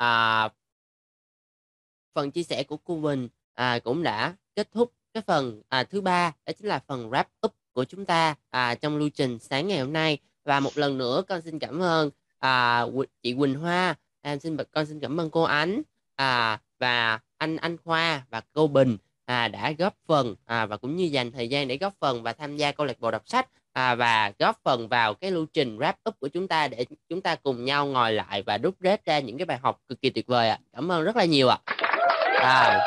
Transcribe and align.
à, 0.00 0.48
phần 2.14 2.30
chia 2.30 2.42
sẻ 2.42 2.62
của 2.62 2.76
cô 2.76 2.96
Bình 2.96 3.28
à, 3.54 3.78
cũng 3.78 4.02
đã 4.02 4.34
kết 4.54 4.68
thúc 4.72 4.92
cái 5.14 5.22
phần 5.26 5.62
à, 5.68 5.84
thứ 5.84 6.00
ba 6.00 6.32
đó 6.46 6.52
chính 6.58 6.66
là 6.66 6.78
phần 6.78 7.10
wrap 7.10 7.24
up 7.46 7.54
của 7.72 7.84
chúng 7.84 8.04
ta 8.04 8.34
à, 8.50 8.74
trong 8.74 8.96
lưu 8.96 9.08
trình 9.14 9.38
sáng 9.38 9.68
ngày 9.68 9.80
hôm 9.80 9.92
nay. 9.92 10.18
Và 10.44 10.60
một 10.60 10.78
lần 10.78 10.98
nữa 10.98 11.22
con 11.28 11.42
xin 11.42 11.58
cảm 11.58 11.82
ơn 11.82 12.10
à, 12.38 12.84
chị 13.22 13.34
Quỳnh 13.34 13.54
Hoa. 13.54 13.94
Em 14.20 14.40
xin 14.40 14.56
con 14.72 14.86
xin 14.86 15.00
cảm 15.00 15.20
ơn 15.20 15.30
cô 15.30 15.42
Ánh 15.42 15.82
à, 16.16 16.60
và 16.78 17.20
anh 17.38 17.56
anh 17.56 17.76
Khoa 17.84 18.26
và 18.30 18.42
cô 18.52 18.66
Bình 18.66 18.96
à, 19.24 19.48
đã 19.48 19.72
góp 19.78 19.96
phần 20.06 20.34
à, 20.44 20.66
và 20.66 20.76
cũng 20.76 20.96
như 20.96 21.04
dành 21.04 21.32
thời 21.32 21.48
gian 21.48 21.68
để 21.68 21.78
góp 21.78 21.94
phần 22.00 22.22
và 22.22 22.32
tham 22.32 22.56
gia 22.56 22.72
câu 22.72 22.86
lạc 22.86 23.00
bộ 23.00 23.10
đọc 23.10 23.28
sách 23.28 23.48
à, 23.72 23.94
và 23.94 24.32
góp 24.38 24.56
phần 24.64 24.88
vào 24.88 25.14
cái 25.14 25.30
lưu 25.30 25.46
trình 25.52 25.78
wrap 25.78 25.94
up 26.08 26.20
của 26.20 26.28
chúng 26.28 26.48
ta 26.48 26.68
để 26.68 26.86
chúng 27.08 27.20
ta 27.20 27.34
cùng 27.34 27.64
nhau 27.64 27.86
ngồi 27.86 28.12
lại 28.12 28.42
và 28.42 28.58
rút 28.58 28.74
rết 28.80 29.04
ra 29.04 29.18
những 29.18 29.38
cái 29.38 29.46
bài 29.46 29.58
học 29.62 29.78
cực 29.88 30.02
kỳ 30.02 30.10
tuyệt 30.10 30.26
vời 30.26 30.48
ạ. 30.48 30.58
À. 30.62 30.66
Cảm 30.72 30.92
ơn 30.92 31.04
rất 31.04 31.16
là 31.16 31.24
nhiều 31.24 31.48
ạ. 31.48 31.58
À. 32.40 32.80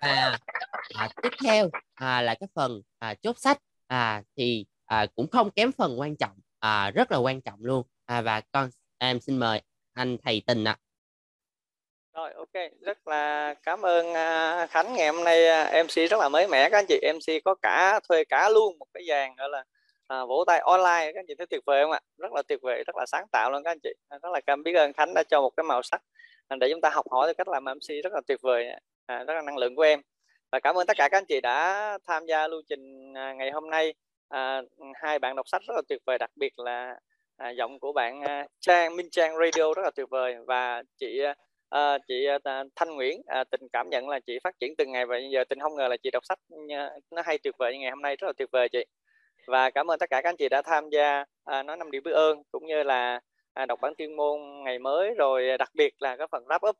À, 0.00 0.38
à, 0.94 1.08
tiếp 1.22 1.28
theo 1.44 1.70
à, 1.94 2.22
là 2.22 2.34
cái 2.34 2.48
phần 2.54 2.82
à, 2.98 3.14
chốt 3.14 3.38
sách 3.38 3.58
à, 3.86 4.22
thì 4.36 4.66
à, 4.86 5.06
cũng 5.14 5.30
không 5.30 5.50
kém 5.50 5.72
phần 5.72 6.00
quan 6.00 6.16
trọng 6.16 6.36
à, 6.60 6.90
rất 6.90 7.12
là 7.12 7.18
quan 7.18 7.40
trọng 7.40 7.58
luôn 7.64 7.86
à, 8.06 8.20
và 8.20 8.40
con 8.52 8.70
em 8.98 9.20
xin 9.20 9.38
mời 9.38 9.62
anh 9.92 10.16
thầy 10.24 10.42
tình 10.46 10.64
ạ. 10.64 10.76
À. 10.78 10.82
Rồi 12.14 12.32
ok, 12.32 12.52
rất 12.80 13.08
là 13.08 13.54
cảm 13.62 13.82
ơn 13.82 14.06
uh, 14.06 14.70
Khánh 14.70 14.94
ngày 14.94 15.08
hôm 15.08 15.24
nay 15.24 15.46
à, 15.46 15.80
uh, 15.80 15.86
MC 15.86 16.10
rất 16.10 16.20
là 16.20 16.28
mới 16.28 16.48
mẻ 16.48 16.70
các 16.70 16.78
anh 16.78 16.86
chị 16.88 17.00
MC 17.14 17.44
có 17.44 17.54
cả 17.62 18.00
thuê 18.08 18.24
cả 18.24 18.48
luôn 18.48 18.78
một 18.78 18.86
cái 18.94 19.04
dàn 19.08 19.36
gọi 19.36 19.48
là 19.48 19.64
à, 20.06 20.24
vỗ 20.24 20.44
tay 20.46 20.58
online 20.58 21.12
các 21.14 21.20
anh 21.20 21.24
chị 21.28 21.34
thấy 21.38 21.46
tuyệt 21.46 21.62
vời 21.66 21.82
không 21.84 21.90
ạ? 21.92 22.00
Rất 22.18 22.32
là 22.32 22.42
tuyệt 22.48 22.58
vời, 22.62 22.84
rất 22.86 22.96
là 22.96 23.06
sáng 23.06 23.26
tạo 23.32 23.50
luôn 23.50 23.62
các 23.64 23.70
anh 23.70 23.78
chị. 23.82 23.90
À, 24.08 24.18
rất 24.22 24.28
là 24.32 24.40
cảm 24.46 24.62
biết 24.62 24.74
ơn 24.74 24.92
Khánh 24.92 25.14
đã 25.14 25.22
cho 25.22 25.40
một 25.40 25.50
cái 25.56 25.64
màu 25.64 25.82
sắc 25.82 26.02
à, 26.48 26.56
để 26.60 26.68
chúng 26.70 26.80
ta 26.80 26.90
học 26.92 27.06
hỏi 27.10 27.34
cách 27.34 27.48
làm 27.48 27.64
MC 27.64 28.02
rất 28.04 28.12
là 28.12 28.20
tuyệt 28.26 28.38
vời, 28.42 28.66
à, 29.06 29.24
rất 29.24 29.34
là 29.34 29.42
năng 29.42 29.58
lượng 29.58 29.76
của 29.76 29.82
em. 29.82 30.00
Và 30.52 30.60
cảm 30.60 30.74
ơn 30.74 30.86
tất 30.86 30.96
cả 30.96 31.08
các 31.08 31.18
anh 31.18 31.24
chị 31.28 31.40
đã 31.40 31.98
tham 32.06 32.26
gia 32.26 32.48
lưu 32.48 32.62
trình 32.68 33.14
à, 33.16 33.32
ngày 33.34 33.50
hôm 33.50 33.70
nay. 33.70 33.94
à, 34.28 34.62
hai 34.94 35.18
bạn 35.18 35.36
đọc 35.36 35.48
sách 35.48 35.62
rất 35.68 35.74
là 35.74 35.82
tuyệt 35.88 36.02
vời, 36.06 36.18
đặc 36.18 36.30
biệt 36.36 36.58
là 36.58 36.96
à, 37.36 37.50
giọng 37.50 37.78
của 37.80 37.92
bạn 37.92 38.22
Trang 38.60 38.96
Minh 38.96 39.08
Trang 39.10 39.36
Radio 39.36 39.74
rất 39.74 39.82
là 39.82 39.90
tuyệt 39.96 40.06
vời 40.10 40.36
và 40.46 40.82
chị 40.98 41.20
à, 41.72 41.98
chị 42.08 42.26
à, 42.44 42.64
Thanh 42.76 42.94
Nguyễn 42.94 43.22
à, 43.26 43.44
tình 43.44 43.68
cảm 43.72 43.90
nhận 43.90 44.08
là 44.08 44.20
chị 44.20 44.38
phát 44.44 44.54
triển 44.60 44.76
từng 44.78 44.92
ngày 44.92 45.06
và 45.06 45.18
giờ 45.32 45.44
tình 45.48 45.60
không 45.60 45.74
ngờ 45.74 45.88
là 45.88 45.96
chị 46.02 46.10
đọc 46.10 46.24
sách 46.26 46.38
nó 47.10 47.22
hay 47.24 47.38
tuyệt 47.38 47.54
vời 47.58 47.72
như 47.72 47.78
ngày 47.78 47.90
hôm 47.90 48.02
nay 48.02 48.16
rất 48.16 48.26
là 48.26 48.32
tuyệt 48.36 48.48
vời 48.52 48.68
chị 48.68 48.84
và 49.46 49.70
cảm 49.70 49.90
ơn 49.90 49.98
tất 49.98 50.10
cả 50.10 50.20
các 50.22 50.28
anh 50.28 50.36
chị 50.36 50.48
đã 50.48 50.62
tham 50.62 50.88
gia 50.90 51.24
à, 51.44 51.62
nói 51.62 51.76
năm 51.76 51.90
điều 51.90 52.02
biết 52.02 52.12
ơn 52.12 52.42
cũng 52.52 52.66
như 52.66 52.82
là 52.82 53.20
à, 53.54 53.66
đọc 53.66 53.80
bản 53.80 53.94
chuyên 53.98 54.16
môn 54.16 54.40
ngày 54.64 54.78
mới 54.78 55.14
rồi 55.18 55.58
đặc 55.58 55.70
biệt 55.74 55.94
là 55.98 56.16
cái 56.16 56.26
phần 56.30 56.44
wrap 56.44 56.68
up 56.68 56.76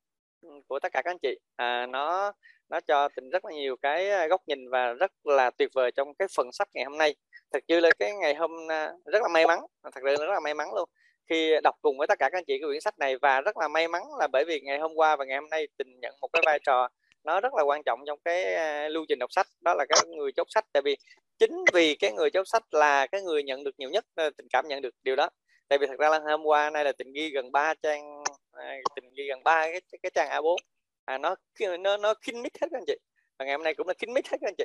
của 0.69 0.81
tất 0.81 0.93
cả 0.93 1.03
các 1.03 1.11
anh 1.11 1.19
chị. 1.19 1.39
À, 1.57 1.87
nó 1.87 2.33
nó 2.69 2.81
cho 2.81 3.09
tình 3.09 3.31
rất 3.31 3.45
là 3.45 3.53
nhiều 3.53 3.77
cái 3.83 4.11
à, 4.11 4.27
góc 4.27 4.41
nhìn 4.47 4.71
và 4.71 4.93
rất 4.93 5.13
là 5.25 5.51
tuyệt 5.51 5.71
vời 5.75 5.91
trong 5.93 6.15
cái 6.15 6.29
phần 6.37 6.53
sách 6.53 6.69
ngày 6.75 6.85
hôm 6.85 6.99
nay. 6.99 7.15
Thật 7.53 7.65
sự 7.69 7.81
là 7.81 7.91
cái 7.99 8.15
ngày 8.15 8.35
hôm 8.35 8.51
à, 8.71 8.93
rất 9.05 9.23
là 9.23 9.29
may 9.29 9.47
mắn 9.47 9.61
thật 9.83 9.91
sự 9.95 10.01
là 10.05 10.17
rất 10.17 10.33
là 10.33 10.41
may 10.41 10.55
mắn 10.55 10.69
luôn. 10.75 10.89
Khi 11.29 11.55
đọc 11.63 11.75
cùng 11.83 11.99
với 11.99 12.07
tất 12.07 12.19
cả 12.19 12.29
các 12.33 12.39
anh 12.39 12.45
chị 12.45 12.59
cái 12.61 12.69
quyển 12.69 12.81
sách 12.81 12.99
này 12.99 13.17
và 13.19 13.41
rất 13.41 13.57
là 13.57 13.69
may 13.69 13.89
mắn 13.89 14.03
là 14.19 14.29
bởi 14.33 14.45
vì 14.45 14.61
ngày 14.61 14.79
hôm 14.79 14.93
qua 14.95 15.17
và 15.17 15.25
ngày 15.25 15.39
hôm 15.39 15.51
nay 15.51 15.69
tình 15.79 16.01
nhận 16.01 16.15
một 16.21 16.29
cái 16.33 16.43
vai 16.47 16.59
trò 16.67 16.89
nó 17.25 17.41
rất 17.41 17.55
là 17.55 17.63
quan 17.63 17.83
trọng 17.83 18.01
trong 18.07 18.19
cái 18.25 18.55
à, 18.55 18.89
lưu 18.89 19.05
trình 19.09 19.19
đọc 19.19 19.33
sách 19.33 19.47
đó 19.61 19.75
là 19.75 19.85
cái 19.89 19.99
người 20.09 20.33
chốt 20.33 20.47
sách. 20.51 20.65
Tại 20.73 20.83
vì 20.83 20.97
chính 21.43 21.65
vì 21.73 21.95
cái 21.95 22.13
người 22.13 22.31
chốt 22.31 22.45
sách 22.49 22.75
là 22.75 23.07
cái 23.07 23.23
người 23.23 23.43
nhận 23.43 23.65
được 23.65 23.75
nhiều 23.79 23.91
nhất 23.91 24.05
tình 24.17 24.47
cảm 24.51 24.69
nhận 24.69 24.83
được 24.83 24.95
điều 25.03 25.17
đó. 25.17 25.29
Tại 25.69 25.79
vì 25.79 25.87
thật 25.87 25.99
ra 25.99 26.09
là 26.09 26.21
hôm 26.25 26.43
qua 26.43 26.71
nay 26.71 26.85
là 26.85 26.93
tình 26.93 27.13
ghi 27.13 27.31
gần 27.31 27.53
3 27.53 27.75
trang 27.83 28.23
à, 28.53 28.77
tình 28.97 29.05
ghi 29.17 29.25
gần 29.29 29.43
ba 29.45 29.67
cái 29.67 29.81
cái 30.03 30.11
trang 30.15 30.29
A4 30.29 30.57
à, 31.05 31.19
nó 31.19 31.35
nó 31.79 31.97
nó 31.97 32.15
kinh 32.15 32.43
mít 32.43 32.53
hết 32.61 32.69
các 32.71 32.79
anh 32.79 32.85
chị. 32.87 32.97
Và 33.39 33.45
ngày 33.45 33.55
hôm 33.55 33.63
nay 33.63 33.75
cũng 33.75 33.89
là 33.89 33.95
kinh 33.95 34.15
mít 34.15 34.27
hết 34.29 34.39
các 34.41 34.49
anh 34.49 34.55
chị. 34.59 34.65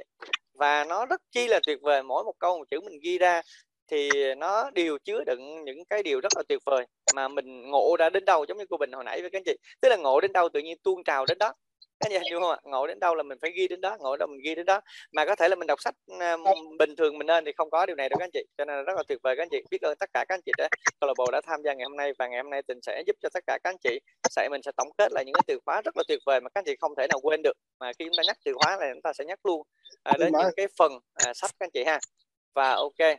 Và 0.54 0.84
nó 0.84 1.06
rất 1.06 1.22
chi 1.32 1.48
là 1.48 1.60
tuyệt 1.68 1.80
vời. 1.82 2.04
Mỗi 2.04 2.24
một 2.24 2.34
câu 2.40 2.58
một 2.58 2.70
chữ 2.70 2.80
mình 2.82 3.00
ghi 3.04 3.18
ra 3.18 3.42
thì 3.88 4.10
nó 4.38 4.72
đều 4.72 4.98
chứa 5.04 5.24
đựng 5.26 5.64
những 5.64 5.86
cái 5.86 6.04
điều 6.04 6.20
rất 6.20 6.32
là 6.36 6.44
tuyệt 6.50 6.60
vời 6.66 6.86
mà 7.16 7.28
mình 7.28 7.62
ngộ 7.62 7.96
ra 8.00 8.10
đến 8.10 8.26
đâu 8.26 8.46
giống 8.48 8.58
như 8.58 8.66
cô 8.70 8.78
Bình 8.78 8.92
hồi 8.92 9.04
nãy 9.04 9.22
với 9.22 9.30
các 9.30 9.38
anh 9.38 9.44
chị. 9.46 9.58
Tức 9.82 9.90
là 9.90 9.96
ngộ 9.96 10.22
đến 10.22 10.34
đâu 10.34 10.50
tự 10.50 10.60
nhiên 10.60 10.78
tuôn 10.84 11.04
trào 11.04 11.26
đến 11.26 11.38
đó 11.38 11.54
cái 12.00 12.12
gì 12.12 12.30
hiểu 12.30 12.40
không 12.40 12.50
ạ? 12.50 12.58
Ngộ 12.64 12.88
đến 12.88 13.00
đâu 13.00 13.16
là 13.16 13.24
mình 13.24 13.38
phải 13.42 13.52
ghi 13.52 13.68
đến 13.68 13.82
đó 13.82 13.98
ngộ 14.00 14.18
đâu 14.18 14.28
mình 14.28 14.42
ghi 14.44 14.56
đến 14.56 14.66
đó. 14.66 14.82
Mà 15.12 15.26
có 15.26 15.36
thể 15.36 15.48
là 15.50 15.56
mình 15.56 15.68
đọc 15.68 15.82
sách 15.82 15.96
uh, 16.12 16.58
bình 16.80 16.96
thường 16.96 17.18
mình 17.18 17.28
nên 17.28 17.46
thì 17.46 17.52
không 17.58 17.70
có 17.70 17.86
điều 17.86 17.96
này 17.96 18.10
đâu 18.10 18.18
các 18.20 18.24
anh 18.26 18.32
chị. 18.34 18.44
Cho 18.58 18.66
nên 18.66 18.76
là 18.76 18.82
rất 18.82 18.94
là 18.98 19.04
tuyệt 19.08 19.20
vời 19.24 19.36
các 19.36 19.44
anh 19.44 19.50
chị. 19.52 19.62
Biết 19.72 19.82
ơn 19.82 19.98
tất 20.00 20.10
cả 20.14 20.26
các 20.30 20.36
anh 20.36 20.42
chị 20.46 20.52
đã 20.58 20.70
câu 21.00 21.08
lạc 21.08 21.14
bộ 21.18 21.32
đã 21.32 21.42
tham 21.42 21.62
gia 21.64 21.74
ngày 21.74 21.84
hôm 21.84 21.98
nay 21.98 22.12
và 22.20 22.28
ngày 22.28 22.42
hôm 22.44 22.50
nay 22.50 22.62
tình 22.68 22.80
sẽ 22.82 23.04
giúp 23.08 23.16
cho 23.22 23.30
tất 23.34 23.44
cả 23.48 23.58
các 23.64 23.70
anh 23.70 23.78
chị. 23.84 24.00
Sẽ 24.30 24.50
mình 24.52 24.62
sẽ 24.64 24.72
tổng 24.78 24.90
kết 24.98 25.12
lại 25.12 25.24
những 25.26 25.34
cái 25.34 25.44
từ 25.48 25.60
khóa 25.66 25.82
rất 25.86 25.98
là 25.98 26.04
tuyệt 26.08 26.20
vời 26.26 26.42
mà 26.42 26.50
các 26.50 26.60
anh 26.60 26.66
chị 26.66 26.76
không 26.80 26.96
thể 26.98 27.08
nào 27.10 27.20
quên 27.24 27.42
được. 27.44 27.58
Mà 27.80 27.92
khi 28.00 28.06
chúng 28.06 28.16
ta 28.18 28.24
nhắc 28.28 28.38
từ 28.46 28.54
khóa 28.54 28.78
này 28.80 28.90
chúng 28.94 29.02
ta 29.02 29.14
sẽ 29.14 29.26
nhắc 29.26 29.46
luôn 29.46 29.62
à, 30.04 30.14
đến 30.20 30.34
những 30.34 30.52
cái 30.58 30.68
phần 30.80 30.92
à, 31.14 31.34
sách 31.34 31.52
các 31.60 31.66
anh 31.66 31.72
chị 31.74 31.84
ha. 31.84 32.00
Và 32.56 32.74
ok. 32.74 33.18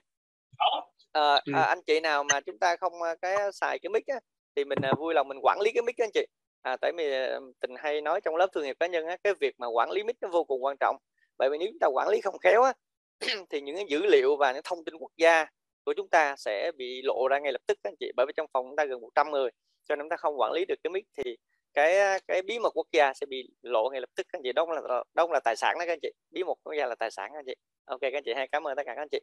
À, 1.12 1.41
à, 1.55 1.62
anh 1.62 1.83
chị 1.87 2.00
nào 2.00 2.25
mà 2.25 2.41
chúng 2.41 2.59
ta 2.59 2.77
không 2.77 2.93
cái 3.22 3.37
xài 3.53 3.78
cái 3.78 3.91
mic 3.91 4.06
á, 4.06 4.21
thì 4.56 4.65
mình 4.65 4.78
à, 4.83 4.93
vui 4.99 5.15
lòng 5.15 5.28
mình 5.28 5.39
quản 5.43 5.60
lý 5.60 5.71
cái 5.72 5.83
mic 5.83 5.97
anh 5.99 6.10
chị 6.15 6.27
à, 6.63 6.77
tại 6.77 6.93
vì 6.97 7.13
ờ, 7.13 7.41
tình 7.61 7.71
hay 7.79 8.01
nói 8.01 8.21
trong 8.21 8.37
lớp 8.37 8.47
thương 8.55 8.65
nghiệp 8.65 8.77
cá 8.81 8.87
nhân 8.87 9.07
á, 9.07 9.17
cái 9.25 9.35
việc 9.41 9.55
mà 9.59 9.67
quản 9.67 9.91
lý 9.91 10.03
mic 10.03 10.17
nó 10.21 10.29
vô 10.29 10.45
cùng 10.45 10.65
quan 10.65 10.77
trọng. 10.81 10.97
Bởi 11.39 11.51
vì 11.51 11.59
nếu 11.59 11.69
chúng 11.69 11.79
ta 11.79 11.87
quản 11.87 12.09
lý 12.09 12.21
không 12.21 12.39
khéo 12.39 12.63
á, 12.63 12.73
thì 13.51 13.61
những 13.61 13.77
cái 13.77 13.85
dữ 13.89 14.07
liệu 14.07 14.37
và 14.37 14.53
những 14.53 14.63
thông 14.65 14.85
tin 14.85 14.95
quốc 14.95 15.13
gia 15.17 15.47
của 15.85 15.95
chúng 15.97 16.09
ta 16.09 16.35
sẽ 16.37 16.73
bị 16.77 17.03
lộ 17.03 17.29
ra 17.31 17.39
ngay 17.39 17.53
lập 17.53 17.61
tức 17.67 17.79
các 17.83 17.91
anh 17.91 17.97
chị. 18.01 18.13
Bởi 18.17 18.27
vì 18.27 18.33
trong 18.37 18.47
phòng 18.53 18.67
chúng 18.69 18.77
ta 18.77 18.85
gần 18.85 19.01
100 19.01 19.31
người 19.31 19.51
cho 19.89 19.97
nên 19.97 20.05
chúng 20.05 20.11
ta 20.11 20.17
không 20.17 20.41
quản 20.41 20.53
lý 20.53 20.65
được 20.65 20.75
cái 20.83 20.91
mic 20.91 21.05
thì 21.17 21.37
cái 21.75 21.99
ờ, 21.99 22.19
cái 22.29 22.43
bí 22.43 22.59
mật 22.59 22.71
quốc 22.77 22.87
gia 22.93 23.13
sẽ 23.15 23.27
bị 23.27 23.49
lộ 23.63 23.91
ngay 23.91 24.01
lập 24.01 24.11
tức 24.17 24.27
các 24.33 24.39
anh 24.39 24.43
chị. 24.45 24.53
Đó 24.53 24.67
là 24.73 24.81
ờ, 24.85 25.03
đó 25.15 25.29
là 25.33 25.41
tài 25.45 25.57
sản 25.57 25.77
đó 25.79 25.85
các 25.87 25.93
anh 25.93 25.99
chị. 26.03 26.11
Bí 26.31 26.45
mật 26.45 26.55
quốc 26.65 26.75
gia 26.79 26.87
là 26.87 26.95
tài 26.95 27.11
sản 27.11 27.31
các 27.33 27.39
anh 27.39 27.45
chị. 27.47 27.55
Ok 27.85 28.01
các 28.01 28.15
anh 28.15 28.23
chị 28.25 28.33
hay 28.37 28.49
cảm 28.53 28.67
ơn 28.67 28.77
tất 28.77 28.83
cả 28.87 28.95
các 28.95 29.03
anh 29.03 29.09
chị. 29.13 29.21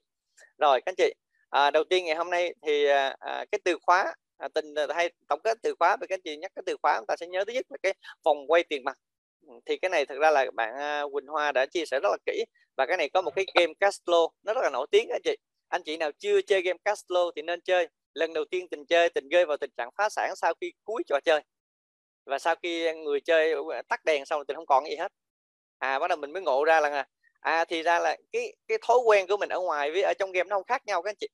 Rồi 0.58 0.82
các 0.82 0.92
anh 0.92 0.96
chị 0.98 1.14
à, 1.50 1.72
đầu 1.72 1.84
tiên 1.84 2.06
ngày 2.06 2.16
hôm 2.16 2.30
nay 2.30 2.54
thì 2.62 2.86
à 2.86 3.46
cái 3.52 3.60
từ 3.64 3.78
khóa 3.82 4.14
à, 4.38 4.48
tình 4.48 4.76
ờ, 4.76 4.88
hay 4.96 5.10
tổng 5.28 5.40
kết 5.44 5.58
từ 5.62 5.76
khóa 5.80 5.98
với 5.98 6.08
các 6.08 6.20
chị 6.24 6.38
nhắc 6.38 6.52
cái 6.56 6.64
từ 6.66 6.78
khóa 6.82 6.98
chúng 7.00 7.08
ta 7.08 7.16
sẽ 7.20 7.28
nhớ 7.28 7.44
thứ 7.48 7.54
nhất 7.54 7.66
là 7.70 7.78
cái 7.84 7.94
vòng 8.24 8.38
quay 8.48 8.64
tiền 8.64 8.84
mặt. 8.84 8.98
Ừ, 9.48 9.54
thì 9.66 9.78
cái 9.78 9.90
này 9.90 10.06
thực 10.06 10.20
ra 10.20 10.32
là 10.32 10.46
bạn 10.54 10.76
à, 10.76 11.04
Quỳnh 11.12 11.28
Hoa 11.28 11.52
đã 11.52 11.66
chia 11.66 11.86
sẻ 11.86 12.00
rất 12.04 12.10
là 12.10 12.18
kỹ 12.26 12.44
và 12.78 12.86
cái 12.86 12.98
này 12.98 13.10
có 13.10 13.22
một 13.22 13.32
cái 13.36 13.46
game 13.56 13.74
Castlo 13.80 14.28
nó 14.44 14.54
rất 14.54 14.62
là 14.64 14.70
nổi 14.70 14.88
tiếng 14.92 15.10
anh 15.10 15.22
chị. 15.24 15.36
Anh 15.68 15.82
chị 15.86 15.98
nào 15.98 16.12
chưa 16.12 16.42
chơi 16.42 16.62
game 16.62 16.78
Castlo 16.86 17.32
thì 17.36 17.42
nên 17.42 17.62
chơi. 17.62 17.88
Lần 18.14 18.34
đầu 18.34 18.46
tiên 18.46 18.68
tình 18.70 18.86
chơi 18.86 19.10
tình 19.10 19.30
rơi 19.30 19.46
vào 19.46 19.58
tình 19.58 19.72
trạng 19.78 19.90
phá 19.98 20.10
sản 20.10 20.36
sau 20.36 20.54
khi 20.62 20.72
cuối 20.84 21.04
trò 21.08 21.20
chơi. 21.26 21.42
Và 22.26 22.40
sau 22.40 22.56
khi 22.64 22.94
người 22.94 23.22
chơi 23.22 23.52
ờ, 23.52 23.82
tắt 23.90 24.06
đèn 24.06 24.26
xong 24.26 24.44
thì 24.48 24.54
không 24.54 24.66
còn 24.66 24.86
gì 24.86 24.96
hết. 24.96 25.12
À 25.78 26.00
bắt 26.00 26.08
đầu 26.08 26.18
mình 26.18 26.34
mới 26.34 26.42
ngộ 26.42 26.64
ra 26.64 26.80
là 26.80 27.06
à 27.40 27.66
thì 27.66 27.84
ra 27.84 28.00
là 28.00 28.18
cái 28.32 28.56
cái 28.68 28.78
thói 28.88 28.98
quen 29.06 29.28
của 29.28 29.38
mình 29.38 29.50
ở 29.50 29.60
ngoài 29.60 29.92
với 29.92 30.02
ở 30.02 30.14
trong 30.20 30.32
game 30.32 30.50
nó 30.50 30.56
không 30.56 30.64
khác 30.68 30.86
nhau 30.86 31.02
các 31.02 31.10
anh 31.10 31.16
chị 31.20 31.28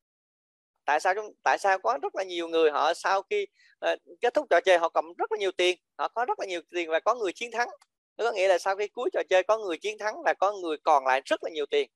tại 0.86 1.00
sao 1.00 1.16
chúng 1.16 1.34
tại 1.44 1.58
sao 1.58 1.80
có 1.80 1.98
rất 2.02 2.16
là 2.16 2.24
nhiều 2.24 2.48
người 2.48 2.72
họ 2.72 2.94
sau 2.94 3.22
khi 3.22 3.48
uh, 3.92 4.00
kết 4.22 4.34
thúc 4.34 4.48
trò 4.50 4.60
chơi 4.66 4.78
họ 4.78 4.90
cầm 4.90 5.14
rất 5.18 5.32
là 5.32 5.38
nhiều 5.38 5.52
tiền 5.52 5.78
họ 5.98 6.08
có 6.08 6.26
rất 6.26 6.40
là 6.40 6.46
nhiều 6.46 6.62
tiền 6.72 6.90
và 6.90 7.00
có 7.00 7.16
người 7.16 7.34
chiến 7.34 7.52
thắng. 7.52 7.70
Có 8.18 8.32
nghĩa 8.32 8.48
là 8.48 8.58
sau 8.58 8.76
khi 8.76 8.88
cuối 8.88 9.10
trò 9.14 9.22
chơi 9.30 9.44
có 9.44 9.58
người 9.58 9.78
chiến 9.78 9.98
thắng 9.98 10.22
là 10.26 10.34
có 10.34 10.52
người 10.52 10.78
còn 10.84 11.06
lại 11.06 11.22
rất 11.26 11.44
là 11.44 11.50
nhiều 11.50 11.66
tiền. 11.66 11.90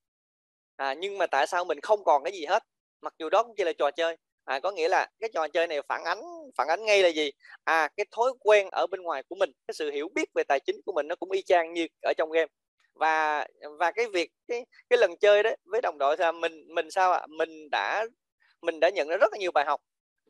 À, 0.76 0.94
nhưng 0.94 1.18
mà 1.18 1.28
tại 1.28 1.48
sao 1.48 1.66
mình 1.66 1.80
không 1.82 2.04
còn 2.04 2.24
cái 2.24 2.34
gì 2.34 2.46
hết? 2.46 2.64
Mặc 3.02 3.14
dù 3.20 3.30
đó 3.30 3.44
cũng 3.44 3.56
chỉ 3.58 3.64
là 3.64 3.74
trò 3.74 3.92
chơi. 3.92 4.18
À, 4.46 4.60
có 4.60 4.72
nghĩa 4.72 4.88
là 4.90 5.08
cái 5.20 5.30
trò 5.34 5.48
chơi 5.48 5.68
này 5.68 5.82
phản 5.90 6.04
ánh 6.04 6.22
phản 6.58 6.68
ánh 6.68 6.86
ngay 6.86 7.04
là 7.04 7.10
gì? 7.10 7.32
À 7.64 7.90
cái 7.98 8.06
thói 8.12 8.32
quen 8.40 8.68
ở 8.72 8.88
bên 8.88 9.02
ngoài 9.02 9.24
của 9.30 9.36
mình 9.36 9.52
cái 9.68 9.74
sự 9.74 9.92
hiểu 9.92 10.08
biết 10.16 10.30
về 10.36 10.44
tài 10.44 10.60
chính 10.60 10.82
của 10.86 10.94
mình 10.94 11.08
nó 11.08 11.16
cũng 11.16 11.32
y 11.32 11.42
chang 11.42 11.74
như 11.74 11.88
ở 12.02 12.14
trong 12.18 12.32
game. 12.32 12.48
Và 12.94 13.48
và 13.80 13.92
cái 13.92 14.08
việc 14.14 14.32
cái 14.48 14.66
cái 14.90 15.00
lần 15.00 15.18
chơi 15.18 15.44
đấy 15.44 15.58
với 15.66 15.82
đồng 15.82 15.98
đội 15.98 16.18
là 16.18 16.32
mình 16.32 16.76
mình 16.76 16.92
sao 16.92 17.12
ạ? 17.12 17.26
Mình 17.30 17.70
đã 17.72 18.06
mình 18.66 18.80
đã 18.80 18.90
nhận 18.90 19.08
ra 19.08 19.18
rất 19.18 19.32
là 19.32 19.38
nhiều 19.38 19.52
bài 19.52 19.66
học. 19.66 19.82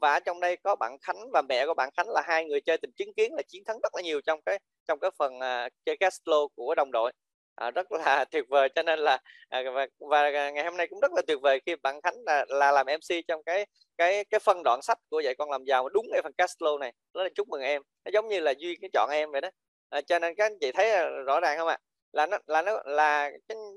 Và 0.01 0.19
trong 0.19 0.39
đây 0.39 0.57
có 0.57 0.75
bạn 0.75 0.97
Khánh 1.01 1.31
và 1.33 1.41
mẹ 1.49 1.65
của 1.65 1.73
bạn 1.73 1.89
Khánh 1.97 2.09
là 2.09 2.21
hai 2.25 2.45
người 2.45 2.61
chơi 2.61 2.77
tình 2.77 2.91
chứng 2.95 3.13
kiến 3.13 3.33
là 3.33 3.41
chiến 3.47 3.63
thắng 3.65 3.79
rất 3.83 3.95
là 3.95 4.01
nhiều 4.01 4.21
trong 4.21 4.39
cái 4.45 4.59
trong 4.87 4.99
cái 4.99 5.11
phần 5.17 5.33
uh, 5.37 5.71
chơi 5.85 5.97
Castlo 5.97 6.47
của 6.55 6.75
đồng 6.75 6.91
đội. 6.91 7.11
À, 7.55 7.71
rất 7.71 7.91
là 7.91 8.25
tuyệt 8.31 8.45
vời 8.49 8.69
cho 8.75 8.83
nên 8.83 8.99
là 8.99 9.19
à, 9.49 9.63
và, 9.73 9.87
và 9.99 10.29
ngày 10.31 10.63
hôm 10.63 10.77
nay 10.77 10.87
cũng 10.87 10.99
rất 10.99 11.11
là 11.13 11.21
tuyệt 11.27 11.37
vời 11.41 11.59
khi 11.65 11.75
bạn 11.75 12.01
Khánh 12.01 12.15
là, 12.25 12.45
là 12.49 12.71
làm 12.71 12.85
MC 12.87 13.27
trong 13.27 13.43
cái 13.43 13.65
cái 13.97 14.25
cái 14.25 14.39
phân 14.39 14.63
đoạn 14.63 14.81
sách 14.81 14.97
của 15.09 15.19
dạy 15.19 15.35
con 15.35 15.51
làm 15.51 15.63
giàu 15.65 15.89
đúng 15.89 16.05
cái 16.11 16.21
phần 16.23 16.33
Castlo 16.37 16.77
này. 16.77 16.93
Đó 17.13 17.23
là 17.23 17.29
chúc 17.35 17.47
mừng 17.49 17.61
em 17.61 17.81
nó 18.05 18.11
giống 18.13 18.27
như 18.27 18.39
là 18.39 18.53
duy 18.57 18.75
cái 18.81 18.89
chọn 18.93 19.09
em 19.11 19.31
vậy 19.31 19.41
đó. 19.41 19.49
À, 19.89 20.01
cho 20.01 20.19
nên 20.19 20.35
các 20.35 20.45
anh 20.45 20.57
chị 20.61 20.71
thấy 20.71 20.91
à, 20.91 21.05
rõ 21.25 21.39
ràng 21.39 21.57
không 21.57 21.67
ạ? 21.67 21.77
Là 22.11 22.25
nó 22.25 22.37
là 22.47 22.61
nó 22.61 22.81
là 22.85 23.31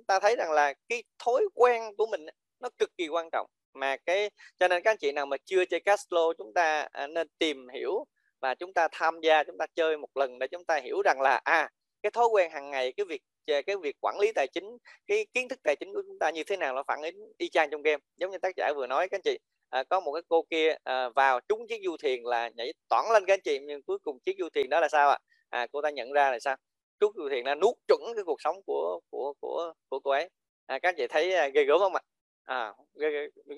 ta 0.06 0.20
thấy 0.20 0.36
rằng 0.36 0.52
là 0.52 0.74
cái 0.88 1.02
thói 1.24 1.44
quen 1.54 1.82
của 1.98 2.06
mình 2.06 2.26
nó 2.60 2.68
cực 2.78 2.90
kỳ 2.96 3.08
quan 3.08 3.28
trọng 3.32 3.46
mà 3.74 3.96
cái 4.06 4.30
cho 4.58 4.68
nên 4.68 4.82
các 4.82 4.90
anh 4.90 4.96
chị 4.96 5.12
nào 5.12 5.26
mà 5.26 5.36
chưa 5.44 5.64
chơi 5.64 5.80
Cashflow 5.84 6.32
chúng 6.38 6.52
ta 6.54 6.88
à, 6.92 7.06
nên 7.06 7.28
tìm 7.38 7.68
hiểu 7.68 8.04
và 8.40 8.54
chúng 8.54 8.72
ta 8.72 8.88
tham 8.92 9.20
gia 9.20 9.44
chúng 9.44 9.58
ta 9.58 9.66
chơi 9.74 9.96
một 9.96 10.16
lần 10.16 10.38
để 10.38 10.46
chúng 10.46 10.64
ta 10.64 10.80
hiểu 10.84 11.02
rằng 11.04 11.20
là 11.20 11.40
à 11.44 11.70
cái 12.02 12.10
thói 12.10 12.26
quen 12.26 12.50
hàng 12.50 12.70
ngày 12.70 12.92
cái 12.92 13.04
việc 13.04 13.22
cái 13.66 13.76
việc 13.76 13.96
quản 14.00 14.18
lý 14.18 14.32
tài 14.34 14.46
chính 14.46 14.78
cái 15.06 15.26
kiến 15.34 15.48
thức 15.48 15.58
tài 15.64 15.76
chính 15.76 15.94
của 15.94 16.02
chúng 16.06 16.18
ta 16.18 16.30
như 16.30 16.44
thế 16.44 16.56
nào 16.56 16.74
nó 16.74 16.82
phản 16.86 17.02
ứng 17.02 17.32
y 17.38 17.48
chang 17.48 17.70
trong 17.70 17.82
game. 17.82 18.02
Giống 18.16 18.30
như 18.30 18.38
tác 18.38 18.56
giả 18.56 18.72
vừa 18.76 18.86
nói 18.86 19.08
các 19.08 19.16
anh 19.16 19.22
chị 19.24 19.38
à, 19.70 19.84
có 19.84 20.00
một 20.00 20.12
cái 20.12 20.22
cô 20.28 20.42
kia 20.50 20.74
à, 20.84 21.08
vào 21.08 21.40
trúng 21.48 21.66
chiếc 21.68 21.80
du 21.84 21.96
thuyền 21.96 22.26
là 22.26 22.50
nhảy 22.56 22.72
toản 22.88 23.04
lên 23.12 23.24
các 23.26 23.34
anh 23.34 23.40
chị 23.44 23.58
nhưng 23.58 23.82
cuối 23.82 23.98
cùng 23.98 24.18
chiếc 24.20 24.36
du 24.38 24.48
thuyền 24.54 24.70
đó 24.70 24.80
là 24.80 24.88
sao 24.88 25.10
ạ? 25.10 25.18
À? 25.50 25.60
à, 25.60 25.66
cô 25.72 25.82
ta 25.82 25.90
nhận 25.90 26.12
ra 26.12 26.30
là 26.30 26.38
sao? 26.38 26.56
Chiếc 27.00 27.06
du 27.16 27.28
thuyền 27.28 27.44
là 27.44 27.54
nuốt 27.54 27.74
chuẩn 27.88 28.00
cái 28.14 28.24
cuộc 28.24 28.42
sống 28.42 28.56
của 28.66 29.00
của 29.10 29.34
của 29.40 29.72
của 29.88 30.00
cô 30.00 30.10
ấy. 30.10 30.28
À, 30.66 30.78
các 30.78 30.88
anh 30.88 30.94
chị 30.98 31.06
thấy 31.06 31.34
à, 31.34 31.48
ghê 31.48 31.64
gớm 31.64 31.78
không 31.78 31.94
ạ? 31.94 32.00
à, 32.00 32.17
À, 32.48 32.74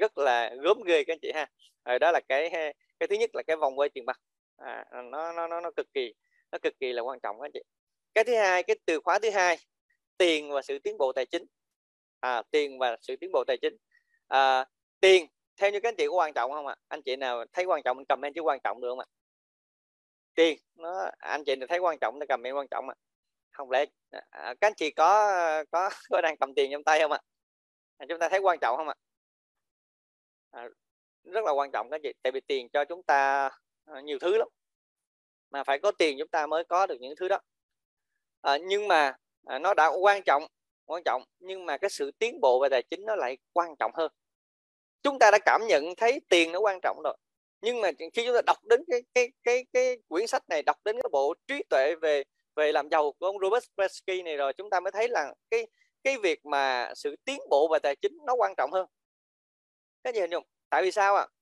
rất 0.00 0.18
là 0.18 0.54
gớm 0.62 0.82
ghê 0.82 1.04
các 1.04 1.12
anh 1.12 1.18
chị 1.22 1.32
ha. 1.34 1.46
À, 1.82 1.98
đó 1.98 2.10
là 2.10 2.20
cái 2.28 2.50
cái 2.98 3.08
thứ 3.08 3.16
nhất 3.16 3.30
là 3.34 3.42
cái 3.46 3.56
vòng 3.56 3.78
quay 3.78 3.88
tiền 3.88 4.06
mặt. 4.06 4.20
À, 4.56 4.84
nó 4.92 5.32
nó 5.32 5.46
nó 5.46 5.60
nó 5.60 5.70
cực 5.76 5.86
kỳ 5.94 6.14
nó 6.52 6.58
cực 6.62 6.78
kỳ 6.80 6.92
là 6.92 7.02
quan 7.02 7.20
trọng 7.20 7.40
các 7.40 7.44
anh 7.44 7.50
chị. 7.54 7.60
Cái 8.14 8.24
thứ 8.24 8.36
hai 8.36 8.62
cái 8.62 8.76
từ 8.86 9.00
khóa 9.00 9.18
thứ 9.18 9.30
hai 9.30 9.58
tiền 10.18 10.50
và 10.50 10.62
sự 10.62 10.78
tiến 10.78 10.98
bộ 10.98 11.12
tài 11.12 11.26
chính. 11.26 11.46
À, 12.20 12.42
tiền 12.50 12.78
và 12.78 12.96
sự 13.00 13.16
tiến 13.16 13.32
bộ 13.32 13.44
tài 13.46 13.56
chính. 13.62 13.76
À, 14.28 14.64
tiền 15.00 15.26
theo 15.56 15.70
như 15.70 15.80
các 15.80 15.88
anh 15.88 15.96
chị 15.96 16.06
có 16.06 16.14
quan 16.14 16.32
trọng 16.32 16.52
không 16.52 16.66
ạ? 16.66 16.76
Anh 16.88 17.02
chị 17.02 17.16
nào 17.16 17.44
thấy 17.52 17.64
quan 17.64 17.82
trọng 17.82 17.96
mình 17.96 18.06
comment 18.08 18.34
chứ 18.34 18.40
quan 18.40 18.60
trọng 18.64 18.80
được 18.80 18.88
không 18.90 19.00
ạ? 19.00 19.06
Tiền 20.34 20.58
nó 20.74 21.10
anh 21.18 21.44
chị 21.44 21.56
nào 21.56 21.66
thấy 21.66 21.78
quan 21.78 21.98
trọng 21.98 22.20
thì 22.20 22.26
comment 22.26 22.56
quan 22.56 22.66
trọng 22.70 22.88
ạ. 22.88 22.94
Không 23.52 23.70
lẽ 23.70 23.84
à, 24.30 24.54
các 24.60 24.66
anh 24.66 24.74
chị 24.74 24.90
có 24.90 25.64
có 25.70 25.90
có 26.10 26.20
đang 26.20 26.36
cầm 26.36 26.54
tiền 26.54 26.70
trong 26.72 26.84
tay 26.84 27.00
không 27.00 27.12
ạ? 27.12 27.18
à, 27.18 27.39
chúng 28.08 28.18
ta 28.18 28.28
thấy 28.28 28.38
quan 28.40 28.58
trọng 28.60 28.76
không 28.76 28.88
ạ? 28.88 28.94
À, 30.50 30.68
rất 31.24 31.44
là 31.44 31.52
quan 31.52 31.70
trọng 31.70 31.90
các 31.90 32.00
chị 32.02 32.12
tại 32.22 32.32
vì 32.32 32.40
tiền 32.40 32.68
cho 32.68 32.84
chúng 32.84 33.02
ta 33.02 33.50
à, 33.84 34.00
nhiều 34.00 34.18
thứ 34.18 34.36
lắm. 34.36 34.48
Mà 35.50 35.64
phải 35.64 35.78
có 35.78 35.92
tiền 35.98 36.16
chúng 36.18 36.28
ta 36.28 36.46
mới 36.46 36.64
có 36.64 36.86
được 36.86 36.96
những 37.00 37.14
thứ 37.16 37.28
đó. 37.28 37.38
À, 38.42 38.58
nhưng 38.58 38.88
mà 38.88 39.16
à, 39.46 39.58
nó 39.58 39.74
đã 39.74 39.86
quan 39.86 40.22
trọng 40.26 40.46
quan 40.86 41.02
trọng 41.04 41.22
nhưng 41.38 41.66
mà 41.66 41.78
cái 41.78 41.90
sự 41.90 42.10
tiến 42.18 42.40
bộ 42.40 42.60
về 42.62 42.68
tài 42.68 42.82
chính 42.82 43.06
nó 43.06 43.16
lại 43.16 43.38
quan 43.52 43.76
trọng 43.78 43.92
hơn. 43.94 44.12
Chúng 45.02 45.18
ta 45.18 45.30
đã 45.30 45.38
cảm 45.46 45.60
nhận 45.68 45.84
thấy 45.96 46.20
tiền 46.28 46.52
nó 46.52 46.60
quan 46.60 46.78
trọng 46.82 47.00
rồi 47.04 47.16
nhưng 47.62 47.80
mà 47.80 47.90
khi 47.98 48.24
chúng 48.26 48.34
ta 48.34 48.40
đọc 48.46 48.56
đến 48.64 48.84
cái 48.88 49.02
cái 49.14 49.32
cái 49.44 49.64
cái 49.72 49.96
quyển 50.08 50.26
sách 50.26 50.42
này 50.48 50.62
đọc 50.62 50.76
đến 50.84 50.96
cái 51.02 51.08
bộ 51.12 51.34
trí 51.46 51.62
tuệ 51.70 51.94
về 52.02 52.22
về 52.56 52.72
làm 52.72 52.88
giàu 52.90 53.12
của 53.12 53.26
ông 53.26 53.38
Robert 53.38 53.64
Kiyosaki 53.76 54.24
này 54.24 54.36
rồi 54.36 54.52
chúng 54.52 54.70
ta 54.70 54.80
mới 54.80 54.90
thấy 54.90 55.08
là 55.08 55.34
cái 55.50 55.66
cái 56.04 56.16
việc 56.18 56.46
mà 56.46 56.92
sự 56.94 57.16
tiến 57.24 57.40
bộ 57.50 57.68
về 57.72 57.78
tài 57.78 57.96
chính 57.96 58.18
nó 58.26 58.34
quan 58.34 58.54
trọng 58.56 58.72
hơn. 58.72 58.86
Cái 60.02 60.12
gì 60.12 60.20
hình 60.20 60.30
dung? 60.30 60.44
Tại 60.70 60.82
vì 60.82 60.90
sao 60.90 61.16
ạ? 61.16 61.22
À? 61.22 61.32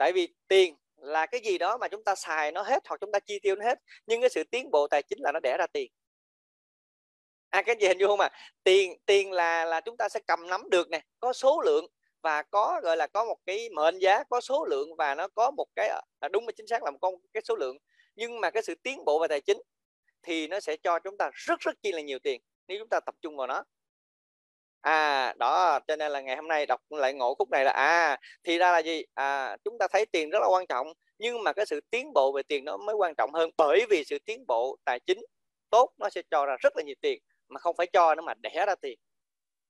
tại 0.00 0.12
vì 0.12 0.28
tiền 0.48 0.76
là 0.96 1.26
cái 1.26 1.40
gì 1.44 1.58
đó 1.58 1.78
mà 1.78 1.88
chúng 1.88 2.04
ta 2.04 2.14
xài 2.14 2.52
nó 2.52 2.62
hết 2.62 2.88
hoặc 2.88 3.00
chúng 3.00 3.12
ta 3.12 3.18
chi 3.20 3.38
tiêu 3.38 3.56
nó 3.56 3.64
hết, 3.64 3.78
nhưng 4.06 4.20
cái 4.20 4.30
sự 4.30 4.44
tiến 4.44 4.70
bộ 4.70 4.86
tài 4.88 5.02
chính 5.02 5.18
là 5.22 5.32
nó 5.32 5.40
đẻ 5.40 5.56
ra 5.58 5.66
tiền. 5.66 5.92
À 7.50 7.62
cái 7.62 7.76
gì 7.80 7.86
hình 7.86 7.98
dung 7.98 8.08
không 8.08 8.20
ạ? 8.20 8.28
À? 8.32 8.38
tiền 8.64 8.98
tiền 9.06 9.32
là 9.32 9.64
là 9.64 9.80
chúng 9.80 9.96
ta 9.96 10.08
sẽ 10.08 10.20
cầm 10.26 10.46
nắm 10.48 10.70
được 10.70 10.90
nè, 10.90 11.00
có 11.20 11.32
số 11.32 11.60
lượng 11.60 11.86
và 12.22 12.42
có, 12.42 12.80
gọi 12.82 12.96
là, 12.96 13.06
có 13.06 13.24
một 13.24 13.38
cái 13.46 13.68
mệnh 13.70 13.98
giá, 13.98 14.24
có 14.24 14.40
số 14.40 14.64
lượng 14.64 14.96
và 14.96 15.14
nó 15.14 15.28
có 15.28 15.50
một 15.50 15.66
cái 15.76 15.88
là 16.20 16.28
đúng 16.28 16.46
và 16.46 16.52
chính 16.56 16.66
xác 16.66 16.82
là 16.82 16.90
một 16.90 16.98
con, 17.00 17.14
cái 17.32 17.42
số 17.44 17.56
lượng. 17.56 17.78
Nhưng 18.16 18.40
mà 18.40 18.50
cái 18.50 18.62
sự 18.62 18.74
tiến 18.74 19.04
bộ 19.04 19.18
về 19.18 19.28
tài 19.28 19.40
chính 19.40 19.58
thì 20.22 20.46
nó 20.48 20.60
sẽ 20.60 20.76
cho 20.76 20.98
chúng 20.98 21.16
ta 21.18 21.30
rất 21.34 21.60
rất 21.60 21.74
chi 21.82 21.92
là 21.92 22.00
nhiều 22.00 22.18
tiền 22.18 22.42
nếu 22.68 22.78
chúng 22.78 22.88
ta 22.88 23.00
tập 23.00 23.14
trung 23.22 23.36
vào 23.36 23.46
nó 23.46 23.64
à 24.80 25.32
đó 25.38 25.78
cho 25.88 25.96
nên 25.96 26.12
là 26.12 26.20
ngày 26.20 26.36
hôm 26.36 26.48
nay 26.48 26.66
đọc 26.66 26.80
lại 26.90 27.14
ngộ 27.14 27.34
khúc 27.34 27.50
này 27.50 27.64
là 27.64 27.70
à 27.70 28.16
thì 28.44 28.58
ra 28.58 28.72
là 28.72 28.78
gì? 28.78 29.02
À 29.14 29.56
chúng 29.64 29.78
ta 29.78 29.86
thấy 29.92 30.06
tiền 30.06 30.30
rất 30.30 30.38
là 30.40 30.46
quan 30.48 30.66
trọng 30.66 30.86
nhưng 31.18 31.42
mà 31.44 31.52
cái 31.52 31.66
sự 31.66 31.80
tiến 31.90 32.12
bộ 32.12 32.32
về 32.32 32.42
tiền 32.42 32.64
nó 32.64 32.76
mới 32.76 32.94
quan 32.94 33.14
trọng 33.14 33.32
hơn 33.34 33.50
bởi 33.56 33.86
vì 33.90 34.04
sự 34.04 34.18
tiến 34.26 34.44
bộ 34.48 34.76
tài 34.84 35.00
chính 35.06 35.18
tốt 35.70 35.90
nó 35.98 36.08
sẽ 36.10 36.22
cho 36.30 36.46
ra 36.46 36.56
rất 36.60 36.76
là 36.76 36.82
nhiều 36.82 36.94
tiền 37.00 37.18
mà 37.48 37.60
không 37.60 37.76
phải 37.76 37.86
cho 37.92 38.14
nó 38.14 38.22
mà 38.22 38.34
đẻ 38.34 38.64
ra 38.66 38.74
tiền. 38.82 38.98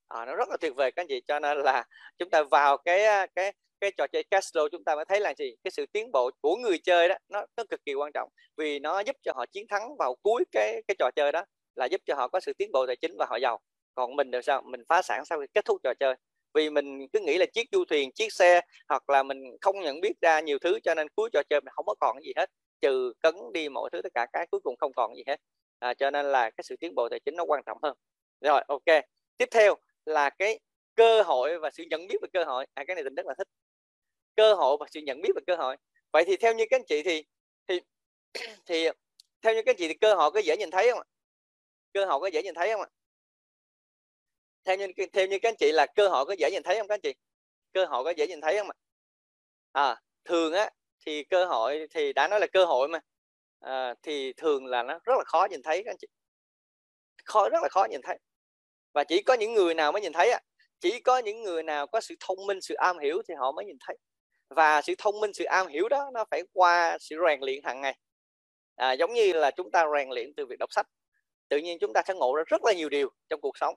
À, 0.07 0.25
nó 0.25 0.35
rất 0.35 0.49
là 0.49 0.57
tuyệt 0.61 0.73
vời 0.75 0.91
các 0.91 1.01
anh 1.01 1.07
chị 1.07 1.21
cho 1.27 1.39
nên 1.39 1.57
là 1.57 1.83
chúng 2.19 2.29
ta 2.29 2.43
vào 2.43 2.77
cái 2.77 3.27
cái 3.35 3.53
cái 3.81 3.91
trò 3.97 4.07
chơi 4.07 4.23
casino 4.23 4.67
chúng 4.71 4.83
ta 4.83 4.95
mới 4.95 5.05
thấy 5.05 5.19
là 5.19 5.33
gì? 5.37 5.55
Cái 5.63 5.71
sự 5.71 5.85
tiến 5.93 6.11
bộ 6.11 6.31
của 6.41 6.55
người 6.55 6.77
chơi 6.83 7.09
đó 7.09 7.15
nó 7.29 7.45
nó 7.57 7.63
cực 7.69 7.85
kỳ 7.85 7.93
quan 7.93 8.11
trọng 8.13 8.29
vì 8.57 8.79
nó 8.79 8.99
giúp 8.99 9.15
cho 9.23 9.33
họ 9.35 9.45
chiến 9.51 9.65
thắng 9.69 9.97
vào 9.99 10.15
cuối 10.23 10.43
cái 10.51 10.81
cái 10.87 10.95
trò 10.99 11.09
chơi 11.15 11.31
đó 11.31 11.43
là 11.75 11.85
giúp 11.85 12.01
cho 12.05 12.15
họ 12.15 12.27
có 12.27 12.39
sự 12.39 12.53
tiến 12.53 12.71
bộ 12.73 12.87
tài 12.87 12.95
chính 12.95 13.15
và 13.19 13.25
họ 13.29 13.37
giàu 13.37 13.59
còn 13.95 14.15
mình 14.15 14.31
được 14.31 14.41
sao? 14.41 14.61
Mình 14.61 14.83
phá 14.89 15.01
sản 15.01 15.25
sau 15.25 15.39
khi 15.39 15.45
kết 15.53 15.65
thúc 15.65 15.77
trò 15.83 15.93
chơi. 15.99 16.15
Vì 16.53 16.69
mình 16.69 17.07
cứ 17.13 17.19
nghĩ 17.19 17.37
là 17.37 17.45
chiếc 17.45 17.67
du 17.71 17.85
thuyền 17.85 18.11
chiếc 18.11 18.33
xe 18.33 18.61
hoặc 18.89 19.09
là 19.09 19.23
mình 19.23 19.57
không 19.61 19.81
nhận 19.81 20.01
biết 20.01 20.13
ra 20.21 20.39
nhiều 20.39 20.59
thứ 20.59 20.79
cho 20.83 20.95
nên 20.95 21.07
cuối 21.15 21.29
trò 21.33 21.41
chơi 21.49 21.61
mình 21.61 21.71
không 21.75 21.85
có 21.85 21.95
còn 21.99 22.17
gì 22.23 22.33
hết. 22.35 22.49
Trừ 22.81 23.13
cấn 23.19 23.35
đi 23.53 23.69
mọi 23.69 23.89
thứ 23.93 24.01
tất 24.01 24.13
cả 24.13 24.27
cái 24.33 24.47
cuối 24.51 24.59
cùng 24.63 24.75
không 24.79 24.91
còn 24.95 25.15
gì 25.15 25.23
hết. 25.27 25.37
À, 25.79 25.93
cho 25.93 26.11
nên 26.11 26.25
là 26.25 26.49
cái 26.49 26.63
sự 26.63 26.75
tiến 26.79 26.95
bộ 26.95 27.09
tài 27.09 27.19
chính 27.19 27.35
nó 27.35 27.43
quan 27.43 27.61
trọng 27.65 27.77
hơn. 27.83 27.97
Rồi 28.41 28.61
ok. 28.67 29.03
Tiếp 29.37 29.47
theo 29.51 29.75
là 30.05 30.29
cái 30.29 30.59
cơ 30.95 31.21
hội 31.21 31.59
và 31.59 31.69
sự 31.71 31.83
nhận 31.89 32.07
biết 32.07 32.17
về 32.21 32.27
cơ 32.33 32.43
hội. 32.43 32.65
À 32.73 32.83
cái 32.87 32.95
này 32.95 33.03
mình 33.03 33.15
rất 33.15 33.25
là 33.25 33.33
thích. 33.37 33.47
Cơ 34.35 34.53
hội 34.53 34.77
và 34.79 34.85
sự 34.91 34.99
nhận 35.01 35.21
biết 35.21 35.29
về 35.35 35.41
cơ 35.47 35.55
hội. 35.55 35.77
Vậy 36.13 36.23
thì 36.27 36.37
theo 36.37 36.53
như 36.53 36.65
các 36.69 36.79
anh 36.79 36.85
chị 36.87 37.03
thì 37.03 37.23
thì 37.67 37.79
thì 38.65 38.87
theo 39.41 39.53
như 39.53 39.61
các 39.65 39.71
anh 39.71 39.77
chị 39.77 39.87
thì 39.87 39.93
cơ 39.93 40.15
hội 40.15 40.31
có 40.31 40.39
dễ 40.39 40.57
nhìn 40.57 40.71
thấy 40.71 40.91
không 40.91 40.99
ạ? 40.99 41.05
Cơ 41.93 42.05
hội 42.05 42.19
có 42.19 42.27
dễ 42.27 42.43
nhìn 42.43 42.53
thấy 42.53 42.71
không 42.71 42.81
ạ? 42.81 42.87
Theo 44.65 44.77
như 44.77 44.87
theo 45.13 45.27
như 45.27 45.39
các 45.41 45.49
anh 45.49 45.55
chị 45.59 45.71
là 45.71 45.85
cơ 45.95 46.07
hội 46.07 46.25
có 46.25 46.33
dễ 46.33 46.51
nhìn 46.51 46.63
thấy 46.63 46.77
không 46.77 46.87
các 46.87 46.93
anh 46.95 47.01
chị? 47.01 47.13
Cơ 47.73 47.85
hội 47.85 48.03
có 48.03 48.11
dễ 48.11 48.27
nhìn 48.27 48.41
thấy 48.41 48.57
không 48.57 48.69
ạ? 48.69 48.75
À 49.71 50.01
thường 50.25 50.53
á 50.53 50.69
thì 51.05 51.23
cơ 51.23 51.45
hội 51.45 51.87
thì 51.91 52.13
đã 52.13 52.27
nói 52.27 52.39
là 52.39 52.47
cơ 52.47 52.65
hội 52.65 52.87
mà. 52.87 52.99
À, 53.59 53.95
thì 54.03 54.33
thường 54.33 54.65
là 54.65 54.83
nó 54.83 54.99
rất 55.03 55.13
là 55.17 55.23
khó 55.25 55.47
nhìn 55.51 55.61
thấy 55.63 55.83
các 55.85 55.91
anh 55.91 55.97
chị. 55.99 56.07
Khó 57.25 57.49
rất 57.49 57.59
là 57.63 57.69
khó 57.69 57.85
nhìn 57.89 58.01
thấy. 58.03 58.17
Và 58.93 59.03
chỉ 59.03 59.21
có 59.21 59.33
những 59.33 59.53
người 59.53 59.73
nào 59.73 59.91
mới 59.91 60.01
nhìn 60.01 60.13
thấy 60.13 60.31
á. 60.31 60.39
Chỉ 60.79 60.99
có 60.99 61.17
những 61.17 61.41
người 61.43 61.63
nào 61.63 61.87
có 61.87 62.01
sự 62.01 62.15
thông 62.19 62.47
minh 62.47 62.61
sự 62.61 62.75
am 62.75 62.99
hiểu 62.99 63.21
thì 63.27 63.33
họ 63.37 63.51
mới 63.51 63.65
nhìn 63.65 63.77
thấy. 63.87 63.97
Và 64.49 64.81
sự 64.81 64.93
thông 64.97 65.19
minh 65.19 65.33
sự 65.33 65.43
am 65.43 65.67
hiểu 65.67 65.89
đó 65.89 66.09
nó 66.13 66.25
phải 66.31 66.43
qua 66.53 66.97
sự 66.99 67.15
rèn 67.27 67.39
luyện 67.41 67.63
hàng 67.63 67.81
ngày. 67.81 67.97
À, 68.75 68.91
giống 68.91 69.13
như 69.13 69.33
là 69.33 69.51
chúng 69.51 69.71
ta 69.71 69.85
rèn 69.97 70.09
luyện 70.09 70.33
từ 70.37 70.45
việc 70.45 70.59
đọc 70.59 70.69
sách. 70.73 70.85
Tự 71.49 71.57
nhiên 71.57 71.77
chúng 71.81 71.93
ta 71.93 72.01
sẽ 72.07 72.13
ngộ 72.13 72.35
ra 72.35 72.43
rất 72.47 72.61
là 72.63 72.73
nhiều 72.73 72.89
điều 72.89 73.09
trong 73.29 73.41
cuộc 73.41 73.57
sống 73.57 73.75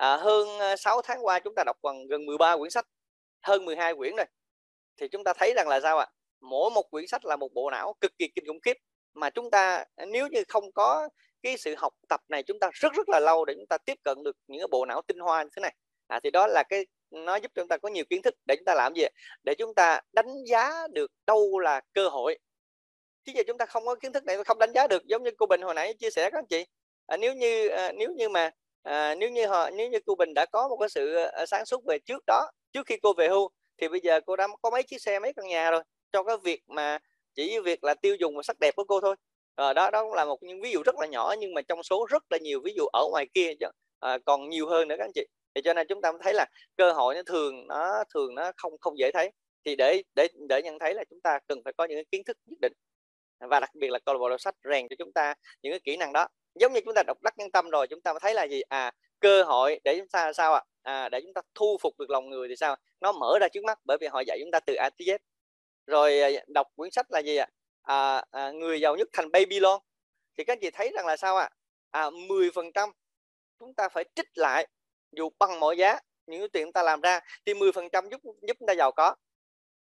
à, 0.00 0.16
hơn 0.16 0.58
ờ, 0.58 0.76
6 0.76 1.02
tháng 1.02 1.26
qua 1.26 1.38
chúng 1.38 1.54
ta 1.54 1.64
đọc 1.66 1.76
gần 1.82 2.06
gần 2.06 2.26
13 2.26 2.56
quyển 2.56 2.70
sách 2.70 2.86
hơn 3.42 3.64
12 3.64 3.94
quyển 3.94 4.16
rồi. 4.16 4.26
Thì 5.00 5.08
chúng 5.08 5.24
ta 5.24 5.32
thấy 5.32 5.52
rằng 5.56 5.68
là 5.68 5.80
sao 5.80 5.98
ạ? 5.98 6.06
Mỗi 6.40 6.70
một 6.70 6.90
quyển 6.90 7.06
sách 7.06 7.24
là 7.24 7.36
một 7.36 7.52
bộ 7.54 7.70
não 7.70 7.94
cực 8.00 8.12
kỳ 8.18 8.28
kinh 8.34 8.46
khủng 8.46 8.60
khiếp 8.60 8.76
mà 9.14 9.30
chúng 9.30 9.50
ta 9.50 9.84
ờ, 9.96 10.06
nếu 10.06 10.28
như 10.28 10.42
không 10.48 10.72
có 10.72 11.08
cái 11.42 11.56
sự 11.56 11.74
học 11.78 11.92
tập 12.08 12.20
này 12.28 12.42
chúng 12.42 12.58
ta 12.60 12.70
rất 12.72 12.92
rất 12.92 13.08
là 13.08 13.20
lâu 13.20 13.44
để 13.44 13.54
chúng 13.54 13.66
ta 13.66 13.78
tiếp 13.78 13.94
cận 14.04 14.22
được 14.24 14.36
những 14.46 14.60
cái 14.60 14.68
bộ 14.70 14.86
não 14.86 15.02
tinh 15.02 15.18
hoa 15.18 15.42
như 15.42 15.50
thế 15.56 15.60
này. 15.60 15.74
À, 16.06 16.20
thì 16.24 16.30
đó 16.30 16.46
là 16.46 16.62
cái 16.68 16.86
nó 17.10 17.36
giúp 17.36 17.52
chúng 17.54 17.68
ta 17.68 17.76
có 17.78 17.88
nhiều 17.88 18.04
kiến 18.10 18.22
thức 18.22 18.34
để 18.46 18.56
chúng 18.56 18.64
ta 18.64 18.74
làm 18.74 18.94
gì 18.94 19.04
để 19.44 19.54
chúng 19.58 19.74
ta 19.74 20.00
đánh 20.12 20.44
giá 20.46 20.86
được 20.92 21.10
đâu 21.26 21.58
là 21.58 21.80
cơ 21.92 22.08
hội. 22.08 22.38
Chứ 23.24 23.32
giờ 23.36 23.42
chúng 23.46 23.58
ta 23.58 23.66
không 23.66 23.86
có 23.86 23.94
kiến 23.94 24.12
thức 24.12 24.24
này 24.24 24.44
không 24.44 24.58
đánh 24.58 24.72
giá 24.74 24.86
được 24.86 25.06
giống 25.06 25.22
như 25.22 25.30
cô 25.38 25.46
Bình 25.46 25.62
hồi 25.62 25.74
nãy 25.74 25.94
chia 25.94 26.10
sẻ 26.10 26.30
các 26.30 26.38
anh 26.38 26.46
chị. 26.46 26.64
À, 27.06 27.16
nếu 27.16 27.34
như 27.34 27.68
à, 27.68 27.92
nếu 27.92 28.10
như 28.16 28.28
mà 28.28 28.50
à, 28.82 29.14
nếu 29.14 29.30
như 29.30 29.46
họ 29.46 29.70
nếu 29.70 29.90
như 29.90 29.98
cô 30.06 30.14
Bình 30.14 30.34
đã 30.34 30.46
có 30.52 30.68
một 30.68 30.76
cái 30.80 30.88
sự 30.88 31.14
ờ, 31.14 31.46
sáng 31.46 31.64
suốt 31.66 31.84
về 31.86 31.98
trước 31.98 32.22
đó 32.26 32.50
trước 32.72 32.86
khi 32.86 32.96
cô 33.02 33.12
về 33.12 33.28
hưu 33.28 33.50
thì 33.78 33.88
bây 33.88 34.00
giờ 34.00 34.20
cô 34.26 34.36
đã 34.36 34.48
có 34.62 34.70
mấy 34.70 34.82
chiếc 34.82 35.00
xe 35.02 35.18
mấy 35.18 35.32
căn 35.32 35.46
nhà 35.46 35.70
rồi. 35.70 35.82
Cho 36.12 36.22
cái 36.22 36.36
việc 36.44 36.62
mà 36.68 36.98
chỉ 37.34 37.58
việc 37.60 37.84
là 37.84 37.94
tiêu 37.94 38.16
dùng 38.20 38.36
và 38.36 38.42
sắc 38.42 38.56
đẹp 38.60 38.76
của 38.76 38.84
cô 38.84 39.00
thôi. 39.00 39.16
À, 39.56 39.72
đó 39.72 39.90
đó 39.90 40.02
cũng 40.04 40.14
là 40.14 40.24
một 40.24 40.42
những 40.42 40.60
ví 40.60 40.70
dụ 40.72 40.82
rất 40.82 40.94
là 40.98 41.06
nhỏ 41.06 41.34
nhưng 41.38 41.54
mà 41.54 41.62
trong 41.62 41.82
số 41.82 42.06
rất 42.10 42.22
là 42.30 42.38
nhiều 42.38 42.60
ví 42.64 42.72
dụ 42.76 42.86
ở 42.92 43.04
ngoài 43.10 43.26
kia 43.34 43.52
à, 44.00 44.18
còn 44.26 44.48
nhiều 44.48 44.68
hơn 44.68 44.88
nữa 44.88 44.94
các 44.98 45.04
anh 45.04 45.12
chị. 45.14 45.26
Thì 45.54 45.60
cho 45.64 45.74
nên 45.74 45.86
chúng 45.88 46.00
ta 46.02 46.12
thấy 46.22 46.34
là 46.34 46.46
cơ 46.76 46.92
hội 46.92 47.14
nó 47.14 47.22
thường 47.22 47.66
nó 47.68 48.04
thường 48.14 48.34
nó 48.34 48.52
không 48.56 48.72
không 48.80 48.98
dễ 48.98 49.10
thấy. 49.12 49.30
Thì 49.64 49.76
để 49.76 50.02
để 50.14 50.28
để 50.48 50.62
nhận 50.62 50.78
thấy 50.78 50.94
là 50.94 51.04
chúng 51.10 51.20
ta 51.20 51.38
cần 51.48 51.58
phải 51.64 51.72
có 51.76 51.84
những 51.84 52.04
kiến 52.12 52.22
thức 52.24 52.36
nhất 52.46 52.58
định. 52.60 52.72
Và 53.50 53.60
đặc 53.60 53.70
biệt 53.74 53.90
là 53.90 53.98
câu 53.98 54.14
lạc 54.14 54.18
bộ 54.18 54.28
đọc 54.28 54.40
sách 54.40 54.54
rèn 54.70 54.88
cho 54.88 54.96
chúng 54.98 55.12
ta 55.12 55.34
những 55.62 55.72
cái 55.72 55.80
kỹ 55.84 55.96
năng 55.96 56.12
đó 56.12 56.28
giống 56.54 56.72
như 56.72 56.80
chúng 56.84 56.94
ta 56.94 57.02
đọc 57.06 57.22
đắc 57.22 57.38
nhân 57.38 57.50
tâm 57.50 57.70
rồi 57.70 57.86
chúng 57.86 58.00
ta 58.00 58.14
thấy 58.20 58.34
là 58.34 58.44
gì 58.44 58.60
à 58.60 58.92
cơ 59.20 59.42
hội 59.42 59.80
để 59.84 59.96
chúng 59.98 60.08
ta 60.08 60.32
sao 60.32 60.54
ạ 60.54 60.62
à? 60.82 61.02
à, 61.02 61.08
để 61.08 61.20
chúng 61.20 61.34
ta 61.34 61.40
thu 61.54 61.76
phục 61.80 61.98
được 61.98 62.10
lòng 62.10 62.30
người 62.30 62.48
thì 62.48 62.56
sao 62.56 62.76
nó 63.00 63.12
mở 63.12 63.38
ra 63.40 63.48
trước 63.48 63.64
mắt 63.64 63.78
bởi 63.84 63.96
vì 64.00 64.06
họ 64.06 64.20
dạy 64.26 64.38
chúng 64.40 64.50
ta 64.50 64.60
từ 64.60 64.74
A 64.74 64.90
tới 64.98 65.06
Z 65.06 65.18
rồi 65.86 66.38
đọc 66.48 66.66
quyển 66.76 66.90
sách 66.90 67.06
là 67.10 67.18
gì 67.22 67.36
ạ 67.36 67.46
à, 67.82 68.24
à, 68.30 68.50
người 68.50 68.80
giàu 68.80 68.96
nhất 68.96 69.08
thành 69.12 69.32
Babylon 69.32 69.80
thì 70.38 70.44
các 70.44 70.52
anh 70.52 70.58
chị 70.60 70.70
thấy 70.70 70.90
rằng 70.94 71.06
là 71.06 71.16
sao 71.16 71.36
ạ 71.36 71.50
à? 71.90 72.02
à, 72.02 72.10
10 72.28 72.50
phần 72.54 72.72
trăm 72.72 72.90
chúng 73.58 73.74
ta 73.74 73.88
phải 73.88 74.04
trích 74.14 74.28
lại 74.34 74.68
dù 75.12 75.30
bằng 75.38 75.60
mọi 75.60 75.76
giá 75.76 75.98
những 76.26 76.50
tiền 76.50 76.66
chúng 76.66 76.72
ta 76.72 76.82
làm 76.82 77.00
ra 77.00 77.20
thì 77.46 77.54
10 77.54 77.72
phần 77.72 77.88
trăm 77.92 78.08
giúp 78.10 78.20
giúp 78.24 78.56
chúng 78.58 78.66
ta 78.66 78.74
giàu 78.74 78.92
có 78.92 79.14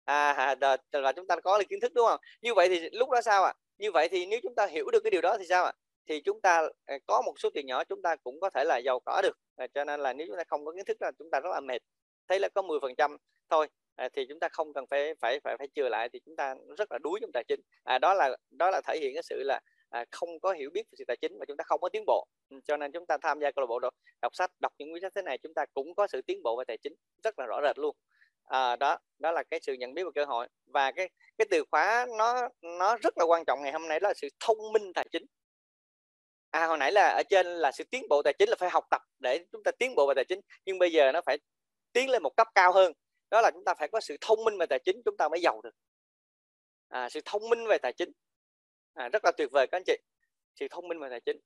à 0.06 0.56
là 0.92 1.12
chúng 1.16 1.28
ta 1.28 1.36
có 1.44 1.58
được 1.58 1.66
kiến 1.70 1.80
thức 1.80 1.92
đúng 1.96 2.08
không 2.08 2.20
như 2.42 2.54
vậy 2.54 2.70
thì 2.70 2.90
lúc 2.92 3.10
đó 3.10 3.22
sao 3.22 3.44
ạ 3.44 3.54
à? 3.58 3.60
như 3.78 3.92
vậy 3.92 4.10
thì 4.10 4.26
nếu 4.26 4.40
chúng 4.44 4.56
ta 4.56 4.66
hiểu 4.66 4.90
được 4.92 5.00
cái 5.04 5.12
điều 5.12 5.22
đó 5.22 5.38
thì 5.38 5.46
sao 5.50 5.66
ạ 5.66 5.72
à? 5.76 5.85
Thì 6.08 6.22
chúng 6.22 6.42
ta 6.42 6.70
à, 6.86 6.98
có 7.08 7.22
một 7.26 7.34
số 7.40 7.50
tiền 7.54 7.66
nhỏ 7.66 7.84
chúng 7.84 8.02
ta 8.02 8.16
cũng 8.16 8.40
có 8.40 8.50
thể 8.50 8.64
là 8.64 8.78
giàu 8.78 9.00
có 9.06 9.22
được. 9.24 9.38
À, 9.56 9.68
cho 9.74 9.84
nên 9.86 10.00
là 10.00 10.14
nếu 10.14 10.28
chúng 10.28 10.38
ta 10.38 10.44
không 10.48 10.66
có 10.66 10.72
kiến 10.72 10.86
thức 10.86 10.98
là 11.02 11.12
chúng 11.20 11.30
ta 11.32 11.40
rất 11.40 11.50
là 11.54 11.60
mệt. 11.60 11.82
Thấy 12.28 12.40
là 12.40 12.50
có 12.56 12.62
10 12.62 12.80
phần 12.82 12.96
trăm 12.96 13.18
thôi 13.50 13.68
à, 13.96 14.10
thì 14.14 14.26
chúng 14.30 14.40
ta 14.40 14.50
không 14.50 14.74
cần 14.74 14.86
phải 14.90 15.16
phải 15.20 15.40
phải 15.40 15.58
phải 15.58 15.68
chừa 15.76 15.90
lại 15.90 16.10
thì 16.14 16.20
chúng 16.26 16.36
ta 16.36 16.56
rất 16.78 16.92
là 16.92 16.98
đuối 16.98 17.20
trong 17.22 17.32
tài 17.34 17.44
chính. 17.48 17.60
À, 17.84 18.00
đó 18.00 18.14
là 18.14 18.38
đó 18.52 18.70
là 18.72 18.82
thể 18.88 18.98
hiện 19.00 19.14
cái 19.14 19.24
sự 19.24 19.44
là 19.46 19.60
à, 19.90 20.06
không 20.12 20.40
có 20.40 20.54
hiểu 20.54 20.70
biết 20.74 20.84
về 20.92 20.96
sự 20.98 21.04
tài 21.08 21.18
chính 21.18 21.38
và 21.40 21.46
chúng 21.48 21.58
ta 21.58 21.64
không 21.68 21.82
có 21.82 21.90
tiến 21.90 22.04
bộ. 22.08 22.28
Ừ, 22.50 22.58
cho 22.66 22.78
nên 22.78 22.92
chúng 22.92 23.06
ta 23.06 23.18
tham 23.22 23.40
gia 23.40 23.52
câu 23.52 23.62
lạc 23.62 23.68
bộ 23.68 23.80
đọc, 23.80 23.94
đọc 24.22 24.36
sách 24.36 24.52
đọc 24.60 24.74
những 24.78 24.92
quyển 24.92 25.02
sách 25.02 25.12
thế 25.16 25.22
này 25.22 25.38
chúng 25.38 25.54
ta 25.54 25.66
cũng 25.74 25.96
có 25.96 26.08
sự 26.08 26.22
tiến 26.22 26.44
bộ 26.44 26.56
về 26.58 26.64
tài 26.68 26.78
chính 26.78 26.94
rất 27.24 27.40
là 27.40 27.46
rõ 27.46 27.62
rệt 27.64 27.78
luôn. 27.78 27.96
À, 28.46 28.76
đó 28.76 28.98
đó 29.20 29.32
là 29.32 29.44
cái 29.44 29.60
sự 29.64 29.74
nhận 29.74 29.94
biết 29.94 30.04
và 30.04 30.12
cơ 30.16 30.26
hội. 30.26 30.48
Và 30.66 30.92
cái 30.92 31.10
cái 31.38 31.48
từ 31.52 31.64
khóa 31.72 32.08
nó 32.18 32.50
nó 32.62 32.98
rất 33.04 33.18
là 33.18 33.26
quan 33.26 33.46
trọng 33.46 33.62
ngày 33.62 33.72
hôm 33.72 33.88
nay 33.88 34.00
đó 34.00 34.08
là 34.10 34.14
sự 34.14 34.28
thông 34.40 34.58
minh 34.74 34.94
tài 34.94 35.06
chính 35.12 35.26
à 36.56 36.66
hồi 36.66 36.78
nãy 36.78 36.92
là 36.92 37.10
ở 37.10 37.24
trên 37.30 37.46
là 37.48 37.72
sự 37.72 37.84
tiến 37.84 38.06
bộ 38.10 38.22
tài 38.22 38.34
chính 38.34 38.50
là 38.50 38.56
phải 38.60 38.70
học 38.70 38.86
tập 38.90 39.02
để 39.20 39.46
chúng 39.52 39.64
ta 39.64 39.72
tiến 39.72 39.96
bộ 39.96 40.08
về 40.08 40.14
tài 40.16 40.26
chính 40.26 40.40
nhưng 40.66 40.80
bây 40.80 40.92
giờ 40.92 41.12
nó 41.12 41.22
phải 41.26 41.38
tiến 41.94 42.10
lên 42.10 42.24
một 42.24 42.36
cấp 42.38 42.48
cao 42.56 42.72
hơn. 42.74 42.94
Đó 43.32 43.42
là 43.42 43.52
chúng 43.52 43.64
ta 43.66 43.74
phải 43.74 43.88
có 43.88 44.00
sự 44.00 44.18
thông 44.22 44.44
minh 44.44 44.58
về 44.58 44.66
tài 44.66 44.80
chính 44.86 45.02
chúng 45.06 45.18
ta 45.18 45.30
mới 45.30 45.42
giàu 45.42 45.62
được. 45.64 45.76
À, 46.88 47.10
sự 47.10 47.20
thông 47.26 47.50
minh 47.50 47.68
về 47.68 47.78
tài 47.78 47.94
chính. 47.94 48.12
À, 48.94 49.10
rất 49.10 49.26
là 49.26 49.32
tuyệt 49.38 49.50
vời 49.52 49.68
các 49.72 49.78
anh 49.78 49.84
chị. 49.86 49.98
Sự 50.60 50.68
thông 50.72 50.88
minh 50.88 51.00
về 51.00 51.10
tài 51.10 51.20
chính. 51.20 51.38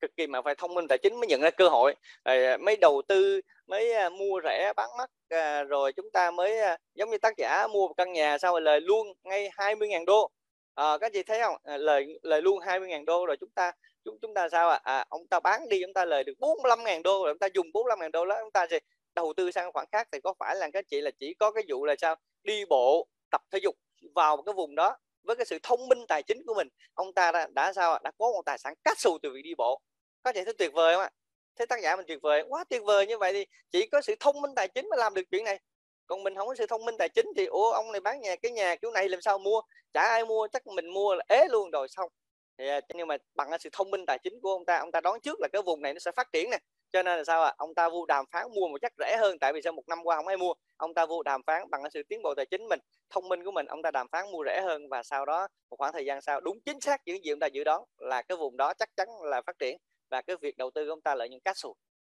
Cực 0.00 0.16
kỳ 0.16 0.26
mà 0.26 0.42
phải 0.42 0.54
thông 0.54 0.74
minh 0.74 0.86
tài 0.88 0.98
chính 1.02 1.20
mới 1.20 1.26
nhận 1.26 1.40
ra 1.40 1.50
cơ 1.50 1.68
hội. 1.68 1.94
Rồi 2.24 2.44
à, 2.44 2.56
mới 2.56 2.76
đầu 2.76 3.02
tư 3.08 3.40
mới 3.66 3.92
à, 3.92 4.08
mua 4.08 4.40
rẻ 4.44 4.72
bán 4.76 4.90
mắc 4.98 5.10
à, 5.28 5.62
rồi 5.62 5.92
chúng 5.92 6.10
ta 6.12 6.30
mới 6.30 6.58
giống 6.94 7.10
như 7.10 7.18
tác 7.18 7.36
giả 7.36 7.66
mua 7.66 7.88
một 7.88 7.94
căn 7.96 8.12
nhà 8.12 8.38
sau 8.38 8.52
rồi 8.52 8.60
lời 8.60 8.80
luôn 8.80 9.12
ngay 9.24 9.50
20.000 9.56 10.04
đô 10.04 10.30
à, 10.74 10.98
các 11.00 11.12
chị 11.12 11.22
thấy 11.22 11.40
không? 11.40 11.56
À, 11.64 11.76
lời 11.76 12.18
lời 12.22 12.42
luôn 12.42 12.58
20.000 12.58 13.04
đô 13.04 13.26
rồi 13.26 13.36
chúng 13.40 13.50
ta 13.50 13.72
chúng 14.04 14.18
chúng 14.22 14.34
ta 14.34 14.48
sao 14.48 14.68
ạ? 14.70 14.80
À? 14.84 14.96
à, 14.96 15.06
ông 15.08 15.26
ta 15.26 15.40
bán 15.40 15.68
đi 15.68 15.80
chúng 15.82 15.92
ta 15.92 16.04
lời 16.04 16.24
được 16.24 16.34
45.000 16.38 17.02
đô 17.02 17.24
rồi 17.24 17.32
chúng 17.32 17.38
ta 17.38 17.48
dùng 17.54 17.66
45.000 17.66 18.10
đô 18.10 18.26
đó 18.26 18.36
chúng 18.40 18.52
ta 18.52 18.66
sẽ 18.70 18.78
đầu 19.14 19.32
tư 19.36 19.50
sang 19.50 19.72
khoản 19.72 19.86
khác 19.92 20.08
thì 20.12 20.20
có 20.20 20.34
phải 20.38 20.56
là 20.56 20.70
các 20.72 20.84
chị 20.88 21.00
là 21.00 21.10
chỉ 21.18 21.34
có 21.34 21.50
cái 21.50 21.64
vụ 21.68 21.84
là 21.84 21.94
sao? 21.98 22.16
Đi 22.42 22.64
bộ 22.64 23.06
tập 23.30 23.42
thể 23.50 23.58
dục 23.62 23.74
vào 24.14 24.42
cái 24.42 24.52
vùng 24.52 24.74
đó 24.74 24.96
với 25.24 25.36
cái 25.36 25.46
sự 25.46 25.58
thông 25.62 25.88
minh 25.88 26.06
tài 26.08 26.22
chính 26.22 26.42
của 26.46 26.54
mình. 26.54 26.68
Ông 26.94 27.12
ta 27.14 27.32
đã, 27.32 27.46
đã 27.54 27.72
sao 27.72 27.98
đã 28.04 28.10
có 28.18 28.32
một 28.32 28.42
tài 28.46 28.58
sản 28.58 28.74
cát 28.84 28.98
xù 28.98 29.18
từ 29.22 29.30
việc 29.34 29.42
đi 29.42 29.54
bộ. 29.54 29.80
Có 30.22 30.32
thể 30.32 30.44
thấy 30.44 30.54
tuyệt 30.54 30.72
vời 30.72 30.94
không 30.94 31.02
ạ? 31.02 31.10
Thế 31.56 31.66
tác 31.66 31.80
giả 31.82 31.96
mình 31.96 32.06
tuyệt 32.08 32.18
vời 32.22 32.44
quá 32.48 32.64
tuyệt 32.64 32.82
vời. 32.84 33.06
Như 33.06 33.18
vậy 33.18 33.32
thì 33.32 33.46
chỉ 33.70 33.86
có 33.86 34.00
sự 34.00 34.14
thông 34.20 34.40
minh 34.40 34.54
tài 34.56 34.68
chính 34.68 34.88
mới 34.90 34.98
làm 34.98 35.14
được 35.14 35.22
chuyện 35.30 35.44
này 35.44 35.60
còn 36.06 36.22
mình 36.22 36.34
không 36.36 36.48
có 36.48 36.54
sự 36.54 36.66
thông 36.66 36.84
minh 36.84 36.94
tài 36.98 37.08
chính 37.08 37.26
thì 37.36 37.46
ủa 37.46 37.72
ông 37.72 37.92
này 37.92 38.00
bán 38.00 38.20
nhà 38.20 38.36
cái 38.36 38.52
nhà 38.52 38.76
kiểu 38.76 38.90
này 38.90 39.08
làm 39.08 39.20
sao 39.20 39.38
mua? 39.38 39.60
Chả 39.92 40.02
ai 40.02 40.24
mua 40.24 40.48
chắc 40.52 40.66
mình 40.66 40.88
mua 40.88 41.14
là 41.14 41.24
ế 41.28 41.46
luôn 41.50 41.70
rồi 41.70 41.88
xong. 41.88 42.10
Thì, 42.58 42.68
à, 42.68 42.80
nhưng 42.94 43.08
mà 43.08 43.16
bằng 43.34 43.50
sự 43.60 43.68
thông 43.72 43.90
minh 43.90 44.04
tài 44.06 44.18
chính 44.22 44.40
của 44.42 44.50
ông 44.50 44.64
ta 44.64 44.78
ông 44.78 44.92
ta 44.92 45.00
đoán 45.00 45.20
trước 45.20 45.40
là 45.40 45.48
cái 45.52 45.62
vùng 45.62 45.82
này 45.82 45.92
nó 45.94 45.98
sẽ 45.98 46.12
phát 46.16 46.32
triển 46.32 46.50
nè. 46.50 46.58
Cho 46.92 47.02
nên 47.02 47.18
là 47.18 47.24
sao 47.24 47.42
ạ? 47.42 47.48
À? 47.48 47.54
ông 47.58 47.74
ta 47.74 47.88
vô 47.88 48.06
đàm 48.06 48.24
phán 48.32 48.46
mua 48.54 48.68
một 48.68 48.78
chắc 48.82 48.92
rẻ 48.98 49.16
hơn 49.20 49.38
tại 49.38 49.52
vì 49.52 49.60
sao 49.62 49.72
một 49.72 49.88
năm 49.88 49.98
qua 50.04 50.16
không 50.16 50.26
ai 50.26 50.36
mua? 50.36 50.52
Ông 50.76 50.94
ta 50.94 51.06
vô 51.06 51.22
đàm 51.22 51.42
phán 51.46 51.70
bằng 51.70 51.82
sự 51.94 52.02
tiến 52.08 52.22
bộ 52.22 52.34
tài 52.34 52.46
chính 52.46 52.68
mình 52.68 52.80
thông 53.10 53.28
minh 53.28 53.44
của 53.44 53.50
mình 53.50 53.66
ông 53.66 53.82
ta 53.82 53.90
đàm 53.90 54.06
phán 54.12 54.32
mua 54.32 54.44
rẻ 54.46 54.60
hơn 54.60 54.88
và 54.88 55.02
sau 55.02 55.26
đó 55.26 55.48
một 55.70 55.76
khoảng 55.76 55.92
thời 55.92 56.04
gian 56.04 56.20
sau 56.22 56.40
đúng 56.40 56.60
chính 56.64 56.80
xác 56.80 57.00
những 57.06 57.24
gì 57.24 57.32
ông 57.32 57.40
ta 57.40 57.46
dự 57.46 57.64
đoán 57.64 57.82
là 57.98 58.22
cái 58.22 58.36
vùng 58.36 58.56
đó 58.56 58.74
chắc 58.74 58.88
chắn 58.96 59.08
là 59.22 59.42
phát 59.46 59.58
triển 59.58 59.76
và 60.10 60.22
cái 60.22 60.36
việc 60.36 60.56
đầu 60.56 60.70
tư 60.74 60.84
của 60.86 60.92
ông 60.92 61.00
ta 61.00 61.14
lợi 61.14 61.28
những 61.28 61.40
cát 61.40 61.56
sụt. 61.56 61.76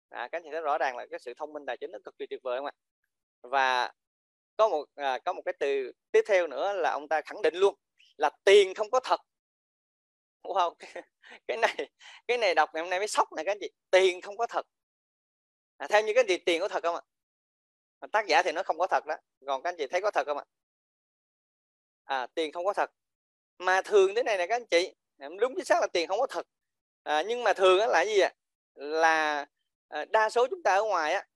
À, 0.09 0.29
cái 0.33 0.41
thì 0.45 0.51
thấy 0.53 0.61
rõ 0.61 0.79
ràng 0.79 0.97
là 0.97 1.07
cái 1.11 1.21
sự 1.21 1.33
thông 1.37 1.53
minh 1.53 1.67
tài 1.67 1.77
chính 1.77 1.91
nó 1.91 1.99
cực 2.05 2.19
kỳ 2.19 2.27
tuyệt 2.27 2.41
vời 2.43 2.59
không 2.59 2.67
ạ? 2.67 2.73
Và 3.51 3.93
có 4.57 4.69
một 4.69 4.85
à, 4.95 5.19
có 5.25 5.33
một 5.33 5.43
cái 5.45 5.55
từ 5.61 5.93
tiếp 6.13 6.23
theo 6.29 6.47
nữa 6.47 6.73
là 6.73 6.91
ông 6.91 7.09
ta 7.09 7.21
khẳng 7.23 7.43
định 7.43 7.55
luôn 7.55 7.75
là 8.17 8.31
tiền 8.45 8.75
không 8.75 8.91
có 8.91 9.01
thật. 9.01 9.21
Wow 10.43 10.75
cái 11.49 11.57
này 11.57 11.91
cái 12.27 12.39
này 12.39 12.55
đọc 12.55 12.71
ngày 12.75 12.83
hôm 12.83 12.91
nay 12.91 12.99
mới 12.99 13.09
sốc 13.09 13.33
này 13.33 13.45
các 13.45 13.53
anh 13.53 13.59
chị. 13.61 13.71
Tiền 13.91 14.21
không 14.21 14.37
có 14.37 14.47
thật. 14.47 14.67
À, 15.77 15.87
theo 15.91 16.03
như 16.03 16.13
cái 16.15 16.25
gì 16.29 16.39
tiền 16.39 16.61
có 16.61 16.69
thật 16.69 16.83
không 16.83 16.95
ạ? 16.95 17.03
À, 18.01 18.09
tác 18.13 18.27
giả 18.27 18.43
thì 18.43 18.53
nó 18.53 18.63
không 18.63 18.79
có 18.79 18.87
thật 18.87 19.07
đó. 19.07 19.17
Còn 19.47 19.63
các 19.63 19.71
anh 19.71 19.77
chị 19.79 19.87
thấy 19.87 20.01
có 20.01 20.11
thật 20.11 20.27
không 20.27 20.39
ạ? 20.39 20.45
À 22.05 22.27
tiền 22.35 22.53
không 22.53 22.65
có 22.65 22.73
thật. 22.73 22.91
Mà 23.59 23.83
thường 23.83 24.15
thế 24.15 24.23
này 24.23 24.37
này 24.37 24.49
các 24.49 24.57
anh 24.57 24.67
chị. 24.67 24.95
À, 25.19 25.29
đúng 25.41 25.55
chính 25.57 25.65
xác 25.65 25.81
là 25.81 25.87
tiền 25.93 26.09
không 26.09 26.21
có 26.21 26.27
thật. 26.27 26.47
À, 27.03 27.23
nhưng 27.23 27.45
mà 27.45 27.53
thường 27.53 27.79
là 27.89 28.05
gì 28.05 28.21
ạ? 28.21 28.33
Là 28.75 29.47
à, 29.89 30.05
đa 30.05 30.31
số 30.31 30.47
chúng 30.51 30.63
ta 30.63 30.75
ở 30.75 30.83
ngoài 30.83 31.13
á 31.13 31.27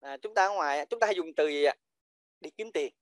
à, 0.00 0.16
chúng 0.22 0.34
ta 0.34 0.46
ở 0.46 0.52
ngoài 0.54 0.86
chúng 0.90 1.00
ta 1.00 1.06
hay 1.06 1.16
dùng 1.16 1.34
từ 1.36 1.48
gì 1.48 1.64
ạ? 1.64 1.74
Đi 2.40 2.50
kiếm 2.50 2.72
tiền. 2.72 2.92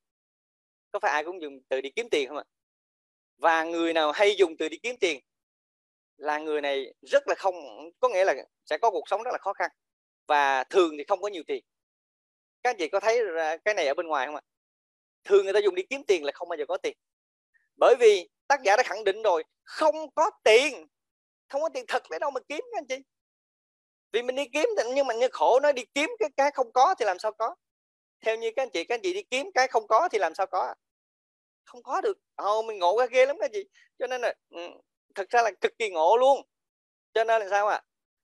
Có 0.93 0.99
phải 0.99 1.11
ai 1.11 1.25
cũng 1.25 1.43
dùng 1.43 1.61
từ 1.69 1.81
đi 1.81 1.90
kiếm 1.90 2.09
tiền 2.11 2.28
không 2.28 2.37
ạ? 2.37 2.45
Và 3.37 3.64
người 3.64 3.93
nào 3.93 4.12
hay 4.12 4.37
dùng 4.37 4.57
từ 4.59 4.69
đi 4.69 4.78
kiếm 4.83 4.97
tiền 5.00 5.21
là 6.17 6.38
người 6.38 6.61
này 6.61 6.95
rất 7.02 7.28
là 7.28 7.35
không 7.35 7.55
có 8.00 8.09
nghĩa 8.09 8.25
là 8.25 8.35
sẽ 8.64 8.78
có 8.78 8.90
cuộc 8.90 9.09
sống 9.09 9.23
rất 9.23 9.31
là 9.33 9.38
khó 9.38 9.52
khăn. 9.52 9.71
Và 10.26 10.64
thường 10.64 10.95
thì 10.99 11.05
không 11.09 11.23
có 11.23 11.28
nhiều 11.28 11.43
tiền. 11.47 11.64
Các 12.62 12.71
anh 12.71 12.76
chị 12.78 12.88
có 12.88 13.00
thấy 13.00 13.21
cái 13.64 13.75
này 13.75 13.87
ở 13.87 13.95
bên 13.95 14.07
ngoài 14.07 14.26
không 14.26 14.35
ạ? 14.35 14.43
Thường 15.25 15.45
người 15.45 15.52
ta 15.52 15.61
dùng 15.61 15.75
đi 15.75 15.83
kiếm 15.90 16.02
tiền 16.05 16.25
là 16.25 16.33
không 16.33 16.49
bao 16.49 16.57
giờ 16.57 16.64
có 16.69 16.76
tiền. 16.76 16.97
Bởi 17.76 17.97
vì 18.00 18.28
tác 18.47 18.61
giả 18.64 18.76
đã 18.76 18.83
khẳng 18.83 19.05
định 19.05 19.23
rồi 19.23 19.45
không 19.64 20.11
có 20.14 20.31
tiền. 20.45 20.87
Không 21.49 21.62
có 21.62 21.69
tiền 21.69 21.85
thật 21.88 22.02
lấy 22.11 22.21
đâu 22.21 22.31
mà 22.31 22.40
kiếm 22.49 22.61
các 22.73 22.78
anh 22.78 22.87
chị 22.87 22.97
vì 24.12 24.23
mình 24.23 24.37
đi 24.37 24.49
kiếm 24.53 24.69
nhưng 24.95 25.07
mà 25.07 25.15
như 25.15 25.29
khổ 25.33 25.61
nó 25.61 25.73
đi 25.73 25.83
kiếm 25.95 26.11
cái 26.19 26.31
cái 26.37 26.50
không 26.50 26.73
có 26.73 26.95
thì 26.99 27.05
làm 27.05 27.19
sao 27.19 27.33
có? 27.33 27.55
Theo 28.21 28.37
như 28.37 28.50
các 28.57 28.62
anh 28.62 28.71
chị 28.71 28.85
các 28.85 28.95
anh 28.95 29.00
chị 29.03 29.15
đi 29.15 29.23
kiếm 29.23 29.50
cái 29.55 29.69
không 29.69 29.87
có 29.87 30.09
thì 30.12 30.19
làm 30.19 30.35
sao 30.35 30.47
có? 30.47 30.75
Không 31.65 31.83
có 31.83 32.00
được. 32.00 32.19
Ồ 32.37 32.62
mình 32.62 32.79
ngộ 32.79 32.99
ra 32.99 33.07
ghê 33.07 33.27
lắm 33.27 33.37
các 33.41 33.50
chị. 33.53 33.65
Cho 33.99 34.07
nên 34.07 34.21
là 34.21 34.35
ừ, 34.50 34.61
thật 35.15 35.31
ra 35.31 35.43
là 35.43 35.50
cực 35.61 35.79
kỳ 35.79 35.91
ngộ 35.91 36.17
luôn. 36.17 36.43
Cho 37.15 37.25
nên 37.25 37.43
là 37.43 37.49
sao 37.50 37.67
ạ? 37.69 37.75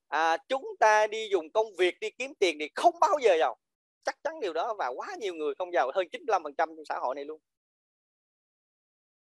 À? 0.08 0.32
à, 0.32 0.36
chúng 0.48 0.66
ta 0.80 1.06
đi 1.06 1.28
dùng 1.32 1.52
công 1.52 1.66
việc 1.78 2.00
đi 2.00 2.10
kiếm 2.10 2.34
tiền 2.34 2.56
thì 2.60 2.68
không 2.74 2.94
bao 3.00 3.18
giờ 3.22 3.36
giàu. 3.38 3.56
Chắc 4.04 4.16
chắn 4.24 4.40
điều 4.40 4.52
đó 4.52 4.74
và 4.78 4.88
quá 4.88 5.08
nhiều 5.18 5.34
người 5.34 5.54
không 5.58 5.72
giàu 5.72 5.90
hơn 5.94 6.06
95% 6.12 6.52
trong 6.56 6.84
xã 6.88 6.98
hội 6.98 7.14
này 7.14 7.24
luôn. 7.24 7.40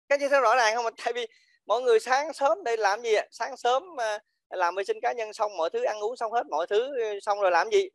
Cái 0.10 0.20
gì 0.20 0.28
thấy 0.30 0.42
rõ 0.42 0.56
ràng 0.56 0.76
không 0.76 0.86
tại 1.04 1.14
vì 1.14 1.28
mọi 1.66 1.82
người 1.82 2.00
sáng 2.00 2.34
sớm 2.34 2.64
đây 2.64 2.78
làm 2.78 3.02
gì 3.02 3.14
ạ? 3.14 3.28
Sáng 3.32 3.58
sớm 3.58 4.02
à, 4.02 4.20
làm 4.56 4.76
vệ 4.76 4.84
sinh 4.84 4.98
cá 5.02 5.14
nhân 5.14 5.34
xong, 5.34 5.58
mọi 5.58 5.70
thứ 5.70 5.84
ăn 5.84 6.00
uống 6.00 6.16
xong 6.16 6.32
hết, 6.32 6.44
mọi 6.50 6.68
thứ 6.68 6.80
ờ, 7.02 7.20
xong 7.22 7.42
rồi 7.42 7.52
làm 7.52 7.70
gì? 7.72 7.90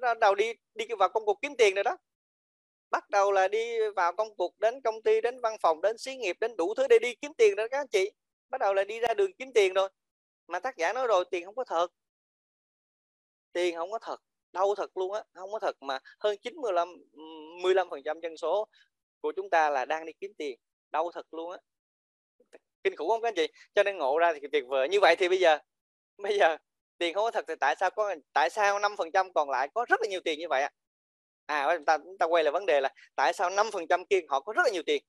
Bắt 0.00 0.18
đầu 0.18 0.34
đi 0.34 0.52
đi 0.74 0.86
vào 0.98 1.08
công 1.08 1.26
cuộc 1.26 1.38
kiếm 1.42 1.56
tiền 1.58 1.74
rồi 1.74 1.84
đó. 1.84 1.96
Bắt 2.90 3.10
đầu 3.10 3.32
là 3.32 3.48
đi 3.48 3.78
vào 3.96 4.12
công 4.12 4.36
cuộc 4.36 4.58
đến 4.60 4.80
công 4.80 5.02
ty, 5.02 5.20
đến 5.20 5.40
văn 5.40 5.56
phòng, 5.62 5.80
đến 5.82 5.98
xí 5.98 6.16
nghiệp, 6.16 6.36
đến 6.40 6.56
đủ 6.56 6.74
thứ 6.74 6.86
để 6.88 6.98
đi 6.98 7.14
kiếm 7.14 7.32
tiền 7.34 7.56
đó 7.56 7.68
các 7.70 7.78
anh 7.78 7.88
chị. 7.88 8.10
Bắt 8.50 8.58
đầu 8.58 8.74
là 8.74 8.84
đi 8.84 9.00
ra 9.00 9.14
đường 9.14 9.32
kiếm 9.38 9.52
tiền 9.52 9.74
rồi. 9.74 9.88
Mà 10.48 10.60
tác 10.60 10.76
giả 10.76 10.92
nói 10.92 11.06
rồi, 11.06 11.24
tiền 11.30 11.44
không 11.44 11.54
có 11.54 11.64
thật. 11.64 11.88
Tiền 13.52 13.76
không 13.76 13.90
có 13.92 13.98
thật, 13.98 14.16
đâu 14.52 14.74
thật 14.74 14.96
luôn 14.96 15.12
á, 15.12 15.24
không 15.34 15.52
có 15.52 15.58
thật 15.58 15.76
mà 15.82 15.98
hơn 16.20 16.36
95 16.42 16.88
15 17.62 17.90
phần 17.90 18.02
trăm 18.04 18.20
dân 18.20 18.36
số 18.36 18.68
của 19.20 19.32
chúng 19.36 19.50
ta 19.50 19.70
là 19.70 19.84
đang 19.84 20.06
đi 20.06 20.12
kiếm 20.20 20.32
tiền, 20.38 20.58
đâu 20.90 21.10
thật 21.14 21.26
luôn 21.34 21.50
á. 21.52 21.58
Kinh 22.84 22.96
khủng 22.96 23.08
không 23.08 23.22
các 23.22 23.28
anh 23.28 23.34
chị? 23.34 23.46
Cho 23.74 23.82
nên 23.82 23.98
ngộ 23.98 24.18
ra 24.18 24.32
thì 24.32 24.48
tuyệt 24.52 24.64
vời 24.68 24.88
như 24.88 25.00
vậy 25.00 25.16
thì 25.18 25.28
bây 25.28 25.38
giờ 25.38 25.58
bây 26.22 26.38
giờ, 26.38 26.56
tiền 26.98 27.14
không 27.14 27.24
có 27.24 27.30
thật 27.30 27.44
thì 27.48 27.54
tại 27.60 27.76
sao 27.80 27.90
có, 27.90 28.14
tại 28.32 28.50
sao 28.50 28.78
năm 28.78 28.96
phần 28.96 29.12
trăm 29.12 29.32
còn 29.32 29.50
lại 29.50 29.68
có 29.74 29.86
rất 29.88 30.00
là 30.02 30.08
nhiều 30.08 30.20
tiền 30.24 30.38
như 30.38 30.48
vậy 30.48 30.62
ạ? 30.62 30.70
À 31.46 31.76
chúng 31.76 31.84
ta 31.84 31.98
chúng 31.98 32.18
ta 32.18 32.26
quay 32.26 32.44
lại 32.44 32.52
vấn 32.52 32.66
đề 32.66 32.80
là 32.80 32.94
tại 33.14 33.32
sao 33.32 33.50
năm 33.50 33.70
phần 33.72 33.86
trăm 33.88 34.04
kia 34.06 34.20
họ 34.28 34.40
có 34.40 34.52
rất 34.52 34.62
là 34.64 34.70
nhiều 34.70 34.82
tiền? 34.86 35.02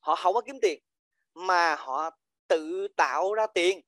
Họ 0.00 0.14
không 0.16 0.34
có 0.34 0.40
kiếm 0.40 0.58
tiền, 0.62 0.78
mà 1.34 1.74
họ 1.74 2.10
tự 2.48 2.88
tạo 2.96 3.34
ra 3.34 3.46
tiền. 3.46 3.80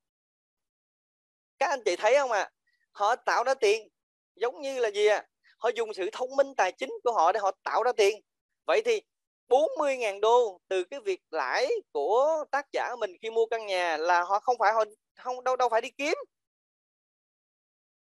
Các 1.58 1.70
anh 1.70 1.80
chị 1.84 1.96
thấy 1.96 2.14
không 2.14 2.32
ạ? 2.32 2.40
À? 2.40 2.50
họ 2.92 3.16
tạo 3.16 3.44
ra 3.44 3.54
tiền, 3.54 3.88
giống 4.34 4.60
như 4.60 4.78
là 4.80 4.88
gì 4.90 5.06
à 5.06 5.26
họ 5.58 5.70
dùng 5.74 5.94
sự 5.94 6.08
thông 6.12 6.36
minh 6.36 6.54
tài 6.54 6.72
chính 6.72 6.90
của 7.04 7.12
họ 7.12 7.32
để 7.32 7.40
họ 7.40 7.50
tạo 7.62 7.82
ra 7.82 7.92
tiền. 7.92 8.20
Vậy 8.66 8.82
thì 8.84 9.02
40.000 9.48 10.20
đô 10.20 10.60
từ 10.68 10.84
cái 10.84 11.00
việc 11.00 11.20
lãi 11.30 11.70
của 11.92 12.44
tác 12.50 12.66
giả 12.72 12.96
mình 12.98 13.10
khi 13.22 13.30
mua 13.30 13.46
căn 13.46 13.66
nhà 13.66 13.96
là 13.96 14.22
họ 14.22 14.40
không 14.40 14.56
phải 14.58 14.72
họ 14.72 14.84
không 15.16 15.44
đâu 15.44 15.56
đâu 15.56 15.68
phải 15.68 15.80
đi 15.80 15.90
kiếm. 15.90 16.14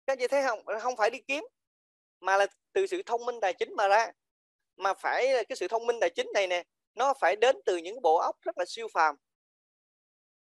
Các 0.07 0.19
chị 0.19 0.29
thấy 0.29 0.43
không? 0.43 0.65
Không 0.81 0.97
phải 0.97 1.11
đi 1.11 1.21
kiếm 1.29 1.45
mà 2.21 2.37
là 2.37 2.47
từ 2.73 2.87
sự 2.87 3.03
thông 3.03 3.27
minh 3.27 3.41
tài 3.43 3.53
chính 3.53 3.77
mà 3.77 3.89
ra. 3.89 4.13
Mà 4.77 4.95
phải 4.95 5.45
cái 5.49 5.57
sự 5.57 5.69
thông 5.69 5.87
minh 5.87 5.97
tài 6.01 6.11
chính 6.11 6.27
này 6.35 6.47
nè 6.47 6.65
nó 6.95 7.15
phải 7.21 7.37
đến 7.37 7.57
từ 7.67 7.77
những 7.77 8.03
bộ 8.03 8.17
óc 8.17 8.37
rất 8.43 8.59
là 8.59 8.65
siêu 8.69 8.89
phàm. 8.95 9.17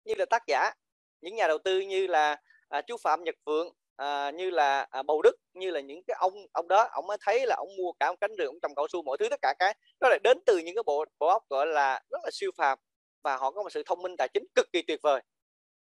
Như 0.03 0.13
là 0.17 0.25
tác 0.25 0.43
giả 0.47 0.71
những 1.21 1.35
nhà 1.35 1.47
đầu 1.47 1.57
tư 1.57 1.79
như 1.79 2.07
là 2.07 2.37
à, 2.69 2.81
chú 2.81 2.97
phạm 2.97 3.23
nhật 3.23 3.35
vượng 3.45 3.73
à, 3.95 4.31
như 4.31 4.49
là 4.49 4.87
à, 4.89 5.03
bầu 5.03 5.21
đức 5.21 5.35
như 5.53 5.71
là 5.71 5.79
những 5.79 6.03
cái 6.07 6.15
ông 6.19 6.33
ông 6.51 6.67
đó 6.67 6.87
ông 6.91 7.07
mới 7.07 7.17
thấy 7.21 7.45
là 7.45 7.55
ông 7.55 7.67
mua 7.77 7.91
cả 7.99 8.11
một 8.11 8.17
cánh 8.21 8.35
rừng 8.35 8.47
ông 8.47 8.59
trồng 8.61 8.75
cao 8.75 8.87
su 8.89 9.03
mọi 9.03 9.17
thứ 9.17 9.29
tất 9.29 9.39
cả 9.41 9.53
cái 9.59 9.75
đó 9.99 10.09
là 10.09 10.17
đến 10.23 10.39
từ 10.45 10.57
những 10.57 10.75
cái 10.75 10.83
bộ 10.85 11.05
bộ 11.19 11.27
óc 11.27 11.43
gọi 11.49 11.67
là 11.67 12.01
rất 12.09 12.19
là 12.23 12.29
siêu 12.33 12.51
phàm. 12.57 12.79
Và 13.23 13.37
họ 13.37 13.51
có 13.51 13.63
một 13.63 13.69
sự 13.69 13.83
thông 13.85 14.01
minh 14.01 14.17
tài 14.17 14.27
chính 14.33 14.43
cực 14.55 14.65
kỳ 14.73 14.81
tuyệt 14.81 14.99
vời 15.03 15.21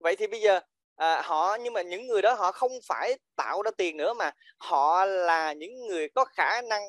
vậy 0.03 0.15
thì 0.15 0.27
bây 0.27 0.41
giờ 0.41 0.59
à, 0.95 1.21
họ 1.21 1.57
nhưng 1.61 1.73
mà 1.73 1.81
những 1.81 2.07
người 2.07 2.21
đó 2.21 2.33
họ 2.33 2.51
không 2.51 2.71
phải 2.87 3.17
tạo 3.35 3.61
ra 3.61 3.71
tiền 3.77 3.97
nữa 3.97 4.13
mà 4.13 4.31
họ 4.57 5.05
là 5.05 5.53
những 5.53 5.87
người 5.87 6.09
có 6.09 6.25
khả 6.25 6.61
năng 6.61 6.81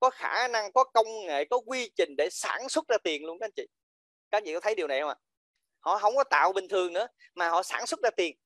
có 0.00 0.10
khả 0.10 0.48
năng 0.48 0.72
có 0.72 0.84
công 0.84 1.06
nghệ 1.26 1.44
có 1.44 1.60
quy 1.66 1.90
trình 1.96 2.16
để 2.16 2.28
sản 2.30 2.68
xuất 2.68 2.88
ra 2.88 2.96
tiền 3.04 3.24
luôn 3.24 3.38
các 3.38 3.46
anh 3.46 3.52
chị. 3.56 3.66
Các 4.30 4.38
anh 4.38 4.44
chị 4.44 4.54
có 4.54 4.60
thấy 4.60 4.74
điều 4.74 4.86
này 4.86 5.00
không 5.00 5.08
ạ? 5.08 5.16
Họ 5.80 5.98
không 5.98 6.16
có 6.16 6.24
tạo 6.24 6.52
bình 6.52 6.68
thường 6.68 6.92
nữa 6.92 7.06
mà 7.34 7.48
họ 7.48 7.62
sản 7.62 7.86
xuất 7.86 8.00
ra 8.02 8.10
tiền. 8.16 8.36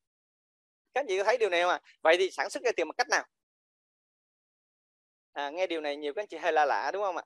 Các 0.95 1.01
anh 1.01 1.07
chị 1.09 1.19
có 1.19 1.25
thấy 1.25 1.39
điều 1.39 1.51
này 1.51 1.63
không 1.63 1.71
ạ? 1.71 1.81
Vậy 2.03 2.17
thì 2.19 2.31
sản 2.31 2.51
xuất 2.51 2.63
ra 2.65 2.71
tiền 2.77 2.89
bằng 2.89 2.95
cách 2.99 3.09
nào? 3.09 3.25
À, 5.33 5.51
nghe 5.51 5.67
điều 5.67 5.81
này 5.81 5.97
nhiều 5.97 6.13
các 6.15 6.23
anh 6.23 6.29
chị 6.29 6.37
hơi 6.37 6.53
lạ 6.53 6.65
lạ 6.65 6.91
đúng 6.93 7.03
không 7.03 7.17
ạ? 7.17 7.25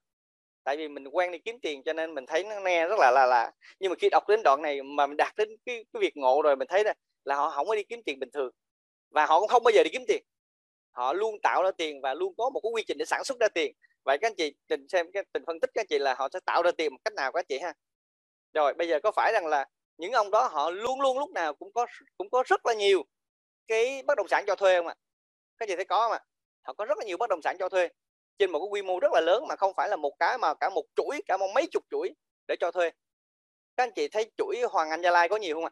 Tại 0.64 0.76
vì 0.76 0.88
mình 0.88 1.04
quen 1.09 1.31
đi 1.33 1.38
kiếm 1.38 1.59
tiền 1.62 1.83
cho 1.83 1.92
nên 1.92 2.14
mình 2.14 2.26
thấy 2.26 2.45
nó 2.45 2.61
nghe 2.61 2.87
rất 2.87 2.99
là 2.99 3.11
là 3.11 3.26
là. 3.26 3.52
Nhưng 3.81 3.90
mà 3.90 3.97
khi 3.99 4.09
đọc 4.11 4.28
đến 4.28 4.40
đoạn 4.45 4.62
này 4.62 4.83
mà 4.83 5.07
mình 5.07 5.16
đạt 5.16 5.37
đến 5.37 5.49
cái, 5.66 5.85
cái 5.92 6.00
việc 6.00 6.16
ngộ 6.16 6.42
rồi 6.42 6.57
mình 6.57 6.69
thấy 6.69 6.85
là, 6.85 6.95
là 7.25 7.37
họ 7.37 7.50
không 7.50 7.69
có 7.69 7.75
đi 7.75 7.83
kiếm 7.85 8.02
tiền 8.02 8.19
bình 8.19 8.31
thường. 8.33 8.50
Và 9.11 9.26
họ 9.26 9.40
cũng 9.40 9.49
không 9.49 9.64
bao 9.64 9.73
giờ 9.73 9.83
đi 9.85 9.90
kiếm 9.92 10.04
tiền. 10.09 10.23
Họ 10.90 11.12
luôn 11.12 11.40
tạo 11.42 11.62
ra 11.62 11.71
tiền 11.71 12.00
và 12.00 12.14
luôn 12.14 12.35
có 12.38 12.50
một 12.50 12.61
cái 12.61 12.71
quy 12.73 12.85
trình 12.87 12.99
để 12.99 13.04
sản 13.04 13.25
xuất 13.25 13.38
ra 13.40 13.49
tiền. 13.49 13.73
Vậy 14.04 14.19
các 14.19 14.26
anh 14.28 14.35
chị 14.35 14.54
tình 14.69 14.88
xem 14.88 15.12
cái 15.12 15.23
tình 15.33 15.42
phân 15.47 15.61
tích 15.61 15.71
các 15.75 15.81
anh 15.81 15.87
chị 15.87 15.99
là 15.99 16.14
họ 16.14 16.28
sẽ 16.33 16.40
tạo 16.45 16.62
ra 16.62 16.71
tiền 16.71 16.92
một 16.92 16.99
cách 17.04 17.14
nào 17.14 17.33
các 17.33 17.38
anh 17.38 17.47
chị 17.49 17.59
ha? 17.59 17.73
Rồi 18.54 18.75
bây 18.75 18.88
giờ 18.88 19.00
có 19.02 19.12
phải 19.16 19.33
rằng 19.33 19.47
là 19.47 19.66
những 19.97 20.12
ông 20.12 20.31
đó 20.31 20.49
họ 20.52 20.71
luôn 20.71 21.00
luôn 21.00 21.19
lúc 21.19 21.31
nào 21.31 21.54
cũng 21.54 21.73
có 21.73 21.87
cũng 22.16 22.31
có 22.31 22.42
rất 22.47 22.66
là 22.66 22.75
nhiều 22.75 23.04
cái 23.69 24.02
bất 24.02 24.14
động 24.16 24.28
sản 24.28 24.45
cho 24.47 24.54
thuê 24.54 24.76
không 24.78 24.87
ạ? 24.87 24.95
Các 25.59 25.69
chị 25.69 25.76
thấy 25.76 25.85
có 25.85 25.99
không 25.99 26.12
ạ? 26.12 26.21
Họ 26.62 26.73
có 26.73 26.85
rất 26.85 26.99
là 26.99 27.04
nhiều 27.04 27.16
bất 27.16 27.31
động 27.31 27.42
sản 27.42 27.57
cho 27.59 27.69
thuê 27.69 27.88
trên 28.38 28.50
một 28.50 28.58
cái 28.58 28.68
quy 28.70 28.82
mô 28.82 29.00
rất 29.00 29.12
là 29.12 29.20
lớn 29.20 29.44
mà 29.48 29.56
không 29.56 29.74
phải 29.76 29.88
là 29.88 29.96
một 29.96 30.12
cái 30.18 30.38
mà 30.38 30.54
cả 30.54 30.70
một 30.70 30.84
chuỗi 30.96 31.22
cả 31.26 31.36
một 31.36 31.48
mấy 31.54 31.66
chục 31.66 31.82
chuỗi 31.90 32.14
để 32.48 32.56
cho 32.60 32.70
thuê. 32.70 32.90
Các 33.76 33.84
anh 33.84 33.90
chị 33.96 34.08
thấy 34.08 34.30
chuỗi 34.36 34.56
Hoàng 34.70 34.90
Anh 34.90 35.02
Gia 35.02 35.10
Lai 35.10 35.28
có 35.28 35.36
nhiều 35.36 35.56
không 35.56 35.64
ạ? 35.64 35.70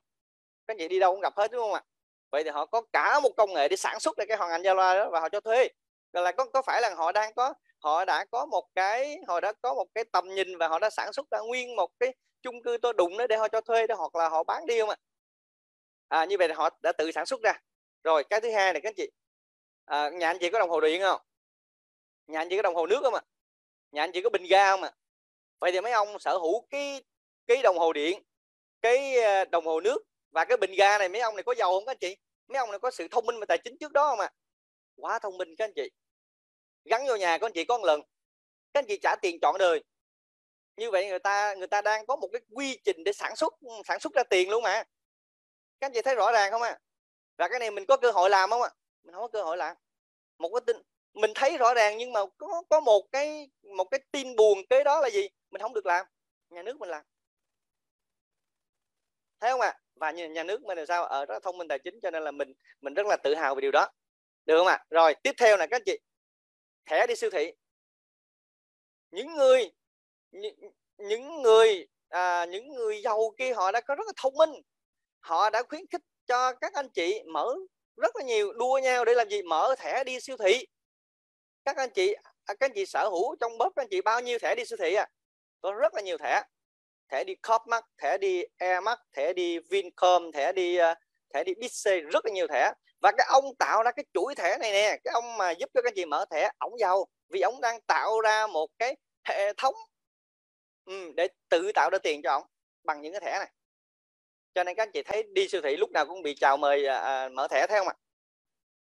Các 0.66 0.74
anh 0.74 0.78
chị 0.78 0.88
đi 0.88 0.98
đâu 0.98 1.12
cũng 1.12 1.20
gặp 1.20 1.36
hết 1.36 1.50
đúng 1.50 1.62
không 1.62 1.72
ạ? 1.72 1.82
Vậy 2.30 2.44
thì 2.44 2.50
họ 2.50 2.66
có 2.66 2.82
cả 2.92 3.20
một 3.20 3.30
công 3.36 3.54
nghệ 3.54 3.68
để 3.68 3.76
sản 3.76 4.00
xuất 4.00 4.16
ra 4.16 4.24
cái 4.28 4.36
Hoàng 4.36 4.50
Anh 4.50 4.62
Gia 4.62 4.74
Lai 4.74 4.96
đó 4.96 5.10
và 5.10 5.20
họ 5.20 5.28
cho 5.28 5.40
thuê. 5.40 5.68
Rồi 6.12 6.24
là 6.24 6.32
có 6.32 6.44
có 6.44 6.62
phải 6.62 6.82
là 6.82 6.94
họ 6.94 7.12
đang 7.12 7.34
có 7.34 7.54
họ 7.78 8.04
đã 8.04 8.24
có 8.30 8.46
một 8.46 8.64
cái 8.74 9.18
họ 9.28 9.40
đã 9.40 9.52
có 9.62 9.74
một 9.74 9.86
cái 9.94 10.04
tầm 10.12 10.34
nhìn 10.34 10.58
và 10.58 10.68
họ 10.68 10.78
đã 10.78 10.90
sản 10.90 11.12
xuất 11.12 11.26
ra 11.30 11.38
nguyên 11.38 11.76
một 11.76 11.90
cái 12.00 12.14
chung 12.42 12.62
cư 12.62 12.78
tôi 12.82 12.92
đụng 12.92 13.16
đó 13.16 13.26
để 13.26 13.36
họ 13.36 13.48
cho 13.48 13.60
thuê 13.60 13.86
đó 13.86 13.94
hoặc 13.94 14.14
là 14.14 14.28
họ 14.28 14.42
bán 14.42 14.66
đi 14.66 14.80
không 14.80 14.88
ạ? 14.88 14.96
À, 16.08 16.24
như 16.24 16.36
vậy 16.38 16.48
là 16.48 16.54
họ 16.54 16.70
đã 16.82 16.92
tự 16.92 17.12
sản 17.12 17.26
xuất 17.26 17.40
ra. 17.42 17.52
Rồi 18.04 18.24
cái 18.30 18.40
thứ 18.40 18.50
hai 18.50 18.72
này 18.72 18.80
các 18.82 18.88
anh 18.88 18.94
chị 18.96 19.10
à, 19.84 20.10
nhà 20.10 20.26
anh 20.26 20.38
chị 20.40 20.50
có 20.50 20.58
đồng 20.58 20.70
hồ 20.70 20.80
điện 20.80 21.02
không? 21.02 21.20
Nhà 22.30 22.38
anh 22.38 22.49
chỉ 22.50 22.56
có 22.56 22.62
đồng 22.62 22.75
hồ 22.75 22.87
nước 22.87 23.00
không 23.02 23.14
ạ 23.14 23.22
nhà 23.92 24.02
anh 24.02 24.10
chỉ 24.12 24.22
có 24.22 24.30
bình 24.30 24.44
ga 24.50 24.70
không 24.70 24.82
ạ 24.82 24.92
vậy 25.60 25.72
thì 25.72 25.80
mấy 25.80 25.92
ông 25.92 26.18
sở 26.18 26.38
hữu 26.38 26.66
cái 26.70 27.02
cái 27.46 27.62
đồng 27.62 27.78
hồ 27.78 27.92
điện, 27.92 28.22
cái 28.82 29.22
ờ, 29.22 29.44
đồng 29.44 29.66
hồ 29.66 29.80
nước 29.80 29.99
và 30.30 30.44
cái 30.44 30.56
bình 30.56 30.70
ga 30.78 30.99
này, 30.99 31.08
mấy 31.08 31.20
ông 31.20 31.37
này 31.37 31.42
có 31.42 31.54
giàu 31.54 31.70
không 31.70 31.87
các 31.87 31.90
anh 31.92 31.99
chị? 32.00 32.16
Mấy 32.49 32.58
ông 32.58 32.70
này 32.70 32.78
có 32.78 32.90
sự 32.90 33.08
thông 33.08 33.26
minh 33.26 33.40
về 33.40 33.46
tài 33.46 33.58
chính 33.58 33.78
trước 33.78 33.92
đó 33.92 34.08
không 34.10 34.20
ạ 34.20 34.30
quá 34.96 35.18
thông 35.18 35.38
minh 35.38 35.56
các 35.56 35.64
anh 35.64 35.72
chị. 35.76 35.90
Gắn 36.84 37.06
vô 37.06 37.16
nhà 37.16 37.38
các 37.38 37.46
anh 37.46 37.52
chị 37.52 37.64
có 37.64 37.78
một 37.78 37.84
lần, 37.84 38.00
các 38.75 38.80
anh 38.80 38.84
chị 38.88 38.99
trả 39.02 39.16
tiền 39.16 39.38
chọn 39.42 39.58
đời. 39.58 39.84
Như 40.76 40.90
vậy 40.90 41.06
người 41.06 41.18
ta 41.18 41.54
người 41.54 41.66
ta 41.66 41.82
đang 41.82 42.06
có 42.06 42.16
một 42.16 42.28
cái 42.32 42.40
quy 42.50 42.78
trình 42.84 43.04
để 43.04 43.12
sản 43.12 43.37
xuất 43.37 43.54
sản 43.84 44.00
xuất 44.00 44.12
ra 44.14 44.22
tiền 44.22 44.50
luôn 44.50 44.62
mà. 44.62 44.84
Các 45.80 45.87
anh 45.87 45.92
chị 45.94 46.02
thấy 46.02 46.14
rõ 46.14 46.32
ràng 46.32 46.52
không 46.52 46.62
ạ 46.62 46.68
à? 46.68 46.78
và 47.37 47.49
cái 47.49 47.58
này 47.58 47.70
mình 47.70 47.84
có 47.87 47.96
cơ 47.96 48.10
hội 48.10 48.30
làm 48.30 48.50
không 48.50 48.62
ạ 48.62 48.68
à? 48.68 48.76
mình 49.04 49.14
không 49.14 49.22
có 49.22 49.28
cơ 49.28 49.42
hội 49.42 49.56
làm. 49.56 49.76
Một 50.38 50.50
cái 50.54 50.60
tin 50.66 50.76
mình 51.14 51.32
thấy 51.34 51.58
rõ 51.58 51.74
ràng 51.74 51.98
nhưng 51.98 52.12
mà 52.12 52.20
có 52.38 52.62
có 52.68 52.80
một 52.80 53.06
cái 53.12 53.50
một 53.76 53.84
cái 53.90 54.00
tin 54.12 54.36
buồn 54.36 54.58
cái 54.70 54.84
đó 54.84 55.00
là 55.00 55.10
gì? 55.10 55.28
Mình 55.50 55.62
không 55.62 55.74
được 55.74 55.86
làm 55.86 56.06
nhà 56.50 56.62
nước 56.62 56.78
mình 56.78 56.88
làm. 56.88 57.04
Thấy 59.40 59.50
không 59.50 59.60
ạ? 59.60 59.68
À? 59.68 59.80
và 60.00 60.10
nhà, 60.10 60.26
nhà 60.26 60.44
nước 60.44 60.62
mình 60.62 60.78
là 60.78 60.86
sao? 60.86 61.04
Ở 61.04 61.26
rất 61.26 61.42
thông 61.42 61.58
minh 61.58 61.68
tài 61.68 61.78
chính 61.78 62.00
cho 62.02 62.10
nên 62.10 62.24
là 62.24 62.30
mình 62.30 62.52
mình 62.80 62.94
rất 62.94 63.06
là 63.06 63.16
tự 63.16 63.34
hào 63.34 63.54
về 63.54 63.60
điều 63.60 63.70
đó. 63.70 63.88
Được 64.46 64.58
không 64.58 64.66
ạ? 64.66 64.74
À? 64.74 64.84
rồi 64.90 65.14
tiếp 65.22 65.32
theo 65.38 65.56
là 65.56 65.66
các 65.66 65.76
anh 65.76 65.82
chị. 65.86 65.98
Thẻ 66.86 67.06
đi 67.06 67.16
siêu 67.16 67.30
thị. 67.30 67.52
Những 69.10 69.34
người 69.34 69.70
những, 70.30 70.54
những 70.98 71.42
người 71.42 71.88
à, 72.08 72.44
những 72.44 72.68
người 72.68 73.02
giàu 73.02 73.34
kia 73.38 73.52
họ 73.52 73.72
đã 73.72 73.80
có 73.80 73.94
rất 73.94 74.06
là 74.06 74.12
thông 74.16 74.34
minh. 74.34 74.50
Họ 75.20 75.50
đã 75.50 75.62
khuyến 75.62 75.86
khích 75.90 76.02
cho 76.26 76.52
các 76.52 76.74
anh 76.74 76.88
chị 76.88 77.22
mở 77.26 77.54
rất 77.96 78.16
là 78.16 78.24
nhiều 78.24 78.52
đua 78.52 78.80
nhau 78.82 79.04
để 79.04 79.14
làm 79.14 79.28
gì? 79.28 79.42
Mở 79.42 79.74
thẻ 79.78 80.04
đi 80.04 80.20
siêu 80.20 80.36
thị 80.36 80.66
các 81.76 81.82
anh 81.82 81.90
chị 81.90 82.12
à, 82.12 82.32
các 82.46 82.60
anh 82.60 82.72
chị 82.74 82.86
sở 82.86 83.08
hữu 83.08 83.36
trong 83.40 83.58
bóp 83.58 83.72
các 83.76 83.82
anh 83.82 83.88
chị 83.90 84.00
bao 84.00 84.20
nhiêu 84.20 84.38
thẻ 84.38 84.54
đi 84.54 84.64
siêu 84.64 84.78
thị 84.80 84.94
à? 84.94 85.08
Có 85.60 85.72
rất 85.72 85.94
là 85.94 86.02
nhiều 86.02 86.18
thẻ. 86.18 86.42
Thẻ 87.08 87.24
đi 87.24 87.34
Copmark 87.34 87.84
thẻ 88.02 88.18
đi 88.18 88.44
Airmark 88.58 89.00
thẻ 89.12 89.32
đi 89.32 89.58
Vincom 89.58 90.32
thẻ 90.32 90.52
đi 90.52 90.76
à, 90.76 90.94
thẻ 91.34 91.44
đi 91.44 91.54
Bixi 91.54 92.00
rất 92.00 92.24
là 92.24 92.32
nhiều 92.32 92.46
thẻ. 92.46 92.72
Và 93.00 93.12
cái 93.18 93.26
ông 93.30 93.44
tạo 93.58 93.82
ra 93.82 93.92
cái 93.92 94.04
chuỗi 94.14 94.34
thẻ 94.34 94.58
này 94.58 94.72
nè 94.72 94.98
cái 95.04 95.12
ông 95.12 95.36
mà 95.36 95.50
giúp 95.50 95.70
cho 95.74 95.82
các 95.82 95.88
anh 95.88 95.94
chị 95.96 96.04
mở 96.04 96.24
thẻ 96.30 96.50
ổng 96.58 96.78
giàu. 96.78 97.06
Vì 97.28 97.40
ông 97.40 97.60
đang 97.60 97.80
tạo 97.80 98.20
ra 98.20 98.46
một 98.46 98.70
cái 98.78 98.96
hệ 99.28 99.52
thống 99.52 99.74
ừ, 100.84 101.12
để 101.16 101.28
tự 101.48 101.72
tạo 101.74 101.90
ra 101.90 101.98
tiền 101.98 102.22
cho 102.22 102.30
ông 102.30 102.42
bằng 102.84 103.00
những 103.00 103.12
cái 103.12 103.20
thẻ 103.20 103.38
này. 103.38 103.50
Cho 104.54 104.64
nên 104.64 104.76
các 104.76 104.82
anh 104.82 104.90
chị 104.92 105.02
thấy 105.02 105.22
đi 105.22 105.48
siêu 105.48 105.60
thị 105.64 105.76
lúc 105.76 105.90
nào 105.90 106.06
cũng 106.06 106.22
bị 106.22 106.34
chào 106.34 106.56
mời 106.56 106.86
à, 106.86 106.98
à 106.98 107.28
mở 107.28 107.48
thẻ 107.48 107.66
thấy 107.66 107.78
không 107.78 107.88
ạ? 107.88 107.94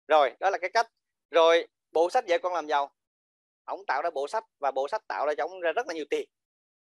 Rồi 0.08 0.32
đó 0.40 0.50
là 0.50 0.58
cái 0.58 0.70
cách. 0.70 0.86
Rồi 1.30 1.66
bộ 1.92 2.10
sách 2.10 2.26
dạy 2.26 2.38
con 2.38 2.54
làm 2.54 2.66
giàu 2.66 2.90
ông 3.64 3.86
tạo 3.86 4.02
ra 4.02 4.10
bộ 4.10 4.28
sách 4.28 4.44
và 4.58 4.70
bộ 4.70 4.88
sách 4.88 5.02
tạo 5.08 5.26
ra 5.26 5.34
cho 5.36 5.44
ông 5.44 5.60
ra 5.60 5.72
rất 5.72 5.86
là 5.86 5.94
nhiều 5.94 6.04
tiền 6.10 6.28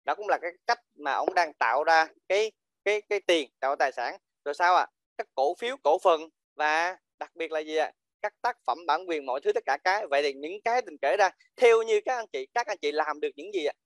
đó 0.06 0.16
cũng 0.16 0.28
là 0.28 0.38
cái 0.42 0.52
cách 0.68 0.80
mà 0.96 1.12
ông 1.12 1.34
đang 1.34 1.54
tạo 1.54 1.84
ra 1.84 2.08
cái 2.28 2.52
cái 2.84 3.02
cái 3.02 3.20
tiền 3.20 3.50
tạo 3.60 3.76
tài 3.76 3.92
sản 3.92 4.18
rồi 4.46 4.54
sao 4.54 4.76
ạ 4.76 4.82
à? 4.82 4.92
các 5.18 5.28
cổ 5.36 5.56
phiếu 5.56 5.78
cổ 5.84 5.98
phần 6.00 6.22
và 6.56 6.98
đặc 7.18 7.36
biệt 7.36 7.52
là 7.52 7.60
gì 7.60 7.76
ạ 7.76 7.86
à? 7.86 7.94
các 8.22 8.34
tác 8.42 8.58
phẩm 8.66 8.86
bản 8.88 9.10
quyền 9.10 9.26
mọi 9.26 9.42
thứ 9.44 9.52
tất 9.52 9.64
cả 9.66 9.78
cái 9.84 10.08
vậy 10.10 10.24
thì 10.24 10.34
những 10.34 10.62
cái 10.62 10.82
tình 10.82 10.98
kể 11.02 11.18
ra 11.18 11.30
theo 11.56 11.82
như 11.82 12.02
các 12.06 12.16
anh 12.16 12.26
chị 12.34 12.48
các 12.54 12.68
anh 12.68 12.78
chị 12.82 12.92
làm 12.92 13.20
được 13.20 13.30
những 13.36 13.54
gì 13.54 13.66
ạ 13.66 13.74
à? 13.76 13.80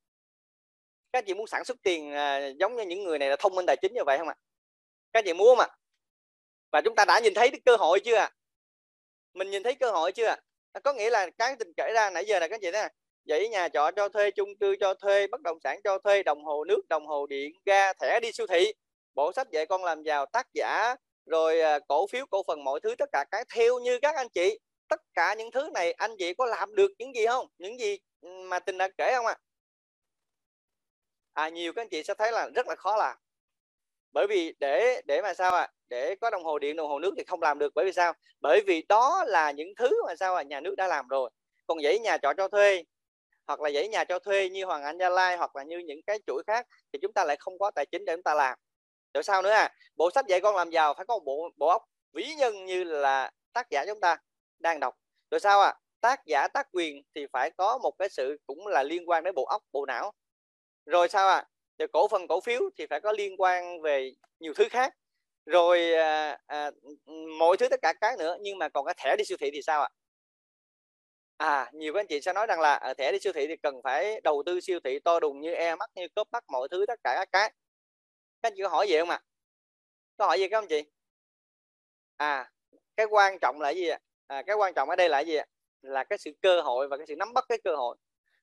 các 1.11 1.19
anh 1.19 1.25
chị 1.27 1.33
muốn 1.33 1.47
sản 1.47 1.65
xuất 1.65 1.77
tiền 1.83 2.11
à, 2.11 2.47
giống 2.59 2.75
như 2.75 2.83
những 2.83 3.03
người 3.03 3.19
này 3.19 3.29
là 3.29 3.35
thông 3.39 3.55
minh 3.55 3.65
tài 3.65 3.77
chính 3.81 3.93
như 3.93 4.01
vậy 4.05 4.17
không 4.17 4.27
ạ 4.27 4.35
à? 4.37 4.41
các 5.13 5.19
anh 5.19 5.25
chị 5.25 5.33
muốn 5.33 5.47
không 5.47 5.59
ạ 5.59 5.67
à? 5.69 5.77
và 6.71 6.81
chúng 6.81 6.95
ta 6.95 7.05
đã 7.05 7.19
nhìn 7.19 7.33
thấy 7.33 7.49
cái 7.49 7.61
cơ 7.65 7.75
hội 7.75 7.99
chưa 7.99 8.15
ạ 8.15 8.25
à? 8.25 8.35
mình 9.33 9.51
nhìn 9.51 9.63
thấy 9.63 9.75
cơ 9.75 9.91
hội 9.91 10.11
chưa 10.11 10.27
ạ 10.27 10.33
à? 10.33 10.41
Ờ, 10.71 10.79
có 10.83 10.93
nghĩa 10.93 11.09
là 11.09 11.29
cái 11.37 11.55
tình 11.59 11.73
kể 11.77 11.91
ra 11.93 12.09
nãy 12.09 12.25
giờ 12.25 12.39
là 12.39 12.47
các 12.47 12.61
chị 12.61 12.71
thấy 12.71 12.89
vậy 13.27 13.49
nhà 13.49 13.69
trọ 13.69 13.91
cho 13.95 14.09
thuê, 14.09 14.31
chung 14.31 14.49
cư 14.59 14.75
cho 14.79 14.93
thuê, 14.93 15.27
bất 15.27 15.41
động 15.41 15.57
sản 15.63 15.79
cho 15.83 15.97
thuê, 15.97 16.23
đồng 16.23 16.43
hồ 16.45 16.63
nước, 16.65 16.81
đồng 16.89 17.07
hồ 17.07 17.25
điện, 17.27 17.53
ga, 17.65 17.93
thẻ 17.93 18.19
đi 18.19 18.31
siêu 18.31 18.47
thị. 18.47 18.73
Bộ 19.15 19.31
sách 19.35 19.47
dạy 19.51 19.65
con 19.65 19.83
làm 19.83 20.03
giàu, 20.03 20.25
tác 20.25 20.47
giả, 20.53 20.95
rồi 21.25 21.61
ờ, 21.61 21.79
cổ 21.87 22.07
phiếu, 22.07 22.25
cổ 22.31 22.43
phần, 22.47 22.63
mọi 22.63 22.79
thứ, 22.79 22.95
tất 22.95 23.09
cả 23.11 23.25
cái 23.31 23.45
theo 23.55 23.79
như 23.79 23.99
các 24.01 24.15
anh 24.15 24.29
chị. 24.29 24.59
Tất 24.87 25.01
cả 25.13 25.33
những 25.33 25.51
thứ 25.51 25.69
này 25.73 25.91
anh 25.93 26.15
chị 26.19 26.33
có 26.33 26.45
làm 26.45 26.75
được 26.75 26.91
những 26.97 27.15
gì 27.15 27.25
không? 27.25 27.47
Những 27.57 27.79
gì 27.79 27.97
ừ, 28.21 28.29
mà 28.29 28.59
tình 28.59 28.77
đã 28.77 28.89
kể 28.97 29.13
không 29.15 29.25
ạ? 29.25 29.37
À? 31.33 31.43
à 31.45 31.49
nhiều 31.49 31.73
các 31.73 31.81
anh 31.81 31.89
chị 31.89 32.03
sẽ 32.03 32.13
thấy 32.13 32.31
là 32.31 32.49
rất 32.55 32.67
là 32.67 32.75
khó 32.75 32.95
làm 32.97 33.17
bởi 34.11 34.27
vì 34.27 34.53
để 34.59 35.01
để 35.05 35.21
mà 35.21 35.33
sao 35.33 35.51
ạ? 35.51 35.61
À? 35.61 35.71
để 35.89 36.15
có 36.21 36.29
đồng 36.29 36.43
hồ 36.43 36.59
điện, 36.59 36.75
đồng 36.75 36.89
hồ 36.89 36.99
nước 36.99 37.13
thì 37.17 37.23
không 37.23 37.41
làm 37.41 37.59
được. 37.59 37.73
Bởi 37.75 37.85
vì 37.85 37.91
sao? 37.91 38.13
Bởi 38.41 38.61
vì 38.67 38.83
đó 38.89 39.23
là 39.27 39.51
những 39.51 39.75
thứ 39.75 40.03
mà 40.07 40.15
sao 40.15 40.35
à? 40.35 40.43
nhà 40.43 40.61
nước 40.61 40.75
đã 40.75 40.87
làm 40.87 41.07
rồi. 41.07 41.29
Còn 41.67 41.81
dãy 41.83 41.99
nhà 41.99 42.17
trọ 42.17 42.33
cho 42.37 42.47
thuê, 42.47 42.83
hoặc 43.47 43.61
là 43.61 43.71
dãy 43.71 43.87
nhà 43.87 44.03
cho 44.03 44.19
thuê 44.19 44.49
như 44.49 44.65
Hoàng 44.65 44.83
Anh 44.83 44.97
Gia 44.97 45.09
Lai, 45.09 45.37
hoặc 45.37 45.55
là 45.55 45.63
như 45.63 45.77
những 45.77 46.01
cái 46.01 46.19
chuỗi 46.27 46.43
khác, 46.47 46.67
thì 46.93 46.99
chúng 47.01 47.13
ta 47.13 47.23
lại 47.23 47.37
không 47.39 47.59
có 47.59 47.71
tài 47.71 47.85
chính 47.85 48.05
để 48.05 48.15
chúng 48.15 48.23
ta 48.23 48.33
làm. 48.33 48.59
Rồi 49.13 49.23
sao 49.23 49.41
nữa 49.41 49.49
à? 49.49 49.73
Bộ 49.95 50.11
sách 50.11 50.25
dạy 50.27 50.41
con 50.41 50.55
làm 50.55 50.69
giàu 50.69 50.93
phải 50.93 51.05
có 51.05 51.15
một 51.15 51.23
bộ 51.25 51.49
bộ 51.57 51.67
óc 51.67 51.83
vĩ 52.13 52.35
nhân 52.37 52.65
như 52.65 52.83
là 52.83 53.31
tác 53.53 53.69
giả 53.69 53.85
chúng 53.85 53.99
ta 53.99 54.17
đang 54.59 54.79
đọc. 54.79 54.95
Rồi 55.31 55.39
sao 55.39 55.61
à 55.61 55.73
tác 56.01 56.25
giả, 56.25 56.47
tác 56.47 56.67
quyền 56.71 57.03
thì 57.15 57.25
phải 57.33 57.51
có 57.51 57.77
một 57.77 57.91
cái 57.99 58.09
sự 58.09 58.37
cũng 58.47 58.67
là 58.67 58.83
liên 58.83 59.09
quan 59.09 59.23
đến 59.23 59.35
bộ 59.35 59.45
óc, 59.45 59.63
bộ 59.71 59.85
não. 59.85 60.11
Rồi 60.85 61.09
sao 61.09 61.27
à 61.29 61.45
rồi 61.79 61.87
cổ 61.87 62.07
phần 62.07 62.27
cổ 62.27 62.41
phiếu 62.41 62.61
thì 62.77 62.85
phải 62.89 62.99
có 62.99 63.11
liên 63.11 63.41
quan 63.41 63.81
về 63.81 64.13
nhiều 64.39 64.53
thứ 64.53 64.67
khác. 64.69 64.93
Rồi 65.45 65.93
à, 65.93 66.37
à, 66.47 66.71
mọi 67.39 67.57
thứ 67.57 67.67
tất 67.69 67.79
cả 67.81 67.93
các 68.01 68.19
nữa 68.19 68.37
nhưng 68.41 68.57
mà 68.57 68.69
còn 68.69 68.85
cái 68.85 68.95
thẻ 68.97 69.15
đi 69.17 69.23
siêu 69.25 69.37
thị 69.41 69.51
thì 69.53 69.61
sao 69.61 69.81
ạ? 69.81 69.89
À 71.37 71.71
nhiều 71.73 71.93
các 71.93 71.99
anh 71.99 72.07
chị 72.07 72.21
sẽ 72.21 72.33
nói 72.33 72.47
rằng 72.47 72.59
là 72.59 72.73
ở 72.73 72.93
thẻ 72.93 73.11
đi 73.11 73.19
siêu 73.19 73.33
thị 73.33 73.47
thì 73.47 73.55
cần 73.57 73.81
phải 73.83 74.21
đầu 74.21 74.43
tư 74.45 74.59
siêu 74.59 74.79
thị 74.83 74.99
to 74.99 75.19
đùng 75.19 75.41
như 75.41 75.53
e 75.53 75.75
mắt 75.75 75.89
như 75.95 76.07
cốp 76.15 76.27
mắt 76.31 76.43
mọi 76.47 76.67
thứ 76.71 76.85
tất 76.87 76.99
cả 77.03 77.13
các 77.15 77.29
cái. 77.31 77.49
Các 78.41 78.49
anh 78.49 78.53
chị 78.55 78.63
có 78.63 78.69
hỏi 78.69 78.87
gì 78.87 78.99
không 78.99 79.09
ạ? 79.09 79.21
Có 80.17 80.25
hỏi 80.25 80.39
gì 80.39 80.47
các 80.47 80.57
anh 80.57 80.67
chị? 80.67 80.83
À 82.17 82.51
cái 82.97 83.05
quan 83.05 83.39
trọng 83.39 83.61
là 83.61 83.69
gì 83.69 83.87
ạ? 83.87 83.99
À, 84.27 84.43
cái 84.47 84.55
quan 84.55 84.73
trọng 84.73 84.89
ở 84.89 84.95
đây 84.95 85.09
là 85.09 85.19
gì 85.19 85.35
ạ? 85.35 85.45
Là 85.81 86.03
cái 86.03 86.17
sự 86.17 86.31
cơ 86.41 86.61
hội 86.61 86.87
và 86.87 86.97
cái 86.97 87.05
sự 87.07 87.15
nắm 87.15 87.33
bắt 87.33 87.45
cái 87.49 87.57
cơ 87.63 87.75
hội. 87.75 87.97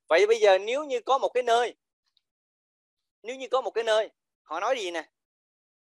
Vậy 0.09 0.27
bây 0.27 0.41
giờ 0.41 0.59
nếu 0.59 0.85
như 0.85 1.01
có 1.01 1.19
một 1.19 1.29
cái 1.29 1.43
nơi 1.43 1.75
nếu 3.27 3.37
như 3.37 3.49
có 3.51 3.61
một 3.61 3.71
cái 3.71 3.85
nơi, 3.85 4.11
họ 4.43 4.61
nói 4.61 4.77
gì 4.79 4.91
nè? 4.91 5.09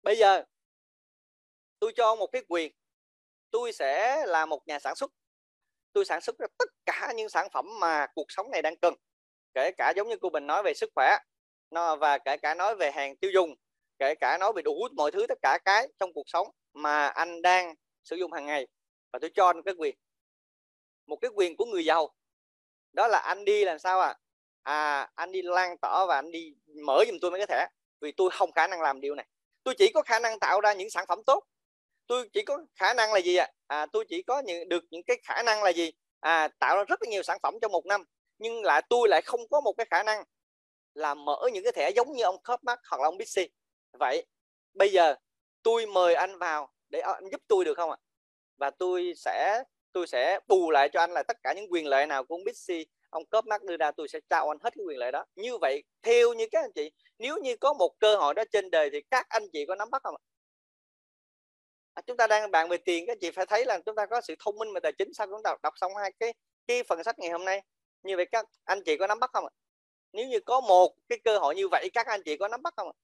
Bây 0.02 0.16
giờ, 0.16 0.44
tôi 1.78 1.92
cho 1.96 2.14
một 2.14 2.26
cái 2.26 2.42
quyền, 2.48 2.72
tôi 3.50 3.72
sẽ 3.72 4.26
là 4.26 4.46
một 4.46 4.66
nhà 4.66 4.78
sản 4.78 4.96
xuất. 4.96 5.10
Tôi 5.92 6.04
sản 6.04 6.20
xuất 6.20 6.38
ra 6.38 6.46
tất 6.58 6.68
cả 6.86 7.12
những 7.16 7.28
sản 7.28 7.48
phẩm 7.52 7.80
mà 7.80 8.06
cuộc 8.14 8.26
sống 8.28 8.50
này 8.50 8.62
đang 8.62 8.76
cần, 8.76 8.94
kể 9.54 9.70
cả 9.76 9.92
giống 9.96 10.08
như 10.08 10.16
cô 10.20 10.30
Bình 10.30 10.46
nói 10.46 10.62
về 10.62 10.74
sức 10.74 10.90
khỏe, 10.94 11.18
nó, 11.70 11.96
và 11.96 12.18
kể 12.18 12.36
cả 12.36 12.54
nói 12.54 12.76
về 12.76 12.90
hàng 12.90 13.16
tiêu 13.16 13.30
dùng, 13.34 13.54
kể 13.98 14.14
cả 14.14 14.38
nói 14.40 14.52
về 14.56 14.62
đủ 14.62 14.88
mọi 14.96 15.10
thứ, 15.10 15.26
tất 15.28 15.38
cả 15.42 15.58
cái 15.64 15.88
trong 15.98 16.12
cuộc 16.12 16.24
sống 16.26 16.48
mà 16.72 17.06
anh 17.06 17.42
đang 17.42 17.74
sử 18.04 18.16
dụng 18.16 18.32
hàng 18.32 18.46
ngày. 18.46 18.66
Và 19.12 19.18
tôi 19.18 19.30
cho 19.34 19.46
anh 19.46 19.62
cái 19.62 19.74
quyền, 19.78 19.96
một 21.06 21.16
cái 21.16 21.30
quyền 21.34 21.56
của 21.56 21.64
người 21.64 21.84
giàu. 21.84 22.14
Đó 22.92 23.08
là 23.08 23.18
anh 23.18 23.44
đi 23.44 23.64
làm 23.64 23.78
sao 23.78 24.00
à 24.00 24.18
à 24.66 25.10
anh 25.14 25.32
đi 25.32 25.42
lan 25.42 25.76
tỏ 25.78 26.06
và 26.06 26.14
anh 26.14 26.30
đi 26.30 26.54
mở 26.84 27.04
giùm 27.06 27.18
tôi 27.20 27.30
mấy 27.30 27.40
cái 27.40 27.46
thẻ 27.46 27.66
vì 28.00 28.12
tôi 28.12 28.30
không 28.30 28.52
khả 28.52 28.66
năng 28.66 28.82
làm 28.82 29.00
điều 29.00 29.14
này. 29.14 29.26
Tôi 29.62 29.74
chỉ 29.78 29.92
có 29.94 30.02
khả 30.02 30.18
năng 30.18 30.38
tạo 30.38 30.60
ra 30.60 30.72
những 30.72 30.90
sản 30.90 31.04
phẩm 31.08 31.22
tốt. 31.26 31.44
Tôi 32.06 32.28
chỉ 32.32 32.42
có 32.42 32.58
khả 32.74 32.94
năng 32.94 33.12
là 33.12 33.20
gì 33.20 33.36
ạ? 33.36 33.48
À? 33.66 33.80
à, 33.80 33.86
tôi 33.86 34.04
chỉ 34.08 34.22
có 34.22 34.42
những, 34.46 34.68
được 34.68 34.84
những 34.90 35.02
cái 35.06 35.16
khả 35.24 35.42
năng 35.42 35.62
là 35.62 35.70
gì? 35.70 35.92
À, 36.20 36.48
tạo 36.48 36.76
ra 36.76 36.84
rất 36.84 37.02
là 37.02 37.08
nhiều 37.10 37.22
sản 37.22 37.38
phẩm 37.42 37.54
trong 37.62 37.72
một 37.72 37.86
năm 37.86 38.04
nhưng 38.38 38.62
lại 38.62 38.82
tôi 38.88 39.08
lại 39.08 39.22
không 39.22 39.48
có 39.50 39.60
một 39.60 39.72
cái 39.72 39.86
khả 39.90 40.02
năng 40.02 40.24
là 40.94 41.14
mở 41.14 41.48
những 41.52 41.64
cái 41.64 41.72
thẻ 41.72 41.90
giống 41.90 42.12
như 42.12 42.22
ông 42.22 42.42
Copmark 42.42 42.80
hoặc 42.90 43.00
là 43.00 43.08
ông 43.08 43.18
Bixi. 43.18 43.48
Vậy 43.92 44.26
bây 44.74 44.92
giờ 44.92 45.14
tôi 45.62 45.86
mời 45.86 46.14
anh 46.14 46.38
vào 46.38 46.72
để 46.88 47.00
anh 47.00 47.28
giúp 47.32 47.40
tôi 47.48 47.64
được 47.64 47.74
không 47.74 47.90
ạ? 47.90 47.96
Và 48.56 48.70
tôi 48.70 49.12
sẽ 49.16 49.62
tôi 49.92 50.06
sẽ 50.06 50.40
bù 50.46 50.70
lại 50.70 50.88
cho 50.92 51.00
anh 51.00 51.10
là 51.10 51.22
tất 51.22 51.36
cả 51.42 51.52
những 51.52 51.72
quyền 51.72 51.86
lợi 51.86 52.06
nào 52.06 52.24
của 52.24 52.34
ông 52.34 52.44
Bixi 52.44 52.86
ông 53.16 53.26
cóp 53.26 53.46
mắt 53.46 53.62
đưa 53.64 53.76
ra 53.76 53.90
tôi 53.90 54.08
sẽ 54.08 54.20
trao 54.30 54.48
anh 54.48 54.58
hết 54.64 54.74
cái 54.76 54.84
quyền 54.86 54.98
lợi 54.98 55.12
đó. 55.12 55.24
Như 55.36 55.58
vậy 55.58 55.82
theo 56.02 56.32
như 56.32 56.46
các 56.52 56.64
anh 56.64 56.72
chị 56.74 56.90
nếu 57.18 57.36
như 57.38 57.56
có 57.56 57.72
một 57.72 57.98
cơ 57.98 58.16
hội 58.16 58.34
đó 58.34 58.42
trên 58.52 58.70
đời 58.70 58.90
thì 58.92 59.00
các 59.10 59.26
anh 59.28 59.48
chị 59.52 59.66
có 59.66 59.74
nắm 59.74 59.90
bắt 59.90 60.02
không 60.02 60.14
ạ? 60.14 60.22
À, 61.94 62.02
chúng 62.06 62.16
ta 62.16 62.26
đang 62.26 62.50
bàn 62.50 62.68
về 62.68 62.76
tiền 62.76 63.06
các 63.06 63.12
anh 63.12 63.18
chị 63.20 63.30
phải 63.30 63.46
thấy 63.46 63.64
là 63.64 63.78
chúng 63.86 63.96
ta 63.96 64.06
có 64.06 64.20
sự 64.20 64.34
thông 64.38 64.58
minh 64.58 64.72
về 64.72 64.80
tài 64.80 64.92
chính. 64.98 65.14
Sau 65.14 65.26
chúng 65.26 65.42
ta 65.44 65.54
đọc 65.62 65.74
xong 65.76 65.96
hai 65.96 66.12
cái 66.20 66.34
cái 66.66 66.82
phần 66.82 67.04
sách 67.04 67.18
ngày 67.18 67.30
hôm 67.30 67.44
nay 67.44 67.62
như 68.02 68.16
vậy 68.16 68.26
các 68.32 68.46
anh 68.64 68.82
chị 68.84 68.96
có 68.96 69.06
nắm 69.06 69.20
bắt 69.20 69.30
không 69.32 69.44
ạ? 69.44 69.52
Nếu 70.12 70.26
như 70.26 70.40
có 70.40 70.60
một 70.60 70.94
cái 71.08 71.18
cơ 71.24 71.38
hội 71.38 71.54
như 71.54 71.68
vậy 71.68 71.88
các 71.94 72.06
anh 72.06 72.22
chị 72.24 72.36
có 72.36 72.48
nắm 72.48 72.62
bắt 72.62 72.74
không 72.76 72.88
ạ? 72.88 72.96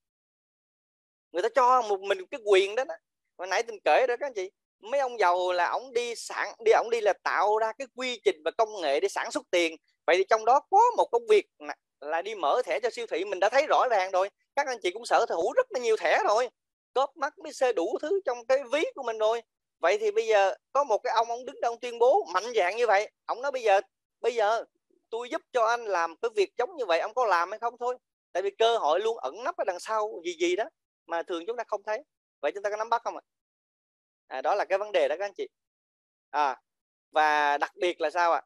Người 1.33 1.42
ta 1.42 1.48
cho 1.55 1.83
một 1.83 2.01
mình 2.01 2.27
cái 2.27 2.40
quyền 2.44 2.75
đó, 2.75 2.85
đó. 2.85 2.94
hồi 3.38 3.46
nãy 3.48 3.62
tình 3.62 3.81
kể 3.85 4.07
đó 4.07 4.16
các 4.20 4.27
anh 4.27 4.35
chị 4.35 4.51
mấy 4.83 5.01
ông 5.01 5.18
giàu 5.18 5.53
là 5.53 5.68
ông 5.68 5.92
đi 5.92 6.14
sản 6.14 6.55
đi 6.64 6.72
ông 6.72 6.90
đi 6.90 7.01
là 7.01 7.12
tạo 7.12 7.59
ra 7.59 7.72
cái 7.79 7.87
quy 7.94 8.20
trình 8.25 8.42
và 8.44 8.51
công 8.51 8.81
nghệ 8.83 9.01
để 9.01 9.09
sản 9.09 9.31
xuất 9.31 9.51
tiền 9.51 9.77
vậy 10.06 10.16
thì 10.16 10.24
trong 10.28 10.44
đó 10.44 10.60
có 10.70 10.80
một 10.96 11.08
công 11.12 11.26
việc 11.26 11.46
là 12.00 12.22
đi 12.22 12.34
mở 12.34 12.62
thẻ 12.64 12.80
cho 12.80 12.90
siêu 12.90 13.06
thị 13.06 13.24
mình 13.24 13.40
đã 13.40 13.48
thấy 13.48 13.66
rõ 13.66 13.88
ràng 13.90 14.10
rồi. 14.10 14.30
Các 14.56 14.66
anh 14.66 14.78
chị 14.82 14.90
cũng 14.90 15.06
sở 15.06 15.26
hữu 15.28 15.52
rất 15.52 15.66
là 15.70 15.80
nhiều 15.80 15.96
thẻ 15.96 16.22
rồi. 16.28 16.48
Cóp 16.94 17.16
mắt 17.16 17.38
mới 17.38 17.52
xê 17.52 17.72
đủ 17.72 17.98
thứ 18.02 18.20
trong 18.24 18.46
cái 18.46 18.58
ví 18.72 18.84
của 18.94 19.02
mình 19.02 19.18
rồi. 19.18 19.42
Vậy 19.78 19.98
thì 19.98 20.10
bây 20.10 20.26
giờ 20.26 20.54
có 20.72 20.84
một 20.84 20.98
cái 20.98 21.12
ông 21.12 21.28
ông 21.28 21.44
đứng 21.44 21.60
đâu 21.60 21.76
tuyên 21.80 21.98
bố 21.98 22.24
mạnh 22.34 22.44
dạng 22.56 22.76
như 22.76 22.86
vậy. 22.86 23.10
Ông 23.24 23.42
nói 23.42 23.52
bây 23.52 23.62
giờ 23.62 23.80
bây 24.20 24.34
giờ 24.34 24.64
tôi 25.10 25.28
giúp 25.30 25.42
cho 25.52 25.64
anh 25.66 25.84
làm 25.84 26.16
cái 26.16 26.30
việc 26.34 26.50
giống 26.58 26.76
như 26.76 26.86
vậy 26.86 27.00
ông 27.00 27.14
có 27.14 27.24
làm 27.24 27.50
hay 27.50 27.58
không 27.58 27.78
thôi. 27.78 27.96
Tại 28.32 28.42
vì 28.42 28.50
cơ 28.50 28.78
hội 28.78 29.00
luôn 29.00 29.18
ẩn 29.18 29.44
nấp 29.44 29.56
ở 29.56 29.64
đằng 29.64 29.80
sau 29.80 30.22
gì 30.24 30.36
gì 30.40 30.56
đó 30.56 30.64
mà 31.06 31.22
thường 31.22 31.44
chúng 31.46 31.56
ta 31.56 31.64
không 31.66 31.82
thấy. 31.82 32.02
Vậy 32.40 32.52
chúng 32.54 32.62
ta 32.62 32.70
có 32.70 32.76
nắm 32.76 32.90
bắt 32.90 33.02
không 33.04 33.16
ạ? 33.16 33.22
À, 34.26 34.42
đó 34.42 34.54
là 34.54 34.64
cái 34.64 34.78
vấn 34.78 34.92
đề 34.92 35.08
đó 35.08 35.16
các 35.18 35.24
anh 35.24 35.34
chị. 35.34 35.48
À, 36.30 36.60
và 37.10 37.58
đặc 37.58 37.72
biệt 37.76 38.00
là 38.00 38.10
sao 38.10 38.32
ạ? 38.32 38.42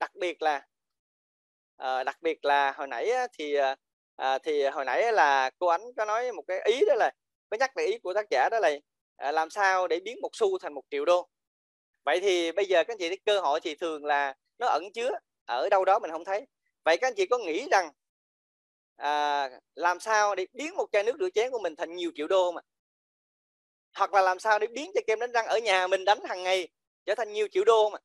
Đặc 0.00 0.14
biệt 0.14 0.42
là 0.42 0.66
à, 1.80 2.04
đặc 2.04 2.22
biệt 2.22 2.44
là 2.44 2.72
hồi 2.72 2.86
nãy 2.86 3.10
thì 3.38 3.54
ờ, 3.54 3.74
à, 4.16 4.38
thì 4.38 4.62
hồi 4.66 4.84
nãy 4.84 5.12
là 5.12 5.50
cô 5.58 5.66
ánh 5.66 5.80
có 5.96 6.04
nói 6.04 6.32
một 6.32 6.42
cái 6.48 6.60
ý 6.64 6.80
đó 6.88 6.94
là 6.94 7.10
có 7.50 7.56
nhắc 7.56 7.76
lại 7.76 7.86
ý 7.86 7.98
của 7.98 8.14
tác 8.14 8.26
giả 8.30 8.48
đó 8.50 8.58
là 8.60 8.70
à, 9.16 9.32
làm 9.32 9.50
sao 9.50 9.88
để 9.88 10.00
biến 10.00 10.18
một 10.22 10.30
xu 10.32 10.58
thành 10.58 10.74
một 10.74 10.82
triệu 10.90 11.04
đô. 11.04 11.28
Vậy 12.04 12.20
thì 12.20 12.52
bây 12.52 12.66
giờ 12.66 12.84
các 12.84 12.92
anh 12.94 12.98
chị 12.98 13.08
thấy 13.08 13.18
cơ 13.26 13.40
hội 13.40 13.60
thì 13.60 13.74
thường 13.74 14.04
là 14.04 14.34
nó 14.58 14.66
ẩn 14.66 14.92
chứa 14.92 15.10
ở 15.46 15.68
đâu 15.68 15.84
đó 15.84 15.98
mình 15.98 16.10
không 16.10 16.24
thấy. 16.24 16.46
Vậy 16.84 16.96
các 16.96 17.06
anh 17.06 17.14
chị 17.16 17.26
có 17.26 17.38
nghĩ 17.38 17.68
rằng 17.70 17.90
à, 18.96 19.48
làm 19.74 20.00
sao 20.00 20.34
để 20.34 20.46
biến 20.52 20.76
một 20.76 20.86
chai 20.92 21.04
nước 21.04 21.16
rửa 21.20 21.30
chén 21.34 21.50
của 21.50 21.58
mình 21.58 21.76
thành 21.76 21.96
nhiều 21.96 22.10
triệu 22.14 22.28
đô 22.28 22.52
mà 22.52 22.60
hoặc 23.94 24.14
là 24.14 24.22
làm 24.22 24.38
sao 24.38 24.58
để 24.58 24.66
biến 24.66 24.90
cho 24.94 25.00
kem 25.06 25.18
đánh 25.20 25.32
răng 25.32 25.46
ở 25.46 25.58
nhà 25.58 25.86
mình 25.86 26.04
đánh 26.04 26.18
hàng 26.24 26.42
ngày 26.42 26.68
trở 27.06 27.14
thành 27.14 27.32
nhiều 27.32 27.48
triệu 27.52 27.64
đô 27.64 27.90
mà 27.90 27.98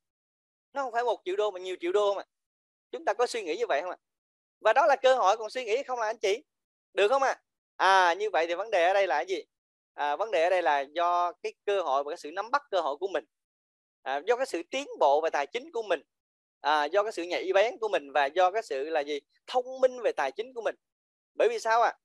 nó 0.74 0.84
không 0.84 0.92
phải 0.92 1.04
một 1.04 1.22
triệu 1.26 1.36
đô 1.36 1.52
mà 1.52 1.60
nhiều 1.60 1.76
triệu 1.82 1.92
đô 1.92 2.14
mà 2.14 2.24
chúng 2.97 3.05
ta 3.05 3.13
có 3.13 3.27
suy 3.27 3.43
nghĩ 3.43 3.58
như 3.58 3.67
vậy 3.67 3.81
không 3.81 3.91
ạ? 3.91 3.97
Và 4.60 4.73
đó 4.73 4.86
là 4.86 4.95
cơ 4.95 5.15
hội 5.15 5.38
còn 5.38 5.49
suy 5.49 5.65
nghĩ 5.65 5.84
không 5.84 5.99
là 5.99 6.08
anh 6.08 6.17
chị? 6.17 6.43
Được 6.93 7.08
không 7.08 7.23
ạ? 7.23 7.41
À? 7.75 8.08
à 8.08 8.13
như 8.13 8.29
vậy 8.29 8.47
thì 8.47 8.53
vấn 8.53 8.71
đề 8.71 8.88
ở 8.88 8.93
đây 8.93 9.08
là 9.08 9.15
cái 9.15 9.25
gì? 9.25 9.43
À, 9.93 10.15
vấn 10.15 10.31
đề 10.31 10.43
ở 10.43 10.49
đây 10.49 10.62
là 10.62 10.79
do 10.79 11.31
cái 11.31 11.53
cơ 11.65 11.81
hội 11.81 12.03
và 12.03 12.12
cái 12.12 12.17
sự 12.17 12.31
nắm 12.31 12.51
bắt 12.51 12.63
cơ 12.71 12.81
hội 12.81 12.97
của 12.97 13.08
mình. 13.08 13.25
À, 14.03 14.21
do 14.27 14.36
cái 14.36 14.45
sự 14.45 14.63
tiến 14.71 14.88
bộ 14.99 15.21
về 15.21 15.29
tài 15.29 15.47
chính 15.47 15.71
của 15.71 15.84
mình. 15.84 16.01
À, 16.62 16.86
do 16.86 17.03
cái 17.03 17.12
sự 17.12 17.23
nhạy 17.23 17.53
bén 17.53 17.77
của 17.77 17.88
mình 17.88 18.12
và 18.12 18.25
do 18.25 18.51
cái 18.51 18.62
sự 18.63 18.89
là 18.89 18.99
gì? 18.99 19.19
Thông 19.47 19.81
minh 19.81 20.01
về 20.01 20.12
tài 20.12 20.31
chính 20.31 20.53
của 20.53 20.62
mình. 20.62 20.75
Bởi 21.34 21.49
vì 21.49 21.60
sao 21.60 21.81
ạ? 21.81 21.89
À? 21.89 21.97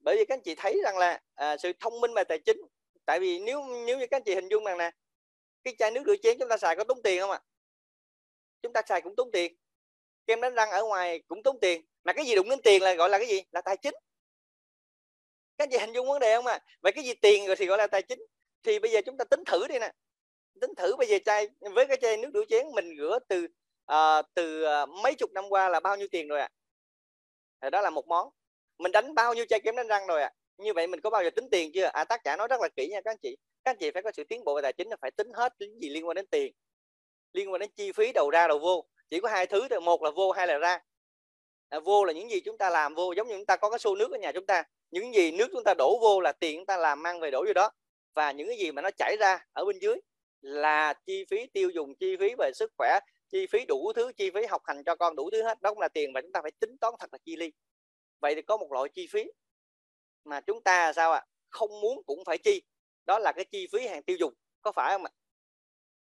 bởi 0.00 0.16
vì 0.16 0.24
các 0.24 0.34
anh 0.34 0.42
chị 0.42 0.54
thấy 0.54 0.80
rằng 0.84 0.98
là 0.98 1.20
à, 1.34 1.56
sự 1.56 1.72
thông 1.80 2.00
minh 2.00 2.14
về 2.14 2.24
tài 2.24 2.38
chính 2.38 2.56
tại 3.06 3.20
vì 3.20 3.38
nếu 3.38 3.66
nếu 3.86 3.98
như 3.98 4.06
các 4.06 4.16
anh 4.16 4.22
chị 4.22 4.34
hình 4.34 4.48
dung 4.48 4.64
rằng 4.64 4.78
nè 4.78 4.90
cái 5.64 5.74
chai 5.78 5.90
nước 5.90 6.02
rửa 6.06 6.16
chén 6.22 6.38
chúng 6.38 6.48
ta 6.48 6.56
xài 6.56 6.76
có 6.76 6.84
tốn 6.84 7.02
tiền 7.02 7.20
không 7.20 7.30
ạ? 7.30 7.40
Chúng 8.62 8.72
ta 8.72 8.82
xài 8.88 9.00
cũng 9.00 9.16
tốn 9.16 9.30
tiền 9.32 9.56
kem 10.28 10.40
đánh 10.40 10.54
răng 10.54 10.70
ở 10.70 10.84
ngoài 10.84 11.22
cũng 11.28 11.42
tốn 11.42 11.60
tiền. 11.60 11.82
Mà 12.04 12.12
cái 12.12 12.26
gì 12.26 12.34
đụng 12.34 12.50
đến 12.50 12.60
tiền 12.64 12.82
là 12.82 12.94
gọi 12.94 13.10
là 13.10 13.18
cái 13.18 13.26
gì? 13.26 13.42
Là 13.50 13.60
tài 13.60 13.76
chính. 13.76 13.94
Các 15.58 15.64
anh 15.64 15.70
chị 15.70 15.78
hình 15.78 15.92
dung 15.92 16.08
vấn 16.08 16.20
đề 16.20 16.36
không 16.36 16.46
ạ 16.46 16.54
à? 16.54 16.64
vậy 16.80 16.92
cái 16.92 17.04
gì 17.04 17.14
tiền 17.14 17.46
rồi 17.46 17.56
thì 17.56 17.66
gọi 17.66 17.78
là 17.78 17.86
tài 17.86 18.02
chính. 18.02 18.18
Thì 18.62 18.78
bây 18.78 18.90
giờ 18.90 19.00
chúng 19.06 19.16
ta 19.16 19.24
tính 19.24 19.44
thử 19.46 19.68
đi 19.68 19.78
nè. 19.78 19.92
Tính 20.60 20.74
thử 20.76 20.96
bây 20.96 21.08
giờ 21.08 21.18
chai 21.24 21.48
với 21.60 21.86
cái 21.86 21.96
chai 22.00 22.16
nước 22.16 22.30
rửa 22.34 22.44
chén 22.48 22.66
mình 22.74 22.94
rửa 22.98 23.18
từ 23.28 23.48
uh, 23.92 24.26
từ 24.34 24.62
ờ, 24.62 24.86
mấy 24.86 25.14
chục 25.14 25.30
năm 25.32 25.44
qua 25.48 25.68
là 25.68 25.80
bao 25.80 25.96
nhiêu 25.96 26.08
tiền 26.10 26.28
rồi 26.28 26.40
ạ? 26.40 26.48
À? 27.60 27.70
đó 27.70 27.80
là 27.80 27.90
một 27.90 28.06
món. 28.06 28.30
Mình 28.78 28.92
đánh 28.92 29.14
bao 29.14 29.34
nhiêu 29.34 29.44
chai 29.48 29.60
kem 29.60 29.76
đánh 29.76 29.88
răng 29.88 30.06
rồi 30.06 30.22
ạ? 30.22 30.32
À? 30.34 30.34
như 30.56 30.72
vậy 30.74 30.86
mình 30.86 31.00
có 31.00 31.10
bao 31.10 31.22
giờ 31.24 31.30
tính 31.30 31.48
tiền 31.50 31.70
chưa? 31.74 31.84
À 31.84 32.04
tác 32.04 32.20
giả 32.24 32.36
nói 32.36 32.48
rất 32.48 32.60
là 32.60 32.68
kỹ 32.76 32.88
nha 32.88 33.00
các 33.00 33.10
anh 33.10 33.18
chị. 33.22 33.36
Các 33.64 33.70
anh 33.70 33.76
chị 33.80 33.90
phải 33.90 34.02
có 34.02 34.12
sự 34.16 34.24
tiến 34.24 34.44
bộ 34.44 34.54
về 34.54 34.62
tài 34.62 34.72
chính 34.72 34.88
là 34.88 34.96
phải 35.00 35.10
tính 35.10 35.28
hết 35.34 35.52
những 35.58 35.80
gì 35.80 35.88
liên 35.88 36.08
quan 36.08 36.14
đến 36.14 36.26
tiền 36.26 36.52
liên 37.32 37.52
quan 37.52 37.60
đến 37.60 37.70
chi 37.76 37.92
phí 37.92 38.12
đầu 38.12 38.30
ra 38.30 38.48
đầu 38.48 38.58
vô 38.58 38.86
chỉ 39.10 39.20
có 39.20 39.28
hai 39.28 39.46
thứ 39.46 39.68
thôi 39.68 39.80
một 39.80 40.02
là 40.02 40.10
vô 40.10 40.30
hai 40.30 40.46
là 40.46 40.58
ra. 40.58 40.78
À, 41.68 41.80
vô 41.80 42.04
là 42.04 42.12
những 42.12 42.30
gì 42.30 42.40
chúng 42.40 42.58
ta 42.58 42.70
làm 42.70 42.94
vô 42.94 43.12
giống 43.12 43.28
như 43.28 43.34
chúng 43.36 43.46
ta 43.46 43.56
có 43.56 43.70
cái 43.70 43.78
xô 43.78 43.94
nước 43.94 44.10
ở 44.12 44.18
nhà 44.18 44.32
chúng 44.32 44.46
ta. 44.46 44.64
Những 44.90 45.14
gì 45.14 45.32
nước 45.32 45.48
chúng 45.52 45.64
ta 45.64 45.74
đổ 45.78 45.98
vô 46.00 46.20
là 46.20 46.32
tiền 46.32 46.58
chúng 46.58 46.66
ta 46.66 46.76
làm 46.76 47.02
mang 47.02 47.20
về 47.20 47.30
đổ 47.30 47.44
vô 47.46 47.52
đó. 47.52 47.70
Và 48.14 48.32
những 48.32 48.48
cái 48.48 48.58
gì 48.58 48.72
mà 48.72 48.82
nó 48.82 48.90
chảy 48.90 49.16
ra 49.20 49.46
ở 49.52 49.64
bên 49.64 49.78
dưới 49.78 49.96
là 50.40 50.92
chi 51.06 51.24
phí 51.30 51.46
tiêu 51.46 51.70
dùng 51.70 51.94
chi 51.94 52.16
phí 52.16 52.34
về 52.38 52.50
sức 52.54 52.72
khỏe 52.78 52.98
chi 53.28 53.46
phí 53.46 53.64
đủ 53.64 53.92
thứ 53.92 54.12
chi 54.16 54.30
phí 54.30 54.46
học 54.46 54.62
hành 54.64 54.84
cho 54.84 54.96
con 54.96 55.16
đủ 55.16 55.30
thứ 55.30 55.42
hết. 55.42 55.62
Đó 55.62 55.70
cũng 55.70 55.80
là 55.80 55.88
tiền 55.88 56.12
và 56.12 56.20
chúng 56.20 56.32
ta 56.32 56.42
phải 56.42 56.50
tính 56.50 56.76
toán 56.80 56.94
thật 56.98 57.08
là 57.12 57.18
chi 57.24 57.36
ly. 57.36 57.52
Vậy 58.20 58.34
thì 58.34 58.42
có 58.42 58.56
một 58.56 58.72
loại 58.72 58.88
chi 58.94 59.06
phí 59.10 59.24
mà 60.24 60.40
chúng 60.40 60.62
ta 60.62 60.92
sao 60.92 61.12
ạ? 61.12 61.18
À? 61.18 61.26
không 61.50 61.80
muốn 61.80 62.02
cũng 62.06 62.24
phải 62.24 62.38
chi. 62.38 62.62
Đó 63.06 63.18
là 63.18 63.32
cái 63.32 63.44
chi 63.44 63.66
phí 63.72 63.86
hàng 63.86 64.02
tiêu 64.02 64.16
dùng. 64.20 64.34
Có 64.62 64.72
phải 64.72 64.92
không 64.92 65.04
ạ? 65.04 65.10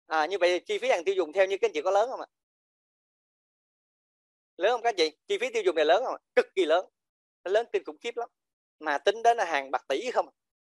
À, 0.06 0.26
như 0.26 0.38
vậy 0.38 0.60
chi 0.60 0.78
phí 0.78 0.88
hàng 0.88 1.04
tiêu 1.04 1.14
dùng 1.14 1.32
theo 1.32 1.46
như 1.46 1.58
các 1.58 1.68
anh 1.68 1.72
chị 1.74 1.82
có 1.82 1.90
lớn 1.90 2.10
không 2.10 2.20
ạ? 2.20 2.26
Lớn 4.56 4.72
không 4.72 4.82
các 4.82 4.94
chị? 4.96 5.10
Chi 5.26 5.38
phí 5.38 5.50
tiêu 5.50 5.62
dùng 5.66 5.76
này 5.76 5.84
lớn 5.84 6.04
không 6.04 6.16
cực 6.34 6.46
kỳ 6.54 6.64
lớn. 6.64 6.86
Nó 7.44 7.50
lớn 7.50 7.66
kinh 7.72 7.84
khủng 7.84 7.98
khiếp 8.00 8.16
lắm. 8.16 8.28
Mà 8.78 8.98
tính 8.98 9.22
đến 9.22 9.36
là 9.36 9.44
hàng 9.44 9.70
bạc 9.70 9.84
tỷ 9.88 10.10
không 10.10 10.26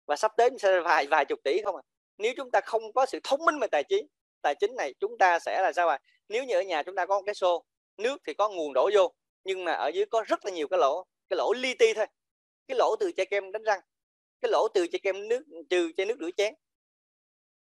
và 0.06 0.16
sắp 0.16 0.32
đến 0.36 0.58
sẽ 0.58 0.80
vài 0.80 1.06
vài 1.06 1.24
chục 1.24 1.38
tỷ 1.44 1.62
không 1.64 1.76
à 1.76 1.82
nếu 2.20 2.34
chúng 2.36 2.50
ta 2.50 2.60
không 2.60 2.92
có 2.92 3.06
sự 3.06 3.18
thông 3.24 3.44
minh 3.44 3.58
về 3.58 3.66
tài 3.66 3.84
chính 3.84 4.06
tài 4.42 4.54
chính 4.54 4.76
này 4.76 4.94
chúng 5.00 5.18
ta 5.18 5.38
sẽ 5.38 5.62
là 5.62 5.72
sao 5.72 5.88
à? 5.88 5.98
nếu 6.28 6.44
như 6.44 6.54
ở 6.54 6.62
nhà 6.62 6.82
chúng 6.82 6.94
ta 6.94 7.06
có 7.06 7.18
một 7.18 7.22
cái 7.26 7.34
xô, 7.34 7.64
nước 7.96 8.20
thì 8.26 8.34
có 8.34 8.48
nguồn 8.48 8.72
đổ 8.72 8.90
vô, 8.94 9.12
nhưng 9.44 9.64
mà 9.64 9.72
ở 9.72 9.88
dưới 9.88 10.06
có 10.06 10.24
rất 10.26 10.44
là 10.44 10.50
nhiều 10.50 10.68
cái 10.68 10.78
lỗ 10.78 11.04
cái 11.28 11.36
lỗ 11.36 11.52
li 11.52 11.74
ti 11.74 11.94
thôi. 11.94 12.06
Cái 12.68 12.76
lỗ 12.78 12.96
từ 13.00 13.12
chai 13.16 13.26
kem 13.26 13.52
đánh 13.52 13.62
răng, 13.62 13.80
cái 14.40 14.50
lỗ 14.50 14.68
từ 14.74 14.86
chai 14.92 15.00
kem 15.02 15.28
nước 15.28 15.42
trừ 15.70 15.92
chai 15.96 16.06
nước 16.06 16.16
rửa 16.20 16.30
chén. 16.36 16.54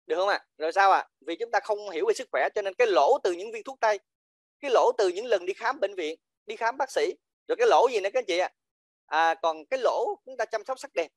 Được 0.07 0.17
không 0.17 0.29
ạ? 0.29 0.35
À? 0.35 0.47
rồi 0.59 0.73
sao 0.73 0.93
ạ? 0.93 0.99
À? 0.99 1.09
vì 1.21 1.37
chúng 1.37 1.51
ta 1.51 1.61
không 1.63 1.91
hiểu 1.91 2.07
về 2.07 2.15
sức 2.15 2.29
khỏe 2.33 2.49
cho 2.55 2.63
nên 2.63 2.75
cái 2.75 2.87
lỗ 2.87 3.19
từ 3.23 3.33
những 3.33 3.53
viên 3.53 3.65
thuốc 3.65 3.81
tây 3.81 3.99
cái 4.61 4.71
lỗ 4.71 4.93
từ 4.99 5.09
những 5.09 5.27
lần 5.27 5.47
đi 5.47 5.53
khám 5.53 5.81
bệnh 5.81 5.95
viện 5.95 6.19
đi 6.47 6.57
khám 6.57 6.77
bác 6.77 6.91
sĩ. 6.91 7.15
Rồi 7.49 7.57
cái 7.57 7.67
lỗ 7.69 7.89
gì 7.93 8.01
nữa 8.01 8.09
các 8.13 8.19
anh 8.19 8.25
chị 8.27 8.39
ạ? 8.39 8.53
À? 9.07 9.29
à, 9.29 9.35
còn 9.35 9.67
cái 9.67 9.81
lỗ 9.83 10.15
chúng 10.27 10.37
ta 10.37 10.45
chăm 10.45 10.65
sóc 10.65 10.79
sắc 10.79 10.91
đẹp. 10.95 11.09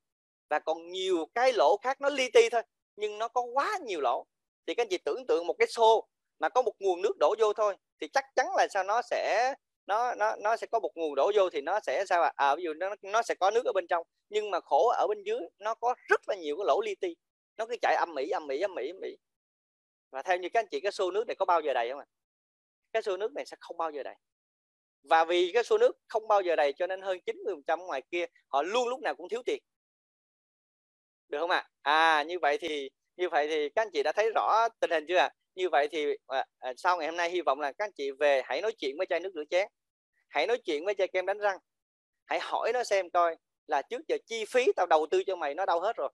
Và 0.49 0.59
còn 0.59 0.91
nhiều 0.91 1.25
cái 1.33 1.53
lỗ 1.53 1.77
khác 1.77 2.01
nó 2.01 2.09
li 2.09 2.29
ti 2.33 2.49
thôi 2.49 2.61
nhưng 2.95 3.17
nó 3.17 3.27
có 3.27 3.41
quá 3.41 3.77
nhiều 3.85 4.01
lỗ. 4.01 4.25
Thì 4.67 4.75
các 4.75 4.81
anh 4.81 4.89
chị 4.89 4.97
tưởng 4.97 5.27
tượng 5.27 5.47
một 5.47 5.55
cái 5.59 5.67
xô 5.67 6.07
mà 6.39 6.49
có 6.49 6.61
một 6.61 6.73
nguồn 6.79 7.01
nước 7.01 7.17
đổ 7.19 7.35
vô 7.39 7.53
thôi 7.53 7.75
thì 8.01 8.07
chắc 8.07 8.25
chắn 8.35 8.47
là 8.55 8.67
sao 8.69 8.83
nó 8.83 9.01
sẽ 9.01 9.53
nó 9.87 10.15
nó 10.15 10.35
nó 10.35 10.57
sẽ 10.57 10.67
có 10.71 10.79
một 10.79 10.91
nguồn 10.95 11.15
đổ 11.15 11.31
vô 11.35 11.49
thì 11.49 11.61
nó 11.61 11.79
sẽ 11.79 12.05
sao 12.05 12.21
à, 12.21 12.33
à 12.35 12.55
ví 12.55 12.63
dụ 12.63 12.73
nó 12.73 12.95
nó 13.01 13.21
sẽ 13.21 13.35
có 13.35 13.51
nước 13.51 13.65
ở 13.65 13.71
bên 13.75 13.87
trong 13.87 14.07
nhưng 14.29 14.51
mà 14.51 14.59
khổ 14.59 14.87
ở 14.87 15.07
bên 15.07 15.23
dưới 15.23 15.39
nó 15.59 15.75
có 15.75 15.95
rất 16.09 16.21
là 16.27 16.35
nhiều 16.35 16.57
cái 16.57 16.65
lỗ 16.67 16.81
li 16.81 16.95
ti. 16.95 17.15
Nó 17.57 17.65
cứ 17.65 17.75
chạy 17.81 17.95
âm 17.95 18.13
mỹ 18.13 18.29
âm 18.29 18.47
mỹ 18.47 18.61
âm 18.61 18.75
mỹ 18.75 18.89
âm 18.89 18.99
mỹ 18.99 19.17
và 20.11 20.21
theo 20.21 20.37
như 20.37 20.49
các 20.53 20.59
anh 20.59 20.67
chị 20.71 20.79
cái 20.79 20.91
xô 20.91 21.11
nước 21.11 21.27
này 21.27 21.35
có 21.35 21.45
bao 21.45 21.61
giờ 21.61 21.73
đầy 21.73 21.89
không 21.89 21.99
ạ? 21.99 22.05
Cái 22.93 23.01
xô 23.01 23.17
nước 23.17 23.33
này 23.33 23.45
sẽ 23.45 23.57
không 23.59 23.77
bao 23.77 23.91
giờ 23.91 24.03
đầy 24.03 24.15
và 25.03 25.25
vì 25.25 25.51
cái 25.53 25.63
xô 25.63 25.77
nước 25.77 25.97
không 26.07 26.27
bao 26.27 26.41
giờ 26.41 26.55
đầy 26.55 26.73
cho 26.73 26.87
nên 26.87 27.01
hơn 27.01 27.19
90 27.25 27.55
phần 27.55 27.63
trăm 27.67 27.79
ngoài 27.79 28.01
kia 28.11 28.25
họ 28.47 28.61
luôn 28.61 28.87
lúc 28.87 28.99
nào 29.01 29.15
cũng 29.15 29.29
thiếu 29.29 29.41
tiền 29.45 29.63
được 31.29 31.39
không 31.39 31.49
ạ 31.49 31.69
à? 31.81 32.17
à 32.17 32.23
như 32.23 32.39
vậy 32.39 32.57
thì 32.61 32.89
như 33.15 33.29
vậy 33.29 33.47
thì 33.47 33.69
các 33.69 33.81
anh 33.81 33.89
chị 33.93 34.03
đã 34.03 34.11
thấy 34.11 34.31
rõ 34.35 34.67
tình 34.79 34.91
hình 34.91 35.05
chưa 35.07 35.17
ạ 35.17 35.25
à? 35.25 35.33
như 35.55 35.69
vậy 35.69 35.87
thì 35.91 36.05
à, 36.27 36.45
à, 36.59 36.73
sau 36.77 36.97
ngày 36.97 37.07
hôm 37.07 37.17
nay 37.17 37.29
hy 37.29 37.41
vọng 37.41 37.59
là 37.59 37.71
các 37.71 37.85
anh 37.85 37.91
chị 37.95 38.11
về 38.11 38.41
hãy 38.45 38.61
nói 38.61 38.71
chuyện 38.77 38.97
với 38.97 39.05
chai 39.09 39.19
nước 39.19 39.31
rửa 39.35 39.43
chén 39.49 39.67
hãy 40.29 40.47
nói 40.47 40.57
chuyện 40.57 40.85
với 40.85 40.95
chai 40.95 41.07
kem 41.07 41.25
đánh 41.25 41.37
răng 41.37 41.57
hãy 42.25 42.39
hỏi 42.39 42.71
nó 42.73 42.83
xem 42.83 43.09
coi 43.09 43.37
là 43.67 43.81
trước 43.81 44.01
giờ 44.07 44.17
chi 44.25 44.45
phí 44.45 44.71
tao 44.75 44.85
đầu 44.85 45.07
tư 45.11 45.23
cho 45.27 45.35
mày 45.35 45.53
nó 45.53 45.65
đâu 45.65 45.79
hết 45.79 45.95
rồi 45.95 46.09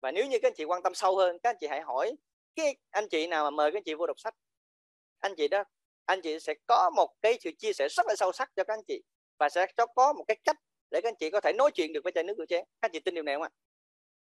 và 0.00 0.12
nếu 0.12 0.26
như 0.26 0.38
các 0.42 0.48
anh 0.48 0.54
chị 0.56 0.64
quan 0.64 0.82
tâm 0.82 0.94
sâu 0.94 1.16
hơn 1.16 1.38
các 1.38 1.50
anh 1.50 1.56
chị 1.60 1.66
hãy 1.66 1.80
hỏi 1.80 2.12
cái 2.54 2.76
anh 2.90 3.08
chị 3.08 3.26
nào 3.26 3.44
mà 3.44 3.50
mời 3.50 3.72
các 3.72 3.76
anh 3.76 3.84
chị 3.84 3.94
vô 3.94 4.06
đọc 4.06 4.20
sách 4.20 4.34
anh 5.20 5.34
chị 5.36 5.48
đó 5.48 5.64
anh 6.06 6.20
chị 6.20 6.38
sẽ 6.38 6.54
có 6.66 6.90
một 6.90 7.14
cái 7.22 7.38
sự 7.40 7.50
chia 7.58 7.72
sẻ 7.72 7.88
rất 7.90 8.06
là 8.06 8.14
sâu 8.16 8.32
sắc 8.32 8.50
cho 8.56 8.64
các 8.64 8.74
anh 8.74 8.84
chị 8.88 9.02
và 9.38 9.48
sẽ 9.48 9.66
có 9.96 10.12
một 10.12 10.24
cái 10.28 10.36
cách 10.44 10.56
để 10.90 11.00
các 11.00 11.08
anh 11.08 11.14
chị 11.18 11.30
có 11.30 11.40
thể 11.40 11.52
nói 11.52 11.70
chuyện 11.74 11.92
được 11.92 12.00
với 12.04 12.12
chai 12.12 12.24
nước 12.24 12.34
rửa 12.38 12.46
chén. 12.46 12.64
Các 12.64 12.86
anh 12.86 12.92
chị 12.92 13.00
tin 13.00 13.14
điều 13.14 13.24
này 13.24 13.34
không 13.34 13.42
ạ? 13.42 13.50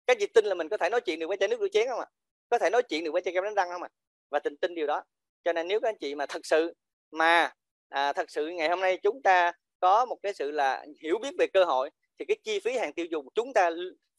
Các 0.07 0.15
anh 0.15 0.19
chị 0.21 0.27
tin 0.27 0.45
là 0.45 0.55
mình 0.55 0.69
có 0.69 0.77
thể 0.77 0.89
nói 0.91 1.01
chuyện 1.01 1.19
được 1.19 1.27
với 1.29 1.37
chai 1.37 1.49
nước 1.49 1.61
rửa 1.61 1.69
chén 1.69 1.89
không 1.89 2.01
ạ? 2.01 2.07
Có 2.49 2.59
thể 2.59 2.71
nói 2.71 2.83
chuyện 2.83 3.05
được 3.05 3.11
với 3.13 3.23
chai 3.23 3.35
kem 3.35 3.45
đánh 3.45 3.55
răng 3.55 3.69
không 3.69 3.83
ạ? 3.83 3.89
Và 4.31 4.39
tình 4.39 4.57
tin 4.57 4.75
điều 4.75 4.87
đó. 4.87 5.03
Cho 5.45 5.53
nên 5.53 5.69
nếu 5.69 5.81
các 5.81 5.89
anh 5.89 5.99
chị 5.99 6.15
mà 6.15 6.27
thật 6.27 6.47
sự 6.47 6.75
mà 7.11 7.53
à, 7.89 8.13
thật 8.13 8.31
sự 8.31 8.49
ngày 8.49 8.69
hôm 8.69 8.81
nay 8.81 8.99
chúng 9.03 9.23
ta 9.23 9.53
có 9.81 10.05
một 10.05 10.17
cái 10.23 10.35
sự 10.35 10.51
là 10.51 10.87
hiểu 11.03 11.19
biết 11.23 11.35
về 11.39 11.47
cơ 11.47 11.65
hội 11.65 11.91
thì 12.19 12.25
cái 12.25 12.37
chi 12.43 12.61
phí 12.61 12.79
hàng 12.79 12.93
tiêu 12.93 13.07
dùng 13.11 13.29
chúng 13.35 13.53
ta 13.53 13.71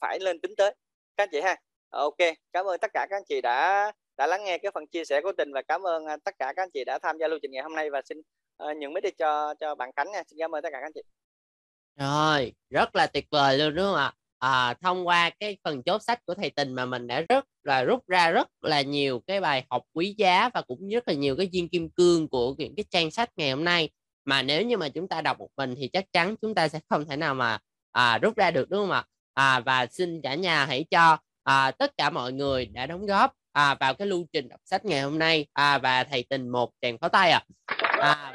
phải 0.01 0.19
lên 0.19 0.39
tính 0.39 0.55
tới. 0.57 0.71
Các 1.17 1.23
anh 1.23 1.29
chị 1.31 1.41
ha? 1.41 1.55
Ok 1.89 2.17
cảm 2.53 2.65
ơn 2.65 2.79
tất 2.79 2.91
cả 2.93 3.07
các 3.09 3.17
anh 3.17 3.23
chị 3.27 3.41
đã 3.41 3.91
đã 4.17 4.27
lắng 4.27 4.43
nghe 4.43 4.57
cái 4.57 4.71
phần 4.73 4.87
chia 4.87 5.05
sẻ 5.05 5.21
của 5.21 5.31
tình 5.37 5.53
và 5.53 5.61
cảm 5.61 5.87
ơn 5.87 6.05
à, 6.05 6.17
tất 6.23 6.35
cả 6.39 6.53
các 6.55 6.63
anh 6.63 6.69
chị 6.73 6.83
đã 6.85 6.99
tham 6.99 7.17
gia 7.19 7.27
lưu 7.27 7.39
trình 7.41 7.51
ngày 7.51 7.63
hôm 7.63 7.75
nay 7.75 7.89
và 7.89 8.01
xin 8.05 8.17
ờ, 8.57 8.69
uh, 8.71 8.77
những 8.77 8.93
mic 8.93 9.03
đi 9.03 9.09
cho 9.17 9.53
cho 9.59 9.75
bạn 9.75 9.91
Khánh 9.95 10.11
nha. 10.11 10.23
Xin 10.29 10.39
cảm 10.39 10.55
ơn 10.55 10.61
tất 10.63 10.69
cả 10.71 10.77
các 10.81 10.85
anh 10.85 10.91
chị. 10.95 11.01
Rồi 11.99 12.53
rất 12.69 12.95
là 12.95 13.07
tuyệt 13.07 13.25
vời 13.31 13.57
luôn 13.57 13.75
đúng 13.75 13.85
không 13.85 13.95
ạ? 13.95 14.13
À, 14.39 14.73
thông 14.81 15.07
qua 15.07 15.29
cái 15.39 15.57
phần 15.63 15.83
chốt 15.83 16.01
sách 16.03 16.25
của 16.25 16.33
thầy 16.33 16.49
Tình 16.49 16.73
mà 16.73 16.85
mình 16.85 17.07
đã 17.07 17.21
rất 17.29 17.45
là 17.63 17.83
rút 17.83 18.07
ra 18.07 18.31
rất 18.31 18.47
là 18.61 18.81
nhiều 18.81 19.21
cái 19.27 19.41
bài 19.41 19.65
học 19.69 19.83
quý 19.93 20.15
giá 20.17 20.49
và 20.53 20.61
cũng 20.61 20.89
rất 20.89 21.07
là 21.07 21.13
nhiều 21.13 21.35
cái 21.37 21.49
viên 21.53 21.69
kim 21.69 21.89
cương 21.89 22.27
của 22.27 22.55
những 22.57 22.75
cái 22.75 22.85
trang 22.91 23.11
sách 23.11 23.29
ngày 23.35 23.51
hôm 23.51 23.63
nay. 23.63 23.89
Mà 24.25 24.41
nếu 24.41 24.63
như 24.63 24.77
mà 24.77 24.89
chúng 24.89 25.07
ta 25.07 25.21
đọc 25.21 25.39
một 25.39 25.49
mình 25.57 25.75
thì 25.77 25.89
chắc 25.93 26.05
chắn 26.13 26.35
chúng 26.41 26.55
ta 26.55 26.67
sẽ 26.67 26.79
không 26.89 27.05
thể 27.05 27.15
nào 27.17 27.33
mà 27.33 27.57
à, 27.91 28.17
rút 28.17 28.35
ra 28.37 28.51
được 28.51 28.69
đúng 28.69 28.81
không 28.81 28.91
ạ? 28.91 29.05
À, 29.33 29.59
và 29.59 29.85
xin 29.85 30.21
cả 30.21 30.35
nhà 30.35 30.65
hãy 30.65 30.85
cho 30.91 31.17
à, 31.43 31.71
tất 31.71 31.97
cả 31.97 32.09
mọi 32.09 32.33
người 32.33 32.65
đã 32.65 32.85
đóng 32.85 33.05
góp 33.05 33.33
à, 33.55 33.75
vào 33.79 33.93
cái 33.93 34.07
lưu 34.07 34.25
trình 34.33 34.49
đọc 34.49 34.59
sách 34.65 34.85
ngày 34.85 35.01
hôm 35.01 35.19
nay 35.19 35.47
à, 35.53 35.77
và 35.77 36.03
thầy 36.03 36.25
tình 36.29 36.49
một 36.49 36.71
tràng 36.81 36.97
pháo 36.97 37.09
tay 37.09 37.31
ạ 37.31 37.41
à. 37.77 38.11
à, 38.11 38.31